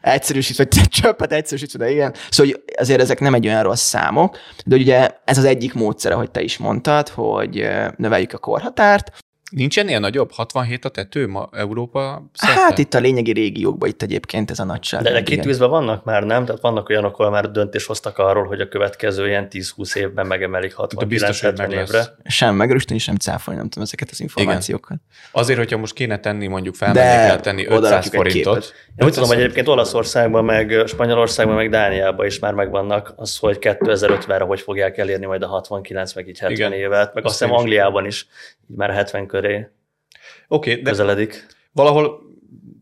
egyszerűsítve, 0.00 0.64
egy 0.70 0.88
csöppet 1.00 1.32
egyszerűsítve, 1.32 1.78
de 1.78 1.90
igen. 1.90 2.14
Szóval 2.30 2.52
hogy 2.52 2.74
azért 2.76 3.00
ezek 3.00 3.20
nem 3.20 3.34
egy 3.34 3.46
olyan 3.46 3.62
rossz 3.62 3.82
számok, 3.82 4.38
de 4.64 4.76
ugye 4.76 5.10
ez 5.24 5.38
az 5.38 5.44
egyik 5.44 5.74
módszer, 5.74 6.12
ahogy 6.12 6.30
te 6.30 6.40
is 6.42 6.58
mondtad, 6.58 7.08
hogy 7.08 7.68
növeljük 7.96 8.32
a 8.32 8.38
korhatárt. 8.38 9.12
Nincs 9.54 9.78
ennél 9.78 9.98
nagyobb? 9.98 10.32
67 10.32 10.84
a 10.84 10.88
tető 10.88 11.26
ma 11.26 11.48
Európa 11.52 12.30
szerte? 12.32 12.60
Hát 12.60 12.78
itt 12.78 12.94
a 12.94 12.98
lényegi 12.98 13.32
régiókban 13.32 13.88
itt 13.88 14.02
egyébként 14.02 14.50
ez 14.50 14.58
a 14.58 14.62
De, 14.62 14.72
nagyság. 14.72 15.02
de 15.02 15.22
kitűzve 15.22 15.66
vannak 15.66 16.04
már, 16.04 16.22
nem? 16.22 16.44
Tehát 16.44 16.60
vannak 16.60 16.88
olyanok, 16.88 17.18
ahol 17.18 17.30
már 17.30 17.50
döntést 17.50 17.86
hoztak 17.86 18.18
arról, 18.18 18.46
hogy 18.46 18.60
a 18.60 18.68
következő 18.68 19.28
ilyen 19.28 19.48
10-20 19.50 19.96
évben 19.96 20.26
megemelik 20.26 20.74
De 20.96 21.04
biztos, 21.04 21.40
hogy 21.40 21.52
69-70 21.52 21.56
meg 21.56 21.70
lesz. 21.70 21.88
évre. 21.88 22.04
Sem 22.24 22.54
megerősíteni, 22.54 22.98
sem 22.98 23.16
cáfolni, 23.16 23.60
nem 23.60 23.68
tudom 23.68 23.84
ezeket 23.84 24.10
az 24.10 24.20
információkat. 24.20 24.98
Azért, 25.32 25.58
hogyha 25.58 25.76
most 25.76 25.94
kéne 25.94 26.18
tenni, 26.18 26.46
mondjuk 26.46 26.74
felmennék 26.74 27.30
el 27.30 27.40
tenni 27.40 27.64
500 27.66 27.78
odarakjuk 27.78 28.14
egy 28.14 28.20
forintot. 28.20 28.72
Én 28.96 29.06
úgy 29.06 29.12
tudom, 29.12 29.28
hogy 29.28 29.38
egyébként 29.38 29.68
Olaszországban, 29.68 30.44
meg 30.44 30.82
Spanyolországban, 30.86 31.56
meg 31.56 31.70
Dániában 31.70 32.26
is 32.26 32.38
már 32.38 32.54
megvannak 32.54 33.12
az, 33.16 33.36
hogy 33.36 33.58
2050-re 33.60 34.44
hogy 34.44 34.60
fogják 34.60 34.98
elérni 34.98 35.26
majd 35.26 35.42
a 35.42 35.46
69, 35.46 36.14
meg 36.14 36.28
így 36.28 36.38
70 36.38 36.56
Igen. 36.56 36.72
évet, 36.72 37.14
meg 37.14 37.24
Azt 37.24 37.38
hiszem 37.38 37.54
Angliában 37.54 38.06
is 38.06 38.26
így 38.70 38.76
már 38.76 38.90
70 38.90 39.26
köré 39.26 39.43
Oké, 39.48 40.70
okay, 40.70 40.82
de 40.82 40.90
közeledik. 40.90 41.46
valahol 41.72 42.22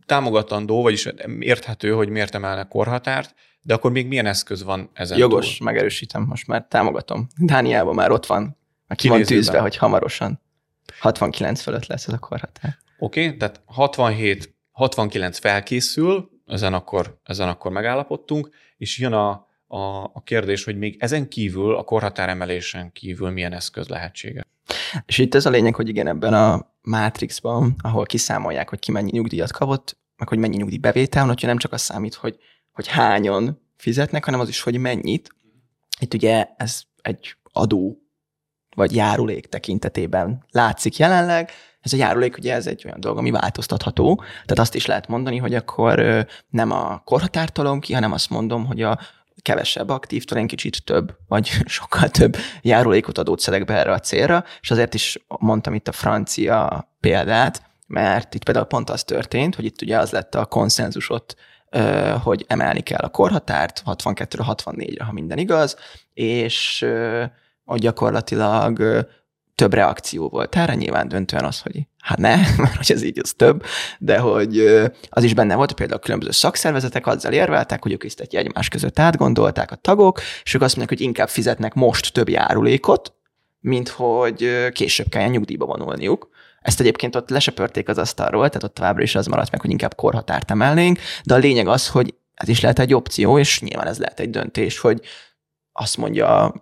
támogatandó, 0.06 0.82
vagyis 0.82 1.08
érthető, 1.38 1.92
hogy 1.92 2.08
miért 2.08 2.34
emelnek 2.34 2.68
korhatárt, 2.68 3.34
de 3.62 3.74
akkor 3.74 3.92
még 3.92 4.06
milyen 4.06 4.26
eszköz 4.26 4.62
van 4.62 4.90
ezen 4.92 5.18
Jogos, 5.18 5.56
túl? 5.56 5.66
megerősítem, 5.66 6.22
most 6.22 6.46
már 6.46 6.66
támogatom. 6.68 7.26
Dániában 7.38 7.94
már 7.94 8.10
ott 8.10 8.26
van, 8.26 8.58
már 8.86 8.98
ki 8.98 9.08
van 9.08 9.22
tűzve, 9.22 9.58
hogy 9.58 9.76
hamarosan 9.76 10.40
69 10.98 11.60
fölött 11.60 11.86
lesz 11.86 12.06
ez 12.06 12.12
a 12.12 12.18
korhatár. 12.18 12.78
Oké, 12.98 13.24
okay, 13.24 13.36
tehát 13.36 13.60
67, 13.64 14.54
69 14.70 15.38
felkészül, 15.38 16.30
ezen 16.46 16.74
akkor, 16.74 17.18
ezen 17.24 17.48
akkor 17.48 17.70
megállapodtunk, 17.70 18.48
és 18.76 18.98
jön 18.98 19.12
a, 19.12 19.46
a, 19.72 20.04
a 20.04 20.22
kérdés, 20.24 20.64
hogy 20.64 20.78
még 20.78 20.96
ezen 20.98 21.28
kívül, 21.28 21.76
a 21.76 21.82
korhatár 21.82 22.28
emelésen 22.28 22.92
kívül 22.92 23.30
milyen 23.30 23.52
eszköz 23.52 23.88
lehetséges. 23.88 24.44
És 25.06 25.18
itt 25.18 25.34
ez 25.34 25.46
a 25.46 25.50
lényeg, 25.50 25.74
hogy 25.74 25.88
igen, 25.88 26.06
ebben 26.06 26.34
a 26.34 26.66
Matrixban, 26.82 27.74
ahol 27.82 28.04
kiszámolják, 28.04 28.68
hogy 28.68 28.78
ki 28.78 28.92
mennyi 28.92 29.10
nyugdíjat 29.12 29.52
kapott, 29.52 29.98
meg 30.16 30.28
hogy 30.28 30.38
mennyi 30.38 30.56
nyugdíjbevétel 30.56 31.20
van, 31.20 31.30
hogyha 31.30 31.46
nem 31.46 31.56
csak 31.56 31.72
az 31.72 31.80
számít, 31.80 32.14
hogy, 32.14 32.38
hogy 32.72 32.86
hányan 32.88 33.60
fizetnek, 33.76 34.24
hanem 34.24 34.40
az 34.40 34.48
is, 34.48 34.60
hogy 34.60 34.78
mennyit. 34.78 35.34
Itt 36.00 36.14
ugye 36.14 36.48
ez 36.56 36.82
egy 37.02 37.36
adó 37.52 38.02
vagy 38.76 38.94
járulék 38.94 39.46
tekintetében 39.46 40.44
látszik 40.50 40.96
jelenleg. 40.96 41.50
Ez 41.80 41.92
a 41.92 41.96
járulék 41.96 42.36
ugye 42.36 42.54
ez 42.54 42.66
egy 42.66 42.82
olyan 42.84 43.00
dolog, 43.00 43.18
ami 43.18 43.30
változtatható. 43.30 44.14
Tehát 44.16 44.58
azt 44.58 44.74
is 44.74 44.86
lehet 44.86 45.08
mondani, 45.08 45.36
hogy 45.36 45.54
akkor 45.54 46.26
nem 46.48 46.70
a 46.70 46.98
korhatárt 47.04 47.52
tolom 47.52 47.80
ki, 47.80 47.92
hanem 47.92 48.12
azt 48.12 48.30
mondom, 48.30 48.66
hogy 48.66 48.82
a 48.82 48.98
kevesebb 49.42 49.88
aktív, 49.88 50.24
talán 50.24 50.46
kicsit 50.46 50.84
több, 50.84 51.16
vagy 51.28 51.46
sokkal 51.66 52.08
több 52.08 52.36
járulékot 52.62 53.18
adót 53.18 53.40
szedek 53.40 53.64
be 53.64 53.74
erre 53.74 53.92
a 53.92 53.98
célra, 53.98 54.44
és 54.60 54.70
azért 54.70 54.94
is 54.94 55.18
mondtam 55.38 55.74
itt 55.74 55.88
a 55.88 55.92
francia 55.92 56.88
példát, 57.00 57.62
mert 57.86 58.34
itt 58.34 58.44
például 58.44 58.66
pont 58.66 58.90
az 58.90 59.04
történt, 59.04 59.54
hogy 59.54 59.64
itt 59.64 59.82
ugye 59.82 59.98
az 59.98 60.10
lett 60.10 60.34
a 60.34 60.46
konszenzus 60.46 61.10
ott, 61.10 61.36
ö, 61.70 62.14
hogy 62.22 62.44
emelni 62.48 62.80
kell 62.80 63.00
a 63.00 63.08
korhatárt 63.08 63.82
62-ről 63.86 64.56
64-re, 64.64 65.04
ha 65.04 65.12
minden 65.12 65.38
igaz, 65.38 65.76
és 66.14 66.86
hogy 67.64 67.80
gyakorlatilag 67.80 68.78
több 69.62 69.74
reakció 69.74 70.28
volt 70.28 70.56
erre, 70.56 70.74
nyilván 70.74 71.08
döntően 71.08 71.44
az, 71.44 71.60
hogy 71.60 71.86
hát 71.98 72.18
ne, 72.18 72.36
mert 72.62 72.76
hogy 72.76 72.92
ez 72.92 73.02
így 73.02 73.18
az 73.22 73.32
több, 73.36 73.64
de 73.98 74.18
hogy 74.18 74.58
az 75.08 75.22
is 75.22 75.34
benne 75.34 75.54
volt, 75.54 75.72
például 75.72 75.98
a 75.98 76.02
különböző 76.02 76.30
szakszervezetek 76.30 77.06
azzal 77.06 77.32
érveltek, 77.32 77.82
hogy 77.82 77.92
ők 77.92 78.04
ezt 78.04 78.20
egy 78.20 78.34
egymás 78.34 78.68
között 78.68 78.98
átgondolták 78.98 79.70
a 79.70 79.76
tagok, 79.76 80.20
és 80.44 80.54
ők 80.54 80.62
azt 80.62 80.76
mondják, 80.76 80.98
hogy 80.98 81.06
inkább 81.06 81.28
fizetnek 81.28 81.74
most 81.74 82.12
több 82.12 82.28
járulékot, 82.28 83.14
mint 83.60 83.88
hogy 83.88 84.68
később 84.72 85.08
kelljen 85.08 85.30
nyugdíjba 85.30 85.66
vonulniuk. 85.66 86.28
Ezt 86.60 86.80
egyébként 86.80 87.16
ott 87.16 87.30
lesöpörték 87.30 87.88
az 87.88 87.98
asztalról, 87.98 88.48
tehát 88.48 88.62
ott 88.62 88.74
továbbra 88.74 89.02
is 89.02 89.14
az 89.14 89.26
maradt 89.26 89.50
meg, 89.50 89.60
hogy 89.60 89.70
inkább 89.70 89.94
korhatárt 89.94 90.50
emelnénk, 90.50 90.98
de 91.24 91.34
a 91.34 91.38
lényeg 91.38 91.68
az, 91.68 91.88
hogy 91.88 92.14
ez 92.34 92.48
is 92.48 92.60
lehet 92.60 92.78
egy 92.78 92.94
opció, 92.94 93.38
és 93.38 93.60
nyilván 93.60 93.86
ez 93.86 93.98
lehet 93.98 94.20
egy 94.20 94.30
döntés, 94.30 94.78
hogy 94.78 95.00
azt 95.72 95.96
mondja 95.96 96.52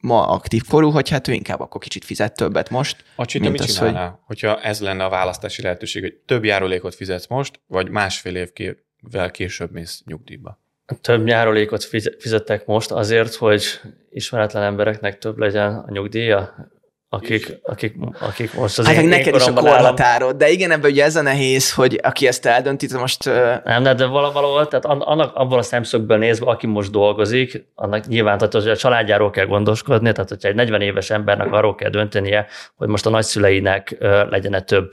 ma 0.00 0.28
aktív 0.28 0.62
korú, 0.68 0.90
hogy 0.90 1.08
hát 1.08 1.28
ő 1.28 1.32
inkább 1.32 1.60
akkor 1.60 1.80
kicsit 1.80 2.04
fizet 2.04 2.34
többet 2.34 2.70
most. 2.70 3.04
A 3.16 3.24
csita 3.24 3.50
mit 3.50 3.60
az, 3.60 3.74
csinálná, 3.76 4.06
hogy... 4.06 4.18
hogyha 4.24 4.60
ez 4.60 4.80
lenne 4.80 5.04
a 5.04 5.08
választási 5.08 5.62
lehetőség, 5.62 6.02
hogy 6.02 6.14
több 6.26 6.44
járulékot 6.44 6.94
fizetsz 6.94 7.26
most, 7.26 7.60
vagy 7.66 7.88
másfél 7.88 8.36
évvel 8.36 9.30
később 9.30 9.72
mész 9.72 10.02
nyugdíjba? 10.06 10.60
Több 11.00 11.26
járulékot 11.26 11.84
fize- 11.84 12.16
fizettek 12.18 12.66
most 12.66 12.90
azért, 12.90 13.34
hogy 13.34 13.80
ismeretlen 14.10 14.62
embereknek 14.62 15.18
több 15.18 15.38
legyen 15.38 15.78
a 15.78 15.90
nyugdíja, 15.90 16.70
akik, 17.12 17.58
akik, 17.62 17.94
akik 18.20 18.54
most 18.54 18.78
az 18.78 18.86
Hát 18.86 18.96
én, 18.96 19.08
neked 19.08 19.34
is 19.34 19.46
a 19.46 19.52
korhatárod, 19.52 20.36
de 20.36 20.48
igen, 20.48 20.70
ebben 20.70 20.90
ugye 20.90 21.04
ez 21.04 21.16
a 21.16 21.22
nehéz, 21.22 21.72
hogy 21.74 22.00
aki 22.02 22.26
ezt 22.26 22.46
eldönti, 22.46 22.86
de 22.86 22.98
most 22.98 23.24
Nem, 23.64 23.82
de, 23.82 23.94
de 23.94 24.06
vala- 24.06 24.32
valahol, 24.32 24.68
tehát 24.68 24.84
an- 24.84 25.02
annak, 25.02 25.34
abból 25.34 25.58
a 25.58 25.62
szemszögből 25.62 26.18
nézve, 26.18 26.46
aki 26.46 26.66
most 26.66 26.90
dolgozik, 26.90 27.66
annak 27.74 28.06
nyilván 28.06 28.38
tehát, 28.38 28.52
hogy 28.52 28.68
a 28.68 28.76
családjáról 28.76 29.30
kell 29.30 29.46
gondoskodni, 29.46 30.12
tehát 30.12 30.28
hogyha 30.28 30.48
egy 30.48 30.54
40 30.54 30.80
éves 30.80 31.10
embernek 31.10 31.52
arról 31.52 31.74
kell 31.74 31.90
döntenie, 31.90 32.46
hogy 32.76 32.88
most 32.88 33.06
a 33.06 33.10
nagyszüleinek 33.10 33.96
legyen 34.28 34.66
több 34.66 34.90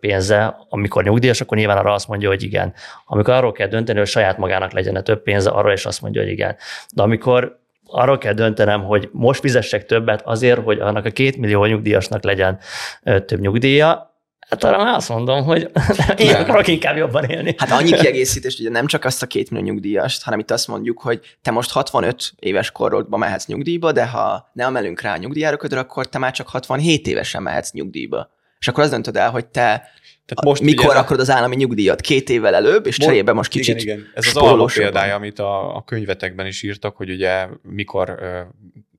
pénze, 0.00 0.66
amikor 0.68 1.04
nyugdíjas, 1.04 1.40
akkor 1.40 1.56
nyilván 1.56 1.76
arra 1.76 1.92
azt 1.92 2.08
mondja, 2.08 2.28
hogy 2.28 2.42
igen. 2.42 2.74
Amikor 3.06 3.34
arról 3.34 3.52
kell 3.52 3.68
dönteni, 3.68 3.98
hogy 3.98 4.08
saját 4.08 4.38
magának 4.38 4.72
legyen 4.72 5.04
több 5.04 5.22
pénze, 5.22 5.50
arra 5.50 5.72
is 5.72 5.84
azt 5.84 6.02
mondja, 6.02 6.22
hogy 6.22 6.30
igen. 6.30 6.56
De 6.94 7.02
amikor 7.02 7.59
arról 7.90 8.18
kell 8.18 8.32
döntenem, 8.32 8.84
hogy 8.84 9.08
most 9.12 9.40
fizessek 9.40 9.86
többet 9.86 10.22
azért, 10.24 10.62
hogy 10.62 10.78
annak 10.78 11.04
a 11.04 11.10
két 11.10 11.36
millió 11.36 11.64
nyugdíjasnak 11.64 12.24
legyen 12.24 12.58
több 13.02 13.40
nyugdíja, 13.40 14.10
hát 14.50 14.64
arra 14.64 14.84
már 14.84 14.94
azt 14.94 15.08
mondom, 15.08 15.44
hogy 15.44 15.70
én 16.16 16.34
akarok 16.34 16.66
inkább 16.66 16.96
jobban 16.96 17.24
élni. 17.24 17.54
Hát 17.58 17.70
annyi 17.70 17.92
kiegészítés, 18.00 18.58
ugye 18.58 18.70
nem 18.70 18.86
csak 18.86 19.04
azt 19.04 19.22
a 19.22 19.26
két 19.26 19.50
millió 19.50 19.66
nyugdíjast, 19.66 20.22
hanem 20.22 20.38
itt 20.38 20.50
azt 20.50 20.68
mondjuk, 20.68 21.00
hogy 21.00 21.20
te 21.42 21.50
most 21.50 21.70
65 21.70 22.32
éves 22.38 22.70
korodban 22.70 23.18
mehetsz 23.18 23.46
nyugdíjba, 23.46 23.92
de 23.92 24.06
ha 24.06 24.50
nem 24.52 24.68
emelünk 24.68 25.00
rá 25.00 25.12
a 25.12 25.16
nyugdíjáraködre, 25.16 25.78
akkor 25.78 26.08
te 26.08 26.18
már 26.18 26.32
csak 26.32 26.48
67 26.48 27.06
évesen 27.06 27.42
mehetsz 27.42 27.72
nyugdíjba. 27.72 28.30
És 28.58 28.68
akkor 28.68 28.82
azt 28.82 28.92
döntöd 28.92 29.16
el, 29.16 29.30
hogy 29.30 29.46
te 29.46 29.90
Tehát 30.34 30.44
most 30.44 30.62
mikor 30.62 30.96
a- 30.96 30.98
akarod 30.98 31.20
az 31.20 31.30
állami 31.30 31.56
nyugdíjat? 31.56 32.00
Két 32.00 32.28
évvel 32.28 32.54
előbb, 32.54 32.86
és 32.86 32.96
cserébe 32.96 33.32
most 33.32 33.50
kicsit 33.50 33.80
igen, 33.80 33.98
igen. 33.98 34.10
Ez 34.14 34.26
az 34.26 34.36
alma 34.36 34.64
példája, 34.64 35.14
amit 35.14 35.38
a, 35.38 35.76
a 35.76 35.84
könyvetekben 35.84 36.46
is 36.46 36.62
írtak, 36.62 36.96
hogy 36.96 37.10
ugye 37.10 37.48
mikor 37.62 38.18
ö, 38.20 38.40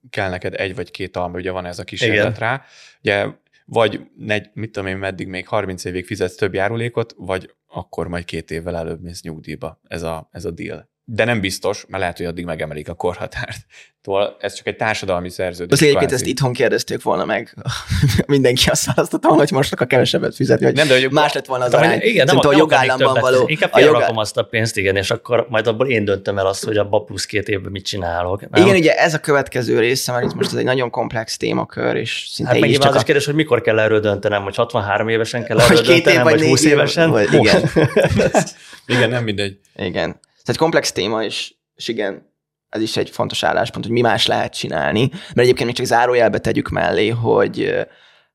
kell 0.10 0.30
neked 0.30 0.54
egy 0.54 0.76
vagy 0.76 0.91
két 0.91 1.17
alma, 1.17 1.38
ugye 1.38 1.52
van 1.52 1.65
ez 1.65 1.80
a 1.80 1.84
kísérlet 1.84 2.17
Igen. 2.17 2.34
rá. 2.39 2.63
Ugye 3.02 3.28
vagy 3.65 4.02
negy, 4.17 4.50
mit 4.54 4.72
tudom 4.72 4.89
én, 4.89 4.98
meddig 4.98 5.28
még 5.28 5.48
30 5.48 5.86
évig 5.86 6.06
fizetsz 6.06 6.36
több 6.36 6.54
járulékot, 6.54 7.13
vagy 7.17 7.54
akkor 7.67 8.08
majd 8.08 8.26
két 8.26 8.52
évvel 8.52 8.78
előbb 8.78 9.02
mész 9.02 9.22
nyugdíjba. 9.22 9.80
Ez 9.88 10.04
a, 10.04 10.30
ez 10.32 10.46
a 10.46 10.52
deal. 10.52 10.89
De 11.06 11.26
nem 11.26 11.40
biztos, 11.40 11.86
mert 11.88 12.02
lehet, 12.02 12.18
hogy 12.18 12.26
addig 12.26 12.46
megemelik 12.46 12.90
a 12.90 12.94
korhatárt. 12.94 13.58
Szóval 14.04 14.38
ez 14.40 14.54
csak 14.54 14.68
egy 14.68 14.76
társadalmi 14.76 15.30
szerződés. 15.30 15.80
Az 15.80 15.86
egyébként 15.86 16.12
ezt 16.12 16.26
itthon 16.26 16.54
kérdezték 16.54 17.02
volna 17.02 17.26
meg. 17.26 17.56
Mindenki 18.28 18.70
azt 18.70 18.86
választotta 18.86 19.28
volna, 19.28 19.44
hogy 19.44 19.52
most 19.52 19.74
a 19.74 19.86
kevesebbet 19.86 20.36
fizetni, 20.36 20.66
hogy, 20.66 20.76
nem, 20.76 20.88
de, 20.88 21.00
hogy 21.00 21.12
más 21.12 21.34
lett 21.34 21.46
volna 21.46 21.66
az 21.66 21.74
arány. 21.74 22.00
Igen, 22.02 22.26
nem, 22.26 22.38
a 22.38 22.56
jogállamban 22.56 23.18
való. 23.20 23.44
Inkább 23.48 23.74
a 23.74 23.80
jogá... 23.80 24.08
azt 24.08 24.38
a 24.38 24.44
pénzt, 24.44 24.78
igen, 24.78 24.96
és 24.96 25.12
akkor 25.12 25.48
majd 25.50 25.68
abból 25.68 25.88
én 25.88 26.06
döntöm 26.06 26.38
el 26.38 26.46
azt, 26.46 26.64
hogy 26.64 26.78
abban 26.78 27.06
plusz 27.06 27.26
két 27.26 27.48
évben 27.48 27.72
mit 27.72 27.86
csinálok. 27.86 28.50
Nem? 28.50 28.64
Igen, 28.64 28.76
ugye 28.76 28.94
ez 28.94 29.14
a 29.14 29.20
következő 29.20 29.80
része, 29.80 30.12
mert 30.12 30.26
itt 30.26 30.34
most 30.34 30.52
ez 30.52 30.58
egy 30.58 30.64
nagyon 30.64 30.90
komplex 30.90 31.38
témakör, 31.38 31.96
és 31.96 32.28
szinte 32.32 32.52
hát 32.52 32.62
meg 32.62 32.72
csak 32.72 32.90
az 32.90 32.96
a... 32.96 32.98
is 32.98 33.04
kérdés, 33.04 33.26
hogy 33.26 33.36
mikor 33.36 33.62
kell 33.62 33.80
erről 33.80 34.00
döntenem, 34.00 34.44
hogy 34.44 34.56
63 34.56 35.08
évesen 35.08 35.44
kell 35.44 35.60
erről 35.60 35.82
döntenem, 35.82 36.24
vagy 36.24 36.42
20 36.42 36.66
évesen. 36.66 37.10
Vagy, 37.10 37.34
igen. 37.34 37.70
igen, 38.88 39.10
nem 39.10 39.24
mindegy. 39.24 39.58
Igen. 39.76 40.20
Ez 40.43 40.49
egy 40.49 40.58
komplex 40.58 40.91
téma, 40.91 41.23
és, 41.23 41.54
és 41.75 41.88
igen, 41.88 42.30
ez 42.69 42.82
is 42.82 42.97
egy 42.97 43.10
fontos 43.10 43.43
álláspont, 43.43 43.86
hogy 43.86 43.93
mi 43.93 44.01
más 44.01 44.25
lehet 44.25 44.54
csinálni, 44.54 45.10
mert 45.12 45.39
egyébként 45.39 45.65
még 45.65 45.75
csak 45.75 45.86
zárójelbe 45.86 46.39
tegyük 46.39 46.69
mellé, 46.69 47.08
hogy 47.10 47.88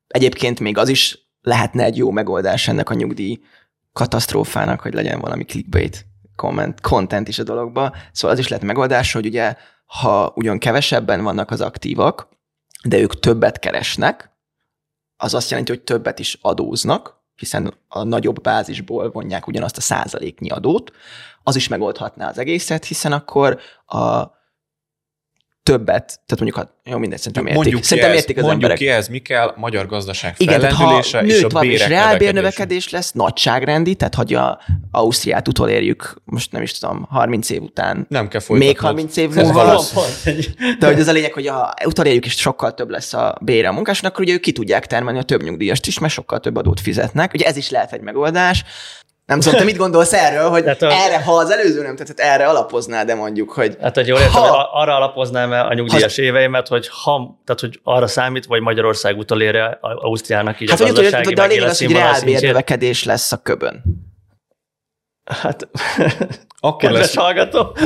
egyébként 0.07 0.59
még 0.59 0.77
az 0.77 0.89
is 0.89 1.19
lehetne 1.41 1.83
egy 1.83 1.97
jó 1.97 2.11
megoldás 2.11 2.67
ennek 2.67 2.89
a 2.89 2.93
nyugdíj 2.93 3.39
katasztrófának, 3.93 4.79
hogy 4.79 4.93
legyen 4.93 5.19
valami 5.19 5.45
clickbait 5.45 6.05
comment, 6.35 6.81
content 6.81 7.27
is 7.27 7.39
a 7.39 7.43
dologba. 7.43 7.95
Szóval 8.11 8.35
az 8.35 8.41
is 8.41 8.47
lehet 8.47 8.63
megoldás, 8.63 9.11
hogy 9.11 9.25
ugye, 9.25 9.55
ha 9.85 10.31
ugyan 10.35 10.59
kevesebben 10.59 11.23
vannak 11.23 11.51
az 11.51 11.61
aktívak, 11.61 12.27
de 12.83 12.97
ők 12.97 13.19
többet 13.19 13.59
keresnek, 13.59 14.31
az 15.17 15.33
azt 15.33 15.49
jelenti, 15.49 15.71
hogy 15.71 15.81
többet 15.81 16.19
is 16.19 16.37
adóznak, 16.41 17.16
hiszen 17.37 17.73
a 17.87 18.03
nagyobb 18.03 18.41
bázisból 18.41 19.11
vonják 19.11 19.47
ugyanazt 19.47 19.77
a 19.77 19.81
százaléknyi 19.81 20.49
adót, 20.49 20.91
az 21.43 21.55
is 21.55 21.67
megoldhatná 21.67 22.29
az 22.29 22.37
egészet, 22.37 22.85
hiszen 22.85 23.11
akkor 23.11 23.59
a 23.85 24.36
többet, 25.67 26.19
tehát 26.25 26.39
mondjuk, 26.39 26.55
ha, 26.55 26.91
jó, 26.91 26.97
mindegy, 26.97 27.19
szerintem 27.19 27.45
értik. 27.45 27.61
Mondjuk 27.61 27.83
szerintem 27.83 28.11
ez, 28.11 28.17
értik 28.17 28.37
az 28.37 28.43
mondjuk 28.43 28.63
emberek. 28.63 28.77
ki 28.77 28.89
ez, 28.89 29.07
mi 29.07 29.19
kell, 29.19 29.53
magyar 29.55 29.85
gazdaság 29.85 30.35
Igen, 30.37 30.59
tehát 30.59 30.75
ha 30.75 30.99
és 31.23 31.43
a 31.43 31.63
és 31.63 31.87
reálbérnövekedés 31.87 32.89
lesz, 32.89 33.11
nagyságrendi, 33.11 33.95
tehát 33.95 34.15
hogy 34.15 34.33
a 34.33 34.59
Ausztriát 34.91 35.47
utolérjük, 35.47 36.21
most 36.25 36.51
nem 36.51 36.61
is 36.61 36.77
tudom, 36.77 37.07
30 37.09 37.49
év 37.49 37.61
után. 37.61 38.05
Nem 38.09 38.27
kell 38.27 38.41
folytatnod. 38.41 38.73
Még 38.73 38.79
30 38.79 39.17
év 39.17 39.33
múlva. 39.33 39.81
De 40.79 40.85
hogy 40.85 40.99
az 40.99 41.07
a 41.07 41.11
lényeg, 41.11 41.33
hogy 41.33 41.47
ha 41.47 41.73
utolérjük, 41.85 42.25
és 42.25 42.35
sokkal 42.35 42.73
több 42.73 42.89
lesz 42.89 43.13
a 43.13 43.37
bére 43.41 43.67
a 43.67 43.71
munkásnak, 43.71 44.11
akkor 44.11 44.23
ugye 44.23 44.33
ők 44.33 44.41
ki 44.41 44.51
tudják 44.51 44.85
termelni 44.85 45.19
a 45.19 45.23
több 45.23 45.43
nyugdíjast 45.43 45.87
is, 45.87 45.99
mert 45.99 46.13
sokkal 46.13 46.39
több 46.39 46.55
adót 46.55 46.79
fizetnek. 46.79 47.33
Ugye 47.33 47.45
ez 47.45 47.57
is 47.57 47.69
lehet 47.69 47.93
egy 47.93 48.01
megoldás. 48.01 48.63
Nem 49.27 49.39
tudom, 49.39 49.59
te 49.59 49.65
mit 49.65 49.77
gondolsz 49.77 50.13
erről, 50.13 50.49
hogy 50.49 50.65
hát 50.65 50.81
a... 50.81 50.91
erre, 50.91 51.23
ha 51.23 51.31
az 51.31 51.49
előző 51.49 51.81
nem 51.81 51.95
tetszett, 51.95 52.19
erre 52.19 52.47
alapoznád, 52.47 53.07
de 53.07 53.15
mondjuk, 53.15 53.51
hogy... 53.51 53.77
Hát, 53.81 53.95
hogy 53.95 54.07
jól 54.07 54.19
értem, 54.19 54.41
ha... 54.41 54.69
arra 54.73 54.95
alapoznám 54.95 55.51
a 55.51 55.73
nyugdíjas 55.73 56.15
ha... 56.15 56.21
éveimet, 56.21 56.67
hogy 56.67 56.89
ha, 57.03 57.41
tehát, 57.45 57.61
hogy 57.61 57.79
arra 57.83 58.07
számít, 58.07 58.45
vagy 58.45 58.61
Magyarország 58.61 59.17
utolérje 59.17 59.77
Ausztriának 59.81 60.59
így 60.59 60.69
hát, 60.69 60.79
a 60.79 60.83
gazdasági 60.83 61.25
hogy, 61.25 61.33
de 61.33 61.41
a 61.41 61.47
lényeg 61.47 61.69
az, 61.69 61.77
hogy 61.77 61.91
reálbérnövekedés 61.91 63.03
lesz 63.03 63.31
a 63.31 63.41
köbön. 63.41 63.83
Hát, 65.25 65.69
akkor 66.59 66.91
lesz... 66.97 67.15
hallgató. 67.15 67.77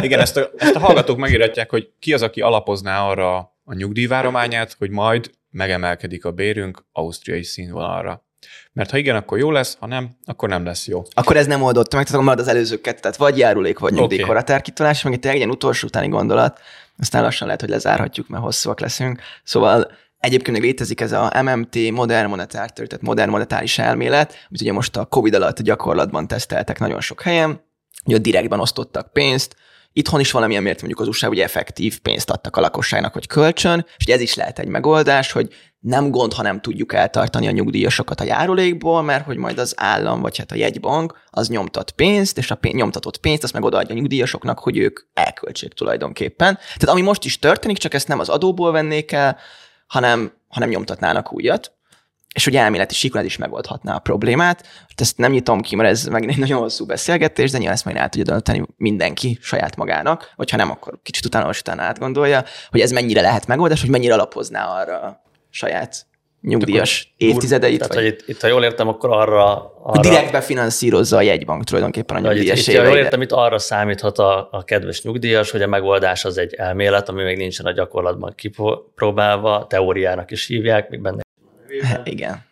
Igen, 0.00 0.20
ezt 0.20 0.36
a, 0.36 0.50
ezt 0.56 0.74
a 0.74 0.78
hallgatók 0.78 1.16
megíratják, 1.16 1.70
hogy 1.70 1.88
ki 1.98 2.12
az, 2.12 2.22
aki 2.22 2.40
alapozná 2.40 3.00
arra 3.06 3.36
a 3.64 3.74
nyugdíjvárományát, 3.74 4.76
hogy 4.78 4.90
majd 4.90 5.30
megemelkedik 5.50 6.24
a 6.24 6.30
bérünk 6.30 6.84
ausztriai 6.92 7.42
színvonalra. 7.42 8.24
Mert 8.72 8.90
ha 8.90 8.96
igen, 8.96 9.16
akkor 9.16 9.38
jó 9.38 9.50
lesz, 9.50 9.76
ha 9.80 9.86
nem, 9.86 10.16
akkor 10.24 10.48
nem 10.48 10.64
lesz 10.64 10.86
jó. 10.86 11.02
Akkor 11.14 11.36
ez 11.36 11.46
nem 11.46 11.62
oldotta 11.62 11.96
meg, 11.96 12.06
tehát 12.06 12.22
marad 12.22 12.40
az 12.40 12.48
előzőket, 12.48 13.00
tehát 13.00 13.16
vagy 13.16 13.38
járulék, 13.38 13.78
vagy 13.78 13.92
nyugdíjkorhatár 13.92 14.62
okay. 14.68 14.86
meg 15.02 15.12
itt 15.12 15.24
egy 15.24 15.34
ilyen 15.34 15.50
utolsó 15.50 15.86
utáni 15.86 16.08
gondolat, 16.08 16.60
aztán 16.98 17.22
lassan 17.22 17.46
lehet, 17.46 17.60
hogy 17.60 17.70
lezárhatjuk, 17.70 18.28
mert 18.28 18.42
hosszúak 18.42 18.80
leszünk. 18.80 19.20
Szóval 19.44 19.90
Egyébként 20.18 20.56
még 20.56 20.66
létezik 20.66 21.00
ez 21.00 21.12
a 21.12 21.42
MMT, 21.42 21.90
modern 21.90 22.28
monetár, 22.28 22.70
tehát 22.70 23.00
modern 23.00 23.30
monetáris 23.30 23.78
elmélet, 23.78 24.28
amit 24.48 24.60
ugye 24.60 24.72
most 24.72 24.96
a 24.96 25.04
Covid 25.04 25.34
alatt 25.34 25.62
gyakorlatban 25.62 26.28
teszteltek 26.28 26.78
nagyon 26.78 27.00
sok 27.00 27.22
helyen, 27.22 27.60
hogy 28.04 28.20
direktben 28.20 28.60
osztottak 28.60 29.12
pénzt, 29.12 29.56
Itthon 29.98 30.20
is 30.20 30.30
valamilyen 30.30 30.62
mért 30.62 30.78
mondjuk 30.80 31.00
az 31.00 31.08
USA, 31.08 31.26
hogy 31.26 31.40
effektív 31.40 32.00
pénzt 32.00 32.30
adtak 32.30 32.56
a 32.56 32.60
lakosságnak, 32.60 33.14
vagy 33.14 33.26
kölcsön, 33.26 33.86
és 33.96 34.04
ez 34.04 34.20
is 34.20 34.34
lehet 34.34 34.58
egy 34.58 34.68
megoldás, 34.68 35.32
hogy 35.32 35.54
nem 35.78 36.10
gond, 36.10 36.32
ha 36.32 36.42
nem 36.42 36.60
tudjuk 36.60 36.92
eltartani 36.92 37.46
a 37.46 37.50
nyugdíjasokat 37.50 38.20
a 38.20 38.24
járulékból, 38.24 39.02
mert 39.02 39.24
hogy 39.24 39.36
majd 39.36 39.58
az 39.58 39.74
állam, 39.76 40.20
vagy 40.20 40.38
hát 40.38 40.52
a 40.52 40.54
jegybank 40.54 41.18
az 41.30 41.48
nyomtat 41.48 41.90
pénzt, 41.90 42.38
és 42.38 42.50
a 42.50 42.54
pénz, 42.54 42.74
nyomtatott 42.74 43.18
pénzt 43.18 43.42
azt 43.42 43.52
meg 43.52 43.64
odaadja 43.64 43.94
a 43.94 43.98
nyugdíjasoknak, 43.98 44.58
hogy 44.58 44.76
ők 44.76 45.00
elköltsék 45.14 45.72
tulajdonképpen. 45.72 46.54
Tehát 46.54 46.88
ami 46.88 47.00
most 47.00 47.24
is 47.24 47.38
történik, 47.38 47.78
csak 47.78 47.94
ezt 47.94 48.08
nem 48.08 48.18
az 48.18 48.28
adóból 48.28 48.72
vennék 48.72 49.12
el, 49.12 49.38
hanem, 49.86 50.32
hanem 50.48 50.68
nyomtatnának 50.68 51.32
újat 51.32 51.75
és 52.36 52.44
hogy 52.44 52.56
elméleti 52.56 52.94
síkon 52.94 53.20
ez 53.20 53.26
is 53.26 53.36
megoldhatná 53.36 53.94
a 53.94 53.98
problémát. 53.98 54.66
Ezt 54.96 55.18
nem 55.18 55.32
nyitom 55.32 55.60
ki, 55.60 55.76
mert 55.76 55.88
ez 55.88 56.04
meg 56.04 56.28
egy 56.28 56.38
nagyon 56.38 56.58
hosszú 56.58 56.86
beszélgetés, 56.86 57.50
de 57.50 57.56
nyilván 57.56 57.74
ezt 57.74 57.84
majd 57.84 57.96
el 57.96 58.08
tudja 58.08 58.32
dönteni 58.32 58.62
mindenki 58.76 59.38
saját 59.40 59.76
magának, 59.76 60.32
vagy 60.36 60.50
ha 60.50 60.56
nem, 60.56 60.70
akkor 60.70 60.98
kicsit 61.02 61.24
utána, 61.24 61.48
utána 61.48 61.82
átgondolja, 61.82 62.44
hogy 62.70 62.80
ez 62.80 62.90
mennyire 62.90 63.20
lehet 63.20 63.46
megoldás, 63.46 63.80
hogy 63.80 63.90
mennyire 63.90 64.14
alapozná 64.14 64.64
arra 64.64 65.00
a 65.00 65.22
saját 65.50 66.06
nyugdíjas 66.40 67.14
évtizedeit. 67.16 67.78
Tehát, 67.78 67.94
vagy... 67.94 68.02
hogy 68.02 68.12
itt, 68.12 68.28
itt, 68.28 68.40
ha 68.40 68.46
jól 68.46 68.64
értem, 68.64 68.88
akkor 68.88 69.12
arra... 69.12 69.72
arra... 69.82 70.00
Direktbe 70.00 70.40
finanszírozza 70.40 71.16
a 71.16 71.22
jegybank 71.22 71.64
tulajdonképpen 71.64 72.16
a 72.16 72.20
nyugdíjas 72.20 72.60
itt, 72.60 72.74
itt, 72.74 72.80
Ha 72.80 72.86
jól 72.86 72.96
értem, 72.96 73.22
itt 73.22 73.32
arra 73.32 73.58
számíthat 73.58 74.18
a, 74.18 74.48
a 74.50 74.64
kedves 74.64 75.02
nyugdíjas, 75.02 75.50
hogy 75.50 75.62
a 75.62 75.66
megoldás 75.66 76.24
az 76.24 76.38
egy 76.38 76.54
elmélet, 76.54 77.08
ami 77.08 77.22
még 77.22 77.36
nincsen 77.36 77.66
a 77.66 77.72
gyakorlatban 77.72 78.32
kipróbálva, 78.34 79.66
teóriának 79.68 80.30
is 80.30 80.46
hívják, 80.46 80.90
még 80.90 81.00
benne 81.00 81.24
igen. 82.04 82.44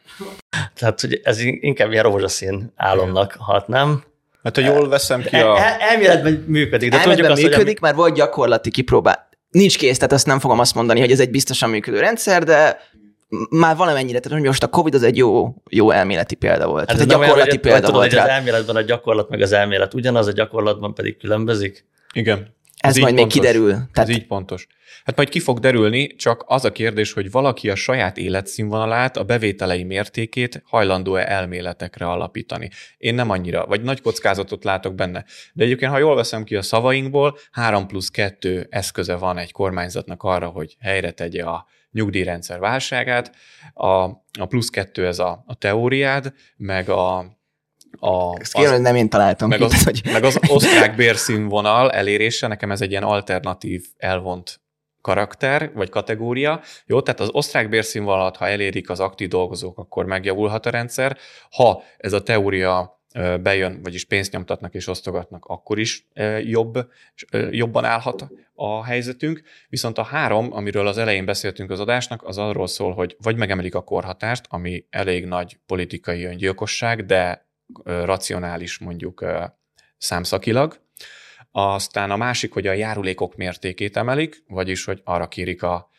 Tehát, 0.75 1.01
hogy 1.01 1.21
ez 1.25 1.41
inkább 1.41 1.93
ilyen 1.93 2.05
rózsaszín 2.05 2.73
álomnak 2.77 3.37
hat, 3.39 3.69
nem? 3.69 4.05
Hát, 4.43 4.57
ha 4.57 4.63
jól 4.63 4.89
veszem 4.89 5.23
ki 5.23 5.37
a... 5.37 5.59
El, 5.59 5.77
elméletben 5.81 6.45
működik, 6.47 6.91
de 6.91 6.99
elméletben 6.99 7.31
tudjuk 7.31 7.31
azt, 7.31 7.43
működik, 7.43 7.81
hogy... 7.81 7.81
mert 7.81 7.97
volt 7.97 8.15
gyakorlati 8.15 8.71
kipróbál. 8.71 9.29
Nincs 9.51 9.79
kész, 9.79 9.97
tehát 9.97 10.13
azt 10.13 10.27
nem 10.27 10.39
fogom 10.39 10.59
azt 10.59 10.75
mondani, 10.75 11.01
hogy 11.01 11.11
ez 11.11 11.21
egy 11.21 11.31
biztosan 11.31 11.71
működő 11.71 11.99
rendszer, 11.99 12.43
de 12.45 12.81
már 13.51 13.77
valamennyire, 13.77 14.19
tehát 14.19 14.39
hogy 14.39 14.47
most 14.47 14.63
a 14.63 14.69
Covid 14.69 14.95
az 14.95 15.03
egy 15.03 15.17
jó, 15.17 15.55
jó 15.71 15.91
elméleti 15.91 16.35
példa 16.35 16.67
volt. 16.67 16.87
Hát 16.89 16.97
ez 16.97 17.03
egy 17.03 17.09
gyakorlati 17.09 17.49
olyan, 17.49 17.61
példa 17.61 17.79
tudod, 17.81 17.95
volt 17.95 18.07
hogy 18.07 18.19
rá. 18.19 18.25
az 18.25 18.29
elméletben 18.31 18.77
a 18.77 18.81
gyakorlat 18.81 19.29
meg 19.29 19.41
az 19.41 19.53
elmélet 19.53 19.95
ugyanaz, 19.95 20.27
a 20.27 20.33
gyakorlatban 20.33 20.95
pedig 20.95 21.17
különbözik. 21.17 21.87
Igen. 22.13 22.55
Ez, 22.85 22.97
ez 22.97 23.03
majd 23.03 23.14
még 23.14 23.27
kiderül. 23.27 23.70
Tehát... 23.70 23.99
Ez 23.99 24.09
így 24.09 24.27
pontos. 24.27 24.66
Hát 25.05 25.16
majd 25.16 25.29
ki 25.29 25.40
fog 25.40 25.59
derülni, 25.59 26.07
csak 26.07 26.44
az 26.47 26.64
a 26.64 26.73
kérdés, 26.73 27.12
hogy 27.12 27.31
valaki 27.31 27.70
a 27.70 27.75
saját 27.75 28.16
életszínvonalát, 28.16 29.16
a 29.16 29.25
bevételei 29.25 29.85
mértékét 29.85 30.62
hajlandó-e 30.66 31.31
elméletekre 31.31 32.07
alapítani. 32.07 32.70
Én 32.97 33.14
nem 33.14 33.31
annyira, 33.31 33.66
vagy 33.66 33.83
nagy 33.83 34.01
kockázatot 34.01 34.64
látok 34.64 34.94
benne. 34.94 35.25
De 35.53 35.64
egyébként, 35.64 35.90
ha 35.90 35.99
jól 35.99 36.14
veszem 36.14 36.44
ki 36.44 36.57
a 36.57 36.62
szavainkból, 36.62 37.38
3 37.51 37.87
plusz 37.87 38.09
2 38.09 38.66
eszköze 38.70 39.14
van 39.16 39.38
egy 39.38 39.53
kormányzatnak 39.53 40.23
arra, 40.23 40.47
hogy 40.47 40.77
helyre 40.81 41.11
tegye 41.11 41.44
a 41.44 41.66
nyugdíjrendszer 41.90 42.59
válságát. 42.59 43.33
A, 43.75 43.88
a 44.38 44.47
plusz 44.49 44.68
kettő 44.68 45.07
ez 45.07 45.18
a, 45.18 45.44
a 45.47 45.55
teóriád, 45.55 46.33
meg 46.57 46.88
a 46.88 47.34
a, 47.98 48.40
Ezt 48.40 48.52
kérem, 48.52 48.72
az, 48.72 48.80
nem 48.80 48.94
én 48.94 49.09
találtam 49.09 49.48
meg, 49.48 49.59
ki, 49.59 49.64
az, 49.64 49.85
hogy... 49.85 50.00
meg 50.12 50.24
az 50.24 50.38
osztrák 50.48 50.94
bérszínvonal 50.94 51.90
elérése, 51.90 52.46
nekem 52.46 52.70
ez 52.70 52.80
egy 52.80 52.90
ilyen 52.90 53.02
alternatív 53.02 53.85
elvont 53.96 54.61
karakter, 55.00 55.70
vagy 55.74 55.88
kategória. 55.88 56.61
Jó, 56.87 57.00
tehát 57.00 57.20
az 57.20 57.28
osztrák 57.33 57.68
bérszínvonalat, 57.68 58.37
ha 58.37 58.48
elérik 58.48 58.90
az 58.90 59.00
aktív 59.00 59.28
dolgozók, 59.28 59.78
akkor 59.78 60.04
megjavulhat 60.04 60.66
a 60.66 60.70
rendszer. 60.70 61.16
Ha 61.50 61.83
ez 61.96 62.12
a 62.12 62.22
teória 62.22 63.02
bejön, 63.40 63.80
vagyis 63.83 64.04
pénzt 64.04 64.33
nyomtatnak 64.33 64.74
és 64.74 64.87
osztogatnak, 64.87 65.44
akkor 65.44 65.78
is 65.78 66.07
jobb, 66.42 66.88
jobban 67.50 67.85
állhat 67.85 68.26
a 68.54 68.85
helyzetünk. 68.85 69.42
Viszont 69.68 69.98
a 69.98 70.02
három, 70.02 70.52
amiről 70.52 70.87
az 70.87 70.98
elején 70.98 71.24
beszéltünk 71.24 71.70
az 71.70 71.80
adásnak, 71.80 72.22
az 72.22 72.38
arról 72.38 72.66
szól, 72.66 72.92
hogy 72.92 73.16
vagy 73.22 73.37
megemelik 73.37 73.74
a 73.74 73.85
korhatást, 73.85 74.44
ami 74.48 74.85
elég 74.90 75.24
nagy 75.24 75.59
politikai 75.66 76.24
öngyilkosság, 76.24 77.07
de 77.07 77.46
racionális 77.85 78.79
mondjuk 78.79 79.24
számszakilag, 79.98 80.83
aztán 81.50 82.11
a 82.11 82.16
másik, 82.16 82.53
hogy 82.53 82.66
a 82.66 82.72
járulékok 82.72 83.37
mértékét 83.37 83.96
emelik, 83.96 84.44
vagyis 84.48 84.85
hogy 84.85 85.00
arra 85.05 85.29
kérik 85.29 85.62
a 85.62 85.90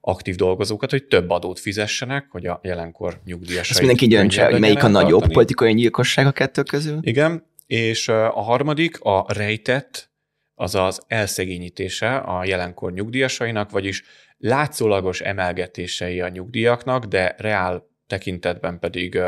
aktív 0.00 0.34
dolgozókat, 0.34 0.90
hogy 0.90 1.04
több 1.04 1.30
adót 1.30 1.58
fizessenek, 1.58 2.26
hogy 2.30 2.46
a 2.46 2.60
jelenkor 2.62 3.20
nyugdíjasai... 3.24 3.70
Ezt 3.70 3.78
mindenki 3.78 4.06
döntse, 4.06 4.44
hogy 4.44 4.60
melyik 4.60 4.82
a 4.82 4.88
nagyobb 4.88 5.10
tartani. 5.10 5.32
politikai 5.32 5.74
gyilkosság 5.74 6.26
a 6.26 6.32
kettő 6.32 6.62
közül. 6.62 6.98
Igen, 7.00 7.46
és 7.66 8.08
a 8.08 8.40
harmadik 8.40 9.00
a 9.00 9.32
rejtett, 9.32 10.10
azaz 10.54 11.02
elszegényítése 11.06 12.16
a 12.16 12.44
jelenkor 12.44 12.92
nyugdíjasainak, 12.92 13.70
vagyis 13.70 14.02
látszólagos 14.38 15.20
emelgetései 15.20 16.20
a 16.20 16.28
nyugdíjaknak, 16.28 17.04
de 17.04 17.34
reál 17.38 17.88
tekintetben 18.06 18.78
pedig 18.78 19.20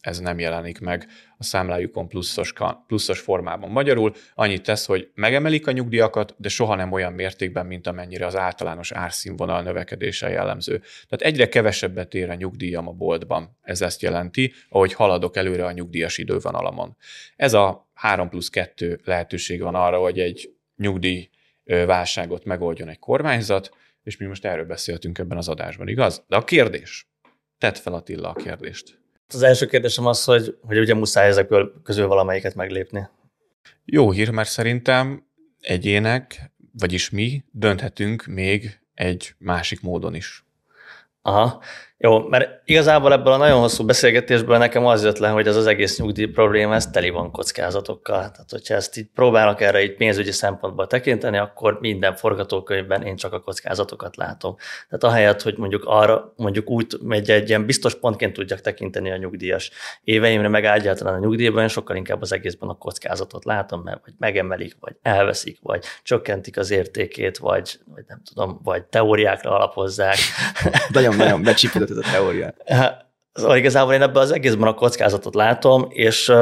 ez 0.00 0.18
nem 0.18 0.38
jelenik 0.38 0.80
meg 0.80 1.06
a 1.38 1.44
számlájukon 1.44 2.08
pluszos, 2.08 2.52
pluszos 2.86 3.20
formában. 3.20 3.70
Magyarul 3.70 4.12
annyit 4.34 4.62
tesz, 4.62 4.86
hogy 4.86 5.10
megemelik 5.14 5.66
a 5.66 5.70
nyugdíjakat, 5.70 6.34
de 6.36 6.48
soha 6.48 6.74
nem 6.74 6.92
olyan 6.92 7.12
mértékben, 7.12 7.66
mint 7.66 7.86
amennyire 7.86 8.26
az 8.26 8.36
általános 8.36 8.92
árszínvonal 8.92 9.62
növekedése 9.62 10.28
jellemző. 10.28 10.82
Tehát 11.08 11.34
egyre 11.34 11.48
kevesebbet 11.48 12.14
ér 12.14 12.30
a 12.30 12.34
nyugdíjam 12.34 12.88
a 12.88 12.92
boltban. 12.92 13.56
Ez 13.62 13.82
ezt 13.82 14.02
jelenti, 14.02 14.52
ahogy 14.68 14.92
haladok 14.92 15.36
előre 15.36 15.64
a 15.64 15.72
nyugdíjas 15.72 16.18
idővonalamon. 16.18 16.96
Ez 17.36 17.54
a 17.54 17.90
3 17.94 18.28
plusz 18.28 18.48
2 18.48 19.00
lehetőség 19.04 19.62
van 19.62 19.74
arra, 19.74 19.98
hogy 19.98 20.18
egy 20.18 20.52
nyugdíj 20.76 21.30
válságot 21.64 22.44
megoldjon 22.44 22.88
egy 22.88 22.98
kormányzat, 22.98 23.70
és 24.02 24.16
mi 24.16 24.26
most 24.26 24.44
erről 24.44 24.64
beszéltünk 24.64 25.18
ebben 25.18 25.38
az 25.38 25.48
adásban, 25.48 25.88
igaz? 25.88 26.24
De 26.28 26.36
a 26.36 26.44
kérdés, 26.44 27.08
tedd 27.58 27.74
fel 27.74 27.94
Attila 27.94 28.28
a 28.28 28.32
kérdést. 28.32 28.97
Az 29.34 29.42
első 29.42 29.66
kérdésem 29.66 30.06
az, 30.06 30.24
hogy, 30.24 30.58
hogy 30.62 30.78
ugye 30.78 30.94
muszáj 30.94 31.28
ezekből 31.28 31.80
közül 31.82 32.06
valamelyiket 32.06 32.54
meglépni. 32.54 33.08
Jó 33.84 34.10
hír, 34.10 34.30
mert 34.30 34.48
szerintem 34.48 35.26
egyének, 35.60 36.50
vagyis 36.78 37.10
mi 37.10 37.44
dönthetünk 37.50 38.26
még 38.26 38.80
egy 38.94 39.34
másik 39.38 39.80
módon 39.80 40.14
is. 40.14 40.44
Aha. 41.22 41.62
Jó, 42.00 42.28
mert 42.28 42.60
igazából 42.64 43.12
ebből 43.12 43.32
a 43.32 43.36
nagyon 43.36 43.60
hosszú 43.60 43.84
beszélgetésből 43.84 44.58
nekem 44.58 44.86
az 44.86 45.04
jött 45.04 45.18
le, 45.18 45.28
hogy 45.28 45.46
ez 45.46 45.56
az 45.56 45.66
egész 45.66 45.98
nyugdíj 45.98 46.26
probléma, 46.26 46.74
ez 46.74 46.86
teli 46.86 47.10
van 47.10 47.30
kockázatokkal. 47.30 48.18
Tehát, 48.18 48.50
hogyha 48.50 48.74
ezt 48.74 48.96
így 48.96 49.06
próbálnak 49.14 49.60
erre 49.60 49.78
egy 49.78 49.94
pénzügyi 49.94 50.32
szempontból 50.32 50.86
tekinteni, 50.86 51.38
akkor 51.38 51.78
minden 51.80 52.14
forgatókönyvben 52.14 53.02
én 53.02 53.16
csak 53.16 53.32
a 53.32 53.40
kockázatokat 53.40 54.16
látom. 54.16 54.56
Tehát 54.88 55.04
ahelyett, 55.04 55.42
hogy 55.42 55.56
mondjuk 55.56 55.82
arra, 55.86 56.32
mondjuk 56.36 56.70
úgy 56.70 56.86
megy 57.02 57.30
egy 57.30 57.48
ilyen 57.48 57.66
biztos 57.66 57.94
pontként 57.94 58.32
tudjak 58.32 58.60
tekinteni 58.60 59.10
a 59.10 59.16
nyugdíjas 59.16 59.70
éveimre, 60.04 60.48
meg 60.48 60.64
egyáltalán 60.64 61.14
a 61.14 61.18
nyugdíjban, 61.18 61.62
én 61.62 61.68
sokkal 61.68 61.96
inkább 61.96 62.22
az 62.22 62.32
egészben 62.32 62.68
a 62.68 62.74
kockázatot 62.74 63.44
látom, 63.44 63.80
mert 63.80 64.00
vagy 64.04 64.14
megemelik, 64.18 64.76
vagy 64.80 64.96
elveszik, 65.02 65.58
vagy 65.62 65.84
csökkentik 66.02 66.58
az 66.58 66.70
értékét, 66.70 67.38
vagy, 67.38 67.78
vagy 67.94 68.04
nem 68.06 68.22
tudom, 68.24 68.60
vagy 68.62 68.84
teóriákra 68.84 69.54
alapozzák. 69.54 70.16
Nagyon-nagyon 70.88 71.42
becsípődött 71.42 71.86
ez 71.90 71.96
a 71.96 72.10
teória. 72.12 72.54
Szóval 73.32 73.56
igazából 73.56 73.94
én 73.94 74.02
ebben 74.02 74.22
az 74.22 74.30
egészben 74.30 74.68
a 74.68 74.74
kockázatot 74.74 75.34
látom, 75.34 75.86
és, 75.88 76.32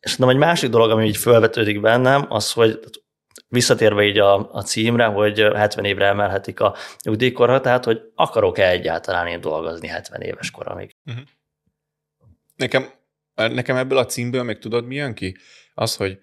és 0.00 0.16
nem 0.16 0.28
egy 0.28 0.36
másik 0.36 0.70
dolog, 0.70 0.90
ami 0.90 1.06
így 1.06 1.16
felvetődik 1.16 1.80
bennem, 1.80 2.26
az, 2.28 2.52
hogy 2.52 2.80
visszatérve 3.48 4.02
így 4.04 4.18
a, 4.18 4.52
a 4.52 4.62
címre, 4.62 5.04
hogy 5.04 5.38
70 5.38 5.84
évre 5.84 6.06
emelhetik 6.06 6.60
a 6.60 6.74
nyugdíjkorhatárt, 7.02 7.84
hogy 7.84 8.00
akarok-e 8.14 8.68
egyáltalán 8.68 9.26
én 9.26 9.40
dolgozni 9.40 9.88
70 9.88 10.20
éves 10.20 10.50
koromig. 10.50 10.96
Uh-huh. 11.06 11.22
Nekem, 12.56 12.90
nekem 13.34 13.76
ebből 13.76 13.98
a 13.98 14.06
címből 14.06 14.42
még 14.42 14.58
tudod, 14.58 14.86
mi 14.86 14.94
jön 14.94 15.14
ki? 15.14 15.36
Az, 15.74 15.96
hogy 15.96 16.18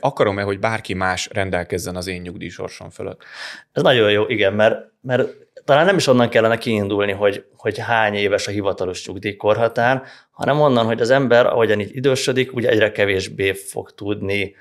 akarom-e, 0.00 0.42
hogy 0.42 0.58
bárki 0.58 0.94
más 0.94 1.28
rendelkezzen 1.32 1.96
az 1.96 2.06
én 2.06 2.20
nyugdíjsorsom 2.20 2.90
fölött? 2.90 3.24
Ez 3.72 3.82
nagyon 3.82 4.10
jó, 4.10 4.26
igen, 4.26 4.52
mert, 4.52 4.92
mert 5.00 5.28
talán 5.64 5.84
nem 5.84 5.96
is 5.96 6.06
onnan 6.06 6.28
kellene 6.28 6.58
kiindulni, 6.58 7.12
hogy, 7.12 7.44
hogy 7.56 7.78
hány 7.78 8.14
éves 8.14 8.46
a 8.46 8.50
hivatalos 8.50 9.06
nyugdíjkorhatár, 9.06 10.02
hanem 10.30 10.60
onnan, 10.60 10.86
hogy 10.86 11.00
az 11.00 11.10
ember, 11.10 11.46
ahogyan 11.46 11.80
így 11.80 11.96
idősödik, 11.96 12.54
úgy 12.54 12.66
egyre 12.66 12.92
kevésbé 12.92 13.52
fog 13.52 13.90
tudni 13.90 14.54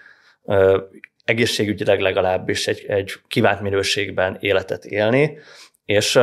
ö, 0.43 0.81
egészségügyileg 1.25 1.99
legalábbis 1.99 2.67
egy, 2.67 2.85
egy 2.87 3.13
kívánt 3.27 3.61
minőségben 3.61 4.37
életet 4.39 4.85
élni, 4.85 5.37
és 5.85 6.19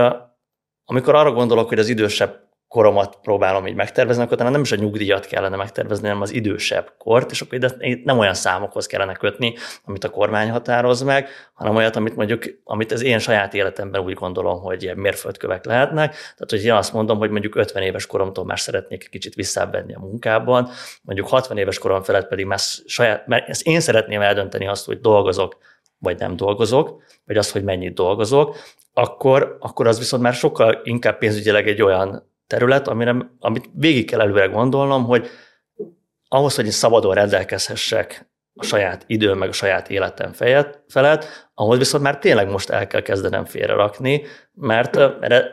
amikor 0.84 1.14
arra 1.14 1.32
gondolok, 1.32 1.68
hogy 1.68 1.78
az 1.78 1.88
idősebb 1.88 2.47
koromat 2.68 3.18
próbálom 3.22 3.66
így 3.66 3.74
megtervezni, 3.74 4.22
akkor 4.22 4.36
talán 4.36 4.52
nem 4.52 4.60
is 4.60 4.72
a 4.72 4.76
nyugdíjat 4.76 5.26
kellene 5.26 5.56
megtervezni, 5.56 6.06
hanem 6.06 6.22
az 6.22 6.32
idősebb 6.32 6.92
kort, 6.98 7.30
és 7.30 7.40
akkor 7.40 7.54
ide 7.54 8.00
nem 8.04 8.18
olyan 8.18 8.34
számokhoz 8.34 8.86
kellene 8.86 9.12
kötni, 9.12 9.54
amit 9.84 10.04
a 10.04 10.10
kormány 10.10 10.50
határoz 10.50 11.02
meg, 11.02 11.28
hanem 11.54 11.76
olyat, 11.76 11.96
amit 11.96 12.16
mondjuk, 12.16 12.42
amit 12.64 12.92
az 12.92 13.02
én 13.02 13.18
saját 13.18 13.54
életemben 13.54 14.00
úgy 14.00 14.14
gondolom, 14.14 14.60
hogy 14.60 14.82
ilyen 14.82 14.96
mérföldkövek 14.96 15.64
lehetnek. 15.64 16.10
Tehát, 16.10 16.50
hogy 16.50 16.64
én 16.64 16.72
azt 16.72 16.92
mondom, 16.92 17.18
hogy 17.18 17.30
mondjuk 17.30 17.56
50 17.56 17.82
éves 17.82 18.06
koromtól 18.06 18.44
már 18.44 18.58
szeretnék 18.58 19.08
kicsit 19.10 19.34
visszábbenni 19.34 19.94
a 19.94 20.00
munkában, 20.00 20.68
mondjuk 21.02 21.28
60 21.28 21.58
éves 21.58 21.78
korom 21.78 22.02
felett 22.02 22.28
pedig 22.28 22.46
már 22.46 22.58
saját, 22.86 23.26
mert 23.26 23.48
ezt 23.48 23.66
én 23.66 23.80
szeretném 23.80 24.20
eldönteni 24.20 24.66
azt, 24.66 24.86
hogy 24.86 25.00
dolgozok, 25.00 25.56
vagy 25.98 26.18
nem 26.18 26.36
dolgozok, 26.36 27.02
vagy 27.24 27.36
azt, 27.36 27.50
hogy 27.50 27.64
mennyit 27.64 27.94
dolgozok, 27.94 28.56
akkor, 28.92 29.56
akkor 29.60 29.86
az 29.86 29.98
viszont 29.98 30.22
már 30.22 30.34
sokkal 30.34 30.80
inkább 30.84 31.18
pénzügyileg 31.18 31.68
egy 31.68 31.82
olyan 31.82 32.36
terület, 32.48 32.88
amire, 32.88 33.16
amit 33.38 33.70
végig 33.72 34.10
kell 34.10 34.20
előre 34.20 34.46
gondolnom, 34.46 35.04
hogy 35.04 35.28
ahhoz, 36.28 36.54
hogy 36.54 36.64
én 36.64 36.70
szabadon 36.70 37.14
rendelkezhessek 37.14 38.30
a 38.54 38.64
saját 38.64 39.04
idő, 39.06 39.34
meg 39.34 39.48
a 39.48 39.52
saját 39.52 39.90
életem 39.90 40.32
fejet, 40.32 40.82
felett, 40.88 41.50
ahhoz 41.54 41.78
viszont 41.78 42.02
már 42.02 42.18
tényleg 42.18 42.50
most 42.50 42.70
el 42.70 42.86
kell 42.86 43.00
kezdenem 43.00 43.44
félrerakni, 43.44 44.22
mert, 44.52 45.20
mert 45.20 45.46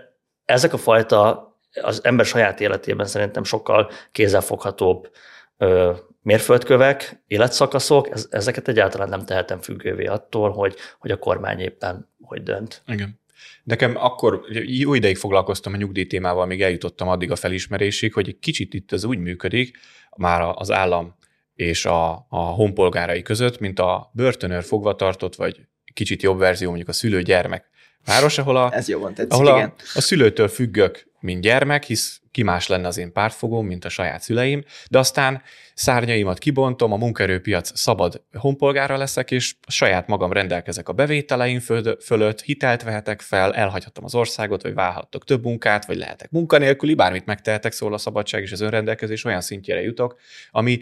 ezek 0.45 0.73
a 0.73 0.77
fajta 0.77 1.49
az 1.81 2.03
ember 2.03 2.25
saját 2.25 2.59
életében 2.59 3.05
szerintem 3.05 3.43
sokkal 3.43 3.89
kézzelfoghatóbb 4.11 5.11
ö, 5.57 5.93
mérföldkövek, 6.21 7.23
életszakaszok, 7.27 8.09
ez, 8.09 8.27
ezeket 8.29 8.67
egyáltalán 8.67 9.09
nem 9.09 9.25
tehetem 9.25 9.59
függővé 9.59 10.05
attól, 10.05 10.51
hogy, 10.51 10.75
hogy 10.99 11.11
a 11.11 11.17
kormány 11.17 11.59
éppen 11.59 12.13
hogy 12.21 12.43
dönt. 12.43 12.81
Igen. 12.87 13.19
Nekem 13.63 13.95
akkor 13.95 14.41
jó 14.65 14.93
ideig 14.93 15.17
foglalkoztam 15.17 15.73
a 15.73 15.77
nyugdíj 15.77 16.05
témával, 16.05 16.45
még 16.45 16.61
eljutottam 16.61 17.07
addig 17.07 17.31
a 17.31 17.35
felismerésig, 17.35 18.13
hogy 18.13 18.27
egy 18.27 18.39
kicsit 18.39 18.73
itt 18.73 18.91
ez 18.91 19.03
úgy 19.03 19.19
működik, 19.19 19.77
már 20.17 20.53
az 20.55 20.71
állam 20.71 21.15
és 21.55 21.85
a, 21.85 22.25
a 22.29 22.39
honpolgárai 22.39 23.21
között, 23.21 23.59
mint 23.59 23.79
a 23.79 24.11
börtönőr 24.13 24.63
fogvatartott, 24.63 25.35
vagy 25.35 25.59
kicsit 25.93 26.21
jobb 26.21 26.37
verzió, 26.37 26.67
mondjuk 26.67 26.89
a 26.89 26.93
szülő-gyermek 26.93 27.69
város, 28.05 28.37
ahol, 28.37 28.57
a, 28.57 28.73
Ez 28.73 28.87
jobban 28.87 29.13
tetszik, 29.13 29.33
ahol 29.33 29.47
igen. 29.57 29.73
a, 29.77 29.83
a 29.93 30.01
szülőtől 30.01 30.47
függök, 30.47 31.07
mint 31.19 31.41
gyermek, 31.41 31.83
hisz 31.83 32.19
ki 32.31 32.43
más 32.43 32.67
lenne 32.67 32.87
az 32.87 32.97
én 32.97 33.11
pártfogóm, 33.11 33.65
mint 33.65 33.85
a 33.85 33.89
saját 33.89 34.21
szüleim, 34.21 34.63
de 34.89 34.99
aztán 34.99 35.41
szárnyaimat 35.73 36.37
kibontom, 36.37 36.91
a 36.91 36.95
munkaerőpiac 36.95 37.79
szabad 37.79 38.21
honpolgára 38.33 38.97
leszek, 38.97 39.31
és 39.31 39.55
saját 39.67 40.07
magam 40.07 40.31
rendelkezek 40.31 40.89
a 40.89 40.93
bevételeim 40.93 41.59
fölött, 41.99 42.41
hitelt 42.41 42.83
vehetek 42.83 43.21
fel, 43.21 43.53
elhagyhatom 43.53 44.03
az 44.03 44.15
országot, 44.15 44.61
vagy 44.61 44.73
válhattok 44.73 45.23
több 45.23 45.43
munkát, 45.43 45.85
vagy 45.85 45.97
lehetek 45.97 46.31
munkanélküli, 46.31 46.93
bármit 46.93 47.25
megtehetek, 47.25 47.71
szól 47.71 47.93
a 47.93 47.97
szabadság 47.97 48.41
és 48.41 48.51
az 48.51 48.61
önrendelkezés 48.61 49.23
olyan 49.23 49.41
szintjére 49.41 49.81
jutok, 49.81 50.19
ami 50.51 50.79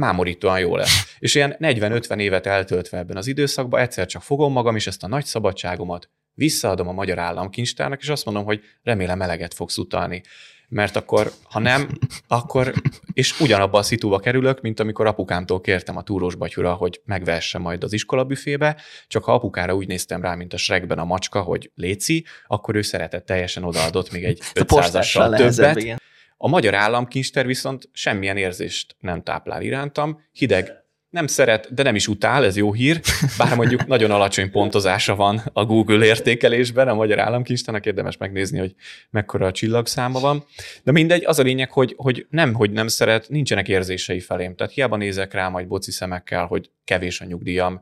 mámorítóan 0.00 0.58
jó 0.58 0.76
lesz. 0.76 1.16
És 1.18 1.34
ilyen 1.34 1.56
40-50 1.58 2.18
évet 2.20 2.46
eltöltve 2.46 2.98
ebben 2.98 3.16
az 3.16 3.26
időszakban 3.26 3.80
egyszer 3.80 4.06
csak 4.06 4.22
fogom 4.22 4.52
magam, 4.52 4.76
és 4.76 4.86
ezt 4.86 5.02
a 5.02 5.08
nagy 5.08 5.24
szabadságomat 5.24 6.10
visszaadom 6.34 6.88
a 6.88 6.92
magyar 6.92 7.18
államkincstárnak, 7.18 8.00
és 8.00 8.08
azt 8.08 8.24
mondom, 8.24 8.44
hogy 8.44 8.60
remélem 8.82 9.22
eleget 9.22 9.54
fogsz 9.54 9.78
utalni 9.78 10.22
mert 10.68 10.96
akkor, 10.96 11.32
ha 11.42 11.58
nem, 11.58 11.88
akkor, 12.28 12.72
és 13.12 13.40
ugyanabban 13.40 13.80
a 13.80 13.84
szitúba 13.84 14.18
kerülök, 14.18 14.60
mint 14.60 14.80
amikor 14.80 15.06
apukámtól 15.06 15.60
kértem 15.60 15.96
a 15.96 16.02
túrós 16.02 16.34
batyura, 16.34 16.74
hogy 16.74 17.00
megvesse 17.04 17.58
majd 17.58 17.84
az 17.84 17.92
iskolabüfébe, 17.92 18.76
csak 19.06 19.24
ha 19.24 19.32
apukára 19.32 19.74
úgy 19.74 19.86
néztem 19.86 20.22
rá, 20.22 20.34
mint 20.34 20.52
a 20.52 20.56
Shrekben 20.56 20.98
a 20.98 21.04
macska, 21.04 21.40
hogy 21.40 21.70
léci, 21.74 22.24
akkor 22.46 22.74
ő 22.74 22.82
szeretett 22.82 23.26
teljesen 23.26 23.64
odaadott 23.64 24.12
még 24.12 24.24
egy 24.24 24.40
500-assal 24.54 25.36
többet. 25.36 25.76
Igen. 25.76 26.00
A 26.36 26.48
magyar 26.48 26.74
államkincster 26.74 27.46
viszont 27.46 27.88
semmilyen 27.92 28.36
érzést 28.36 28.96
nem 28.98 29.22
táplál 29.22 29.62
irántam, 29.62 30.20
hideg 30.32 30.83
nem 31.14 31.26
szeret, 31.26 31.74
de 31.74 31.82
nem 31.82 31.94
is 31.94 32.08
utál, 32.08 32.44
ez 32.44 32.56
jó 32.56 32.72
hír, 32.72 33.00
bár 33.38 33.56
mondjuk 33.56 33.86
nagyon 33.94 34.10
alacsony 34.10 34.50
pontozása 34.50 35.14
van 35.14 35.42
a 35.52 35.64
Google 35.64 36.04
értékelésben, 36.04 36.88
a 36.88 36.94
magyar 36.94 37.18
államkincstának 37.18 37.86
érdemes 37.86 38.16
megnézni, 38.16 38.58
hogy 38.58 38.74
mekkora 39.10 39.46
a 39.46 39.52
csillagszáma 39.52 40.20
van. 40.20 40.44
De 40.82 40.92
mindegy, 40.92 41.24
az 41.24 41.38
a 41.38 41.42
lényeg, 41.42 41.70
hogy, 41.70 41.94
hogy 41.96 42.26
nem, 42.30 42.54
hogy 42.54 42.70
nem 42.70 42.88
szeret, 42.88 43.28
nincsenek 43.28 43.68
érzései 43.68 44.20
felém. 44.20 44.54
Tehát 44.54 44.72
hiába 44.72 44.96
nézek 44.96 45.32
rá 45.32 45.48
majd 45.48 45.66
boci 45.66 45.90
szemekkel, 45.90 46.46
hogy 46.46 46.70
kevés 46.84 47.20
a 47.20 47.24
nyugdíjam, 47.24 47.80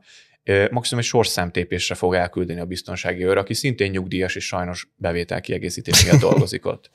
maximum 0.71 1.03
egy 1.03 1.09
sorszámtépésre 1.09 1.95
fog 1.95 2.13
elküldeni 2.13 2.59
a 2.59 2.65
biztonsági 2.65 3.25
őr, 3.25 3.37
aki 3.37 3.53
szintén 3.53 3.91
nyugdíjas 3.91 4.35
és 4.35 4.45
sajnos 4.45 4.87
bevétel 4.95 5.41
kiegészítés 5.41 6.05
miatt 6.05 6.19
dolgozik 6.29 6.65
ott. 6.65 6.89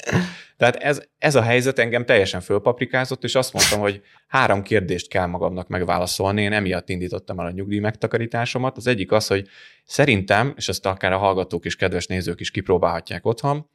Tehát 0.57 0.77
ez, 0.77 1.03
ez 1.19 1.35
a 1.35 1.43
helyzet 1.43 1.79
engem 1.79 2.05
teljesen 2.05 2.41
fölpaprikázott, 2.41 3.25
és 3.25 3.35
azt 3.35 3.53
mondtam, 3.53 3.81
hogy 3.81 4.03
három 4.27 4.63
kérdést 4.63 5.09
kell 5.09 5.27
magamnak 5.27 5.69
megválaszolni. 5.69 6.43
Én 6.43 6.53
emiatt 6.53 6.89
indítottam 6.89 7.41
el 7.41 7.47
a 7.47 7.51
nyugdíj 7.51 7.79
megtakarításomat. 7.79 8.77
Az 8.77 8.87
egyik 8.87 9.13
az, 9.13 9.27
hogy 9.27 9.49
szerintem, 9.85 10.53
és 10.57 10.69
ezt 10.69 10.87
akár 10.87 11.13
a 11.13 11.19
hallgatók 11.19 11.65
és 11.65 11.77
kedves 11.77 12.07
nézők 12.07 12.41
is 12.41 12.51
kipróbálhatják 12.51 13.27
otthon, 13.27 13.71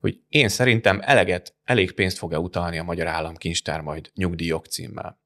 hogy 0.00 0.20
én 0.28 0.48
szerintem 0.48 1.00
eleget, 1.02 1.54
elég 1.64 1.92
pénzt 1.92 2.18
fog-e 2.18 2.38
utalni 2.38 2.78
a 2.78 2.82
Magyar 2.82 3.06
Államkincstár 3.06 3.80
majd 3.80 4.10
nyugdíjok 4.14 4.66
címmel. 4.66 5.19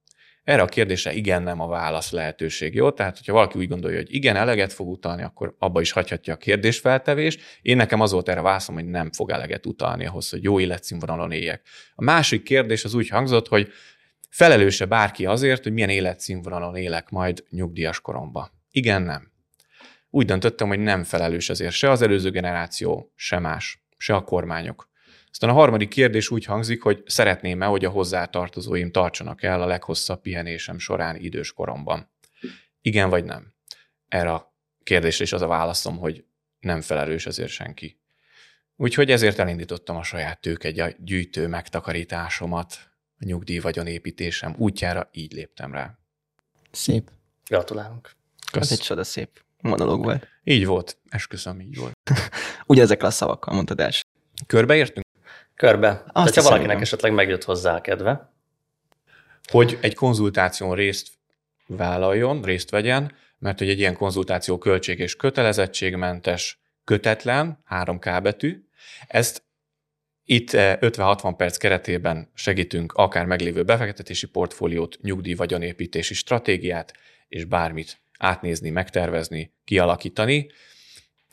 Erre 0.44 0.62
a 0.62 0.66
kérdésre 0.66 1.12
igen, 1.12 1.42
nem 1.42 1.60
a 1.60 1.68
válasz 1.68 2.10
lehetőség. 2.10 2.74
Jó? 2.74 2.90
Tehát, 2.90 3.16
hogyha 3.16 3.32
valaki 3.32 3.58
úgy 3.58 3.68
gondolja, 3.68 3.96
hogy 3.96 4.14
igen, 4.14 4.36
eleget 4.36 4.72
fog 4.72 4.88
utalni, 4.88 5.22
akkor 5.22 5.54
abba 5.58 5.80
is 5.80 5.92
hagyhatja 5.92 6.34
a 6.34 6.36
kérdésfeltevést. 6.36 7.40
Én 7.62 7.76
nekem 7.76 8.00
az 8.00 8.12
volt 8.12 8.28
erre 8.28 8.40
válaszom, 8.40 8.74
hogy 8.74 8.86
nem 8.86 9.12
fog 9.12 9.30
eleget 9.30 9.66
utalni 9.66 10.06
ahhoz, 10.06 10.30
hogy 10.30 10.42
jó 10.42 10.60
életszínvonalon 10.60 11.32
éljek. 11.32 11.62
A 11.94 12.02
másik 12.02 12.42
kérdés 12.42 12.84
az 12.84 12.94
úgy 12.94 13.08
hangzott, 13.08 13.48
hogy 13.48 13.72
Felelőse 14.34 14.84
bárki 14.84 15.26
azért, 15.26 15.62
hogy 15.62 15.72
milyen 15.72 15.88
életszínvonalon 15.88 16.76
élek 16.76 17.10
majd 17.10 17.44
nyugdíjas 17.50 18.00
koromba? 18.00 18.50
Igen, 18.70 19.02
nem. 19.02 19.32
Úgy 20.10 20.26
döntöttem, 20.26 20.68
hogy 20.68 20.78
nem 20.78 21.04
felelős 21.04 21.50
ezért 21.50 21.74
se 21.74 21.90
az 21.90 22.02
előző 22.02 22.30
generáció, 22.30 23.12
se 23.16 23.38
más, 23.38 23.84
se 23.96 24.14
a 24.14 24.22
kormányok. 24.22 24.88
Aztán 25.34 25.50
a 25.50 25.52
harmadik 25.52 25.88
kérdés 25.88 26.30
úgy 26.30 26.44
hangzik, 26.44 26.82
hogy 26.82 27.02
szeretném-e, 27.06 27.66
hogy 27.66 27.84
a 27.84 27.90
hozzátartozóim 27.90 28.90
tartsanak 28.90 29.42
el 29.42 29.62
a 29.62 29.66
leghosszabb 29.66 30.20
pihenésem 30.20 30.78
során 30.78 31.16
idős 31.16 31.52
koromban. 31.52 32.10
Igen 32.80 33.10
vagy 33.10 33.24
nem? 33.24 33.54
Erre 34.08 34.32
a 34.32 34.54
kérdésre 34.82 35.24
is 35.24 35.32
az 35.32 35.42
a 35.42 35.46
válaszom, 35.46 35.98
hogy 35.98 36.24
nem 36.60 36.80
felelős 36.80 37.26
ezért 37.26 37.50
senki. 37.50 38.00
Úgyhogy 38.76 39.10
ezért 39.10 39.38
elindítottam 39.38 39.96
a 39.96 40.02
saját 40.02 40.40
tőke 40.40 40.94
gyűjtő 40.98 41.46
megtakarításomat, 41.46 42.78
a 43.18 43.24
nyugdíj 43.24 43.58
vagyonépítésem 43.58 44.54
útjára 44.58 45.08
így 45.12 45.32
léptem 45.32 45.72
rá. 45.72 45.98
Szép. 46.70 47.10
Gratulálunk. 47.46 48.10
Ez 48.52 48.72
egy 48.72 48.78
csoda 48.78 49.04
szép 49.04 49.44
monológ 49.60 50.04
volt. 50.04 50.28
Így 50.44 50.66
volt, 50.66 50.98
esküszöm, 51.08 51.60
így 51.60 51.76
volt. 51.76 51.94
Ugye 52.66 52.82
ezekkel 52.82 53.06
a 53.06 53.10
szavakkal 53.10 53.54
mondtad 53.54 53.80
el. 53.80 53.90
Körbeértünk? 54.46 55.03
Körbe. 55.56 56.04
Azt 56.06 56.34
ha 56.34 56.42
valakinek 56.42 56.80
esetleg 56.80 57.12
megjött 57.12 57.44
hozzá 57.44 57.74
a 57.74 57.80
kedve. 57.80 58.32
Hogy 59.50 59.78
egy 59.80 59.94
konzultáción 59.94 60.74
részt 60.74 61.08
vállaljon, 61.66 62.42
részt 62.42 62.70
vegyen, 62.70 63.12
mert 63.38 63.58
hogy 63.58 63.68
egy 63.68 63.78
ilyen 63.78 63.96
konzultáció 63.96 64.58
költség 64.58 64.98
és 64.98 65.16
kötelezettségmentes, 65.16 66.62
kötetlen, 66.84 67.58
3K 67.70 68.20
betű. 68.22 68.64
Ezt 69.06 69.42
itt 70.24 70.50
50-60 70.52 71.24
eh, 71.24 71.32
perc 71.32 71.56
keretében 71.56 72.30
segítünk 72.34 72.92
akár 72.92 73.26
meglévő 73.26 73.62
befektetési 73.62 74.26
portfóliót, 74.26 74.98
nyugdíj 75.02 75.34
vagyonépítési 75.34 76.14
stratégiát, 76.14 76.92
és 77.28 77.44
bármit 77.44 77.98
átnézni, 78.18 78.70
megtervezni, 78.70 79.54
kialakítani. 79.64 80.50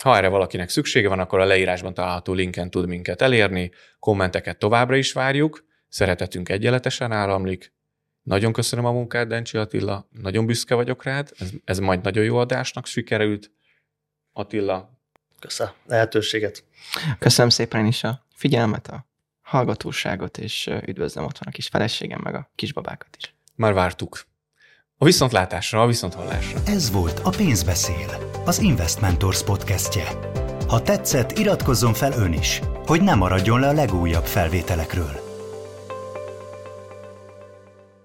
Ha 0.02 0.16
erre 0.16 0.28
valakinek 0.28 0.68
szüksége 0.68 1.08
van, 1.08 1.18
akkor 1.18 1.40
a 1.40 1.44
leírásban 1.44 1.94
található 1.94 2.32
linken 2.32 2.70
tud 2.70 2.86
minket 2.86 3.22
elérni, 3.22 3.70
kommenteket 3.98 4.58
továbbra 4.58 4.96
is 4.96 5.12
várjuk, 5.12 5.64
szeretetünk 5.88 6.48
egyenletesen 6.48 7.12
áramlik. 7.12 7.72
Nagyon 8.22 8.52
köszönöm 8.52 8.84
a 8.84 8.92
munkát, 8.92 9.26
Dencsi 9.26 9.58
Attila, 9.58 10.08
nagyon 10.10 10.46
büszke 10.46 10.74
vagyok 10.74 11.04
rád, 11.04 11.30
ez, 11.38 11.50
ez 11.64 11.78
majd 11.78 12.02
nagyon 12.02 12.24
jó 12.24 12.36
adásnak 12.36 12.86
sikerült. 12.86 13.50
Attila. 14.32 15.00
Köszönöm 15.38 15.72
lehetőséget. 15.86 16.64
Köszönöm 17.18 17.50
szépen 17.50 17.86
is 17.86 18.04
a 18.04 18.26
figyelmet, 18.34 18.86
a 18.86 19.06
hallgatóságot, 19.40 20.38
és 20.38 20.70
üdvözlöm 20.86 21.24
otthon 21.24 21.48
a 21.48 21.50
kis 21.50 21.68
feleségem, 21.68 22.20
meg 22.22 22.34
a 22.34 22.50
kisbabákat 22.54 23.16
is. 23.18 23.34
Már 23.54 23.72
vártuk. 23.72 24.30
A 25.02 25.04
viszontlátásra, 25.04 25.82
a 25.82 25.86
viszonthallásra. 25.86 26.60
Ez 26.66 26.90
volt 26.90 27.20
a 27.24 27.30
Pénzbeszél, 27.30 28.30
az 28.44 28.58
Investmentors 28.58 29.42
podcastje. 29.42 30.04
Ha 30.68 30.82
tetszett, 30.82 31.38
iratkozzon 31.38 31.92
fel 31.92 32.12
ön 32.12 32.32
is, 32.32 32.60
hogy 32.86 33.02
ne 33.02 33.14
maradjon 33.14 33.60
le 33.60 33.68
a 33.68 33.72
legújabb 33.72 34.24
felvételekről. 34.24 35.31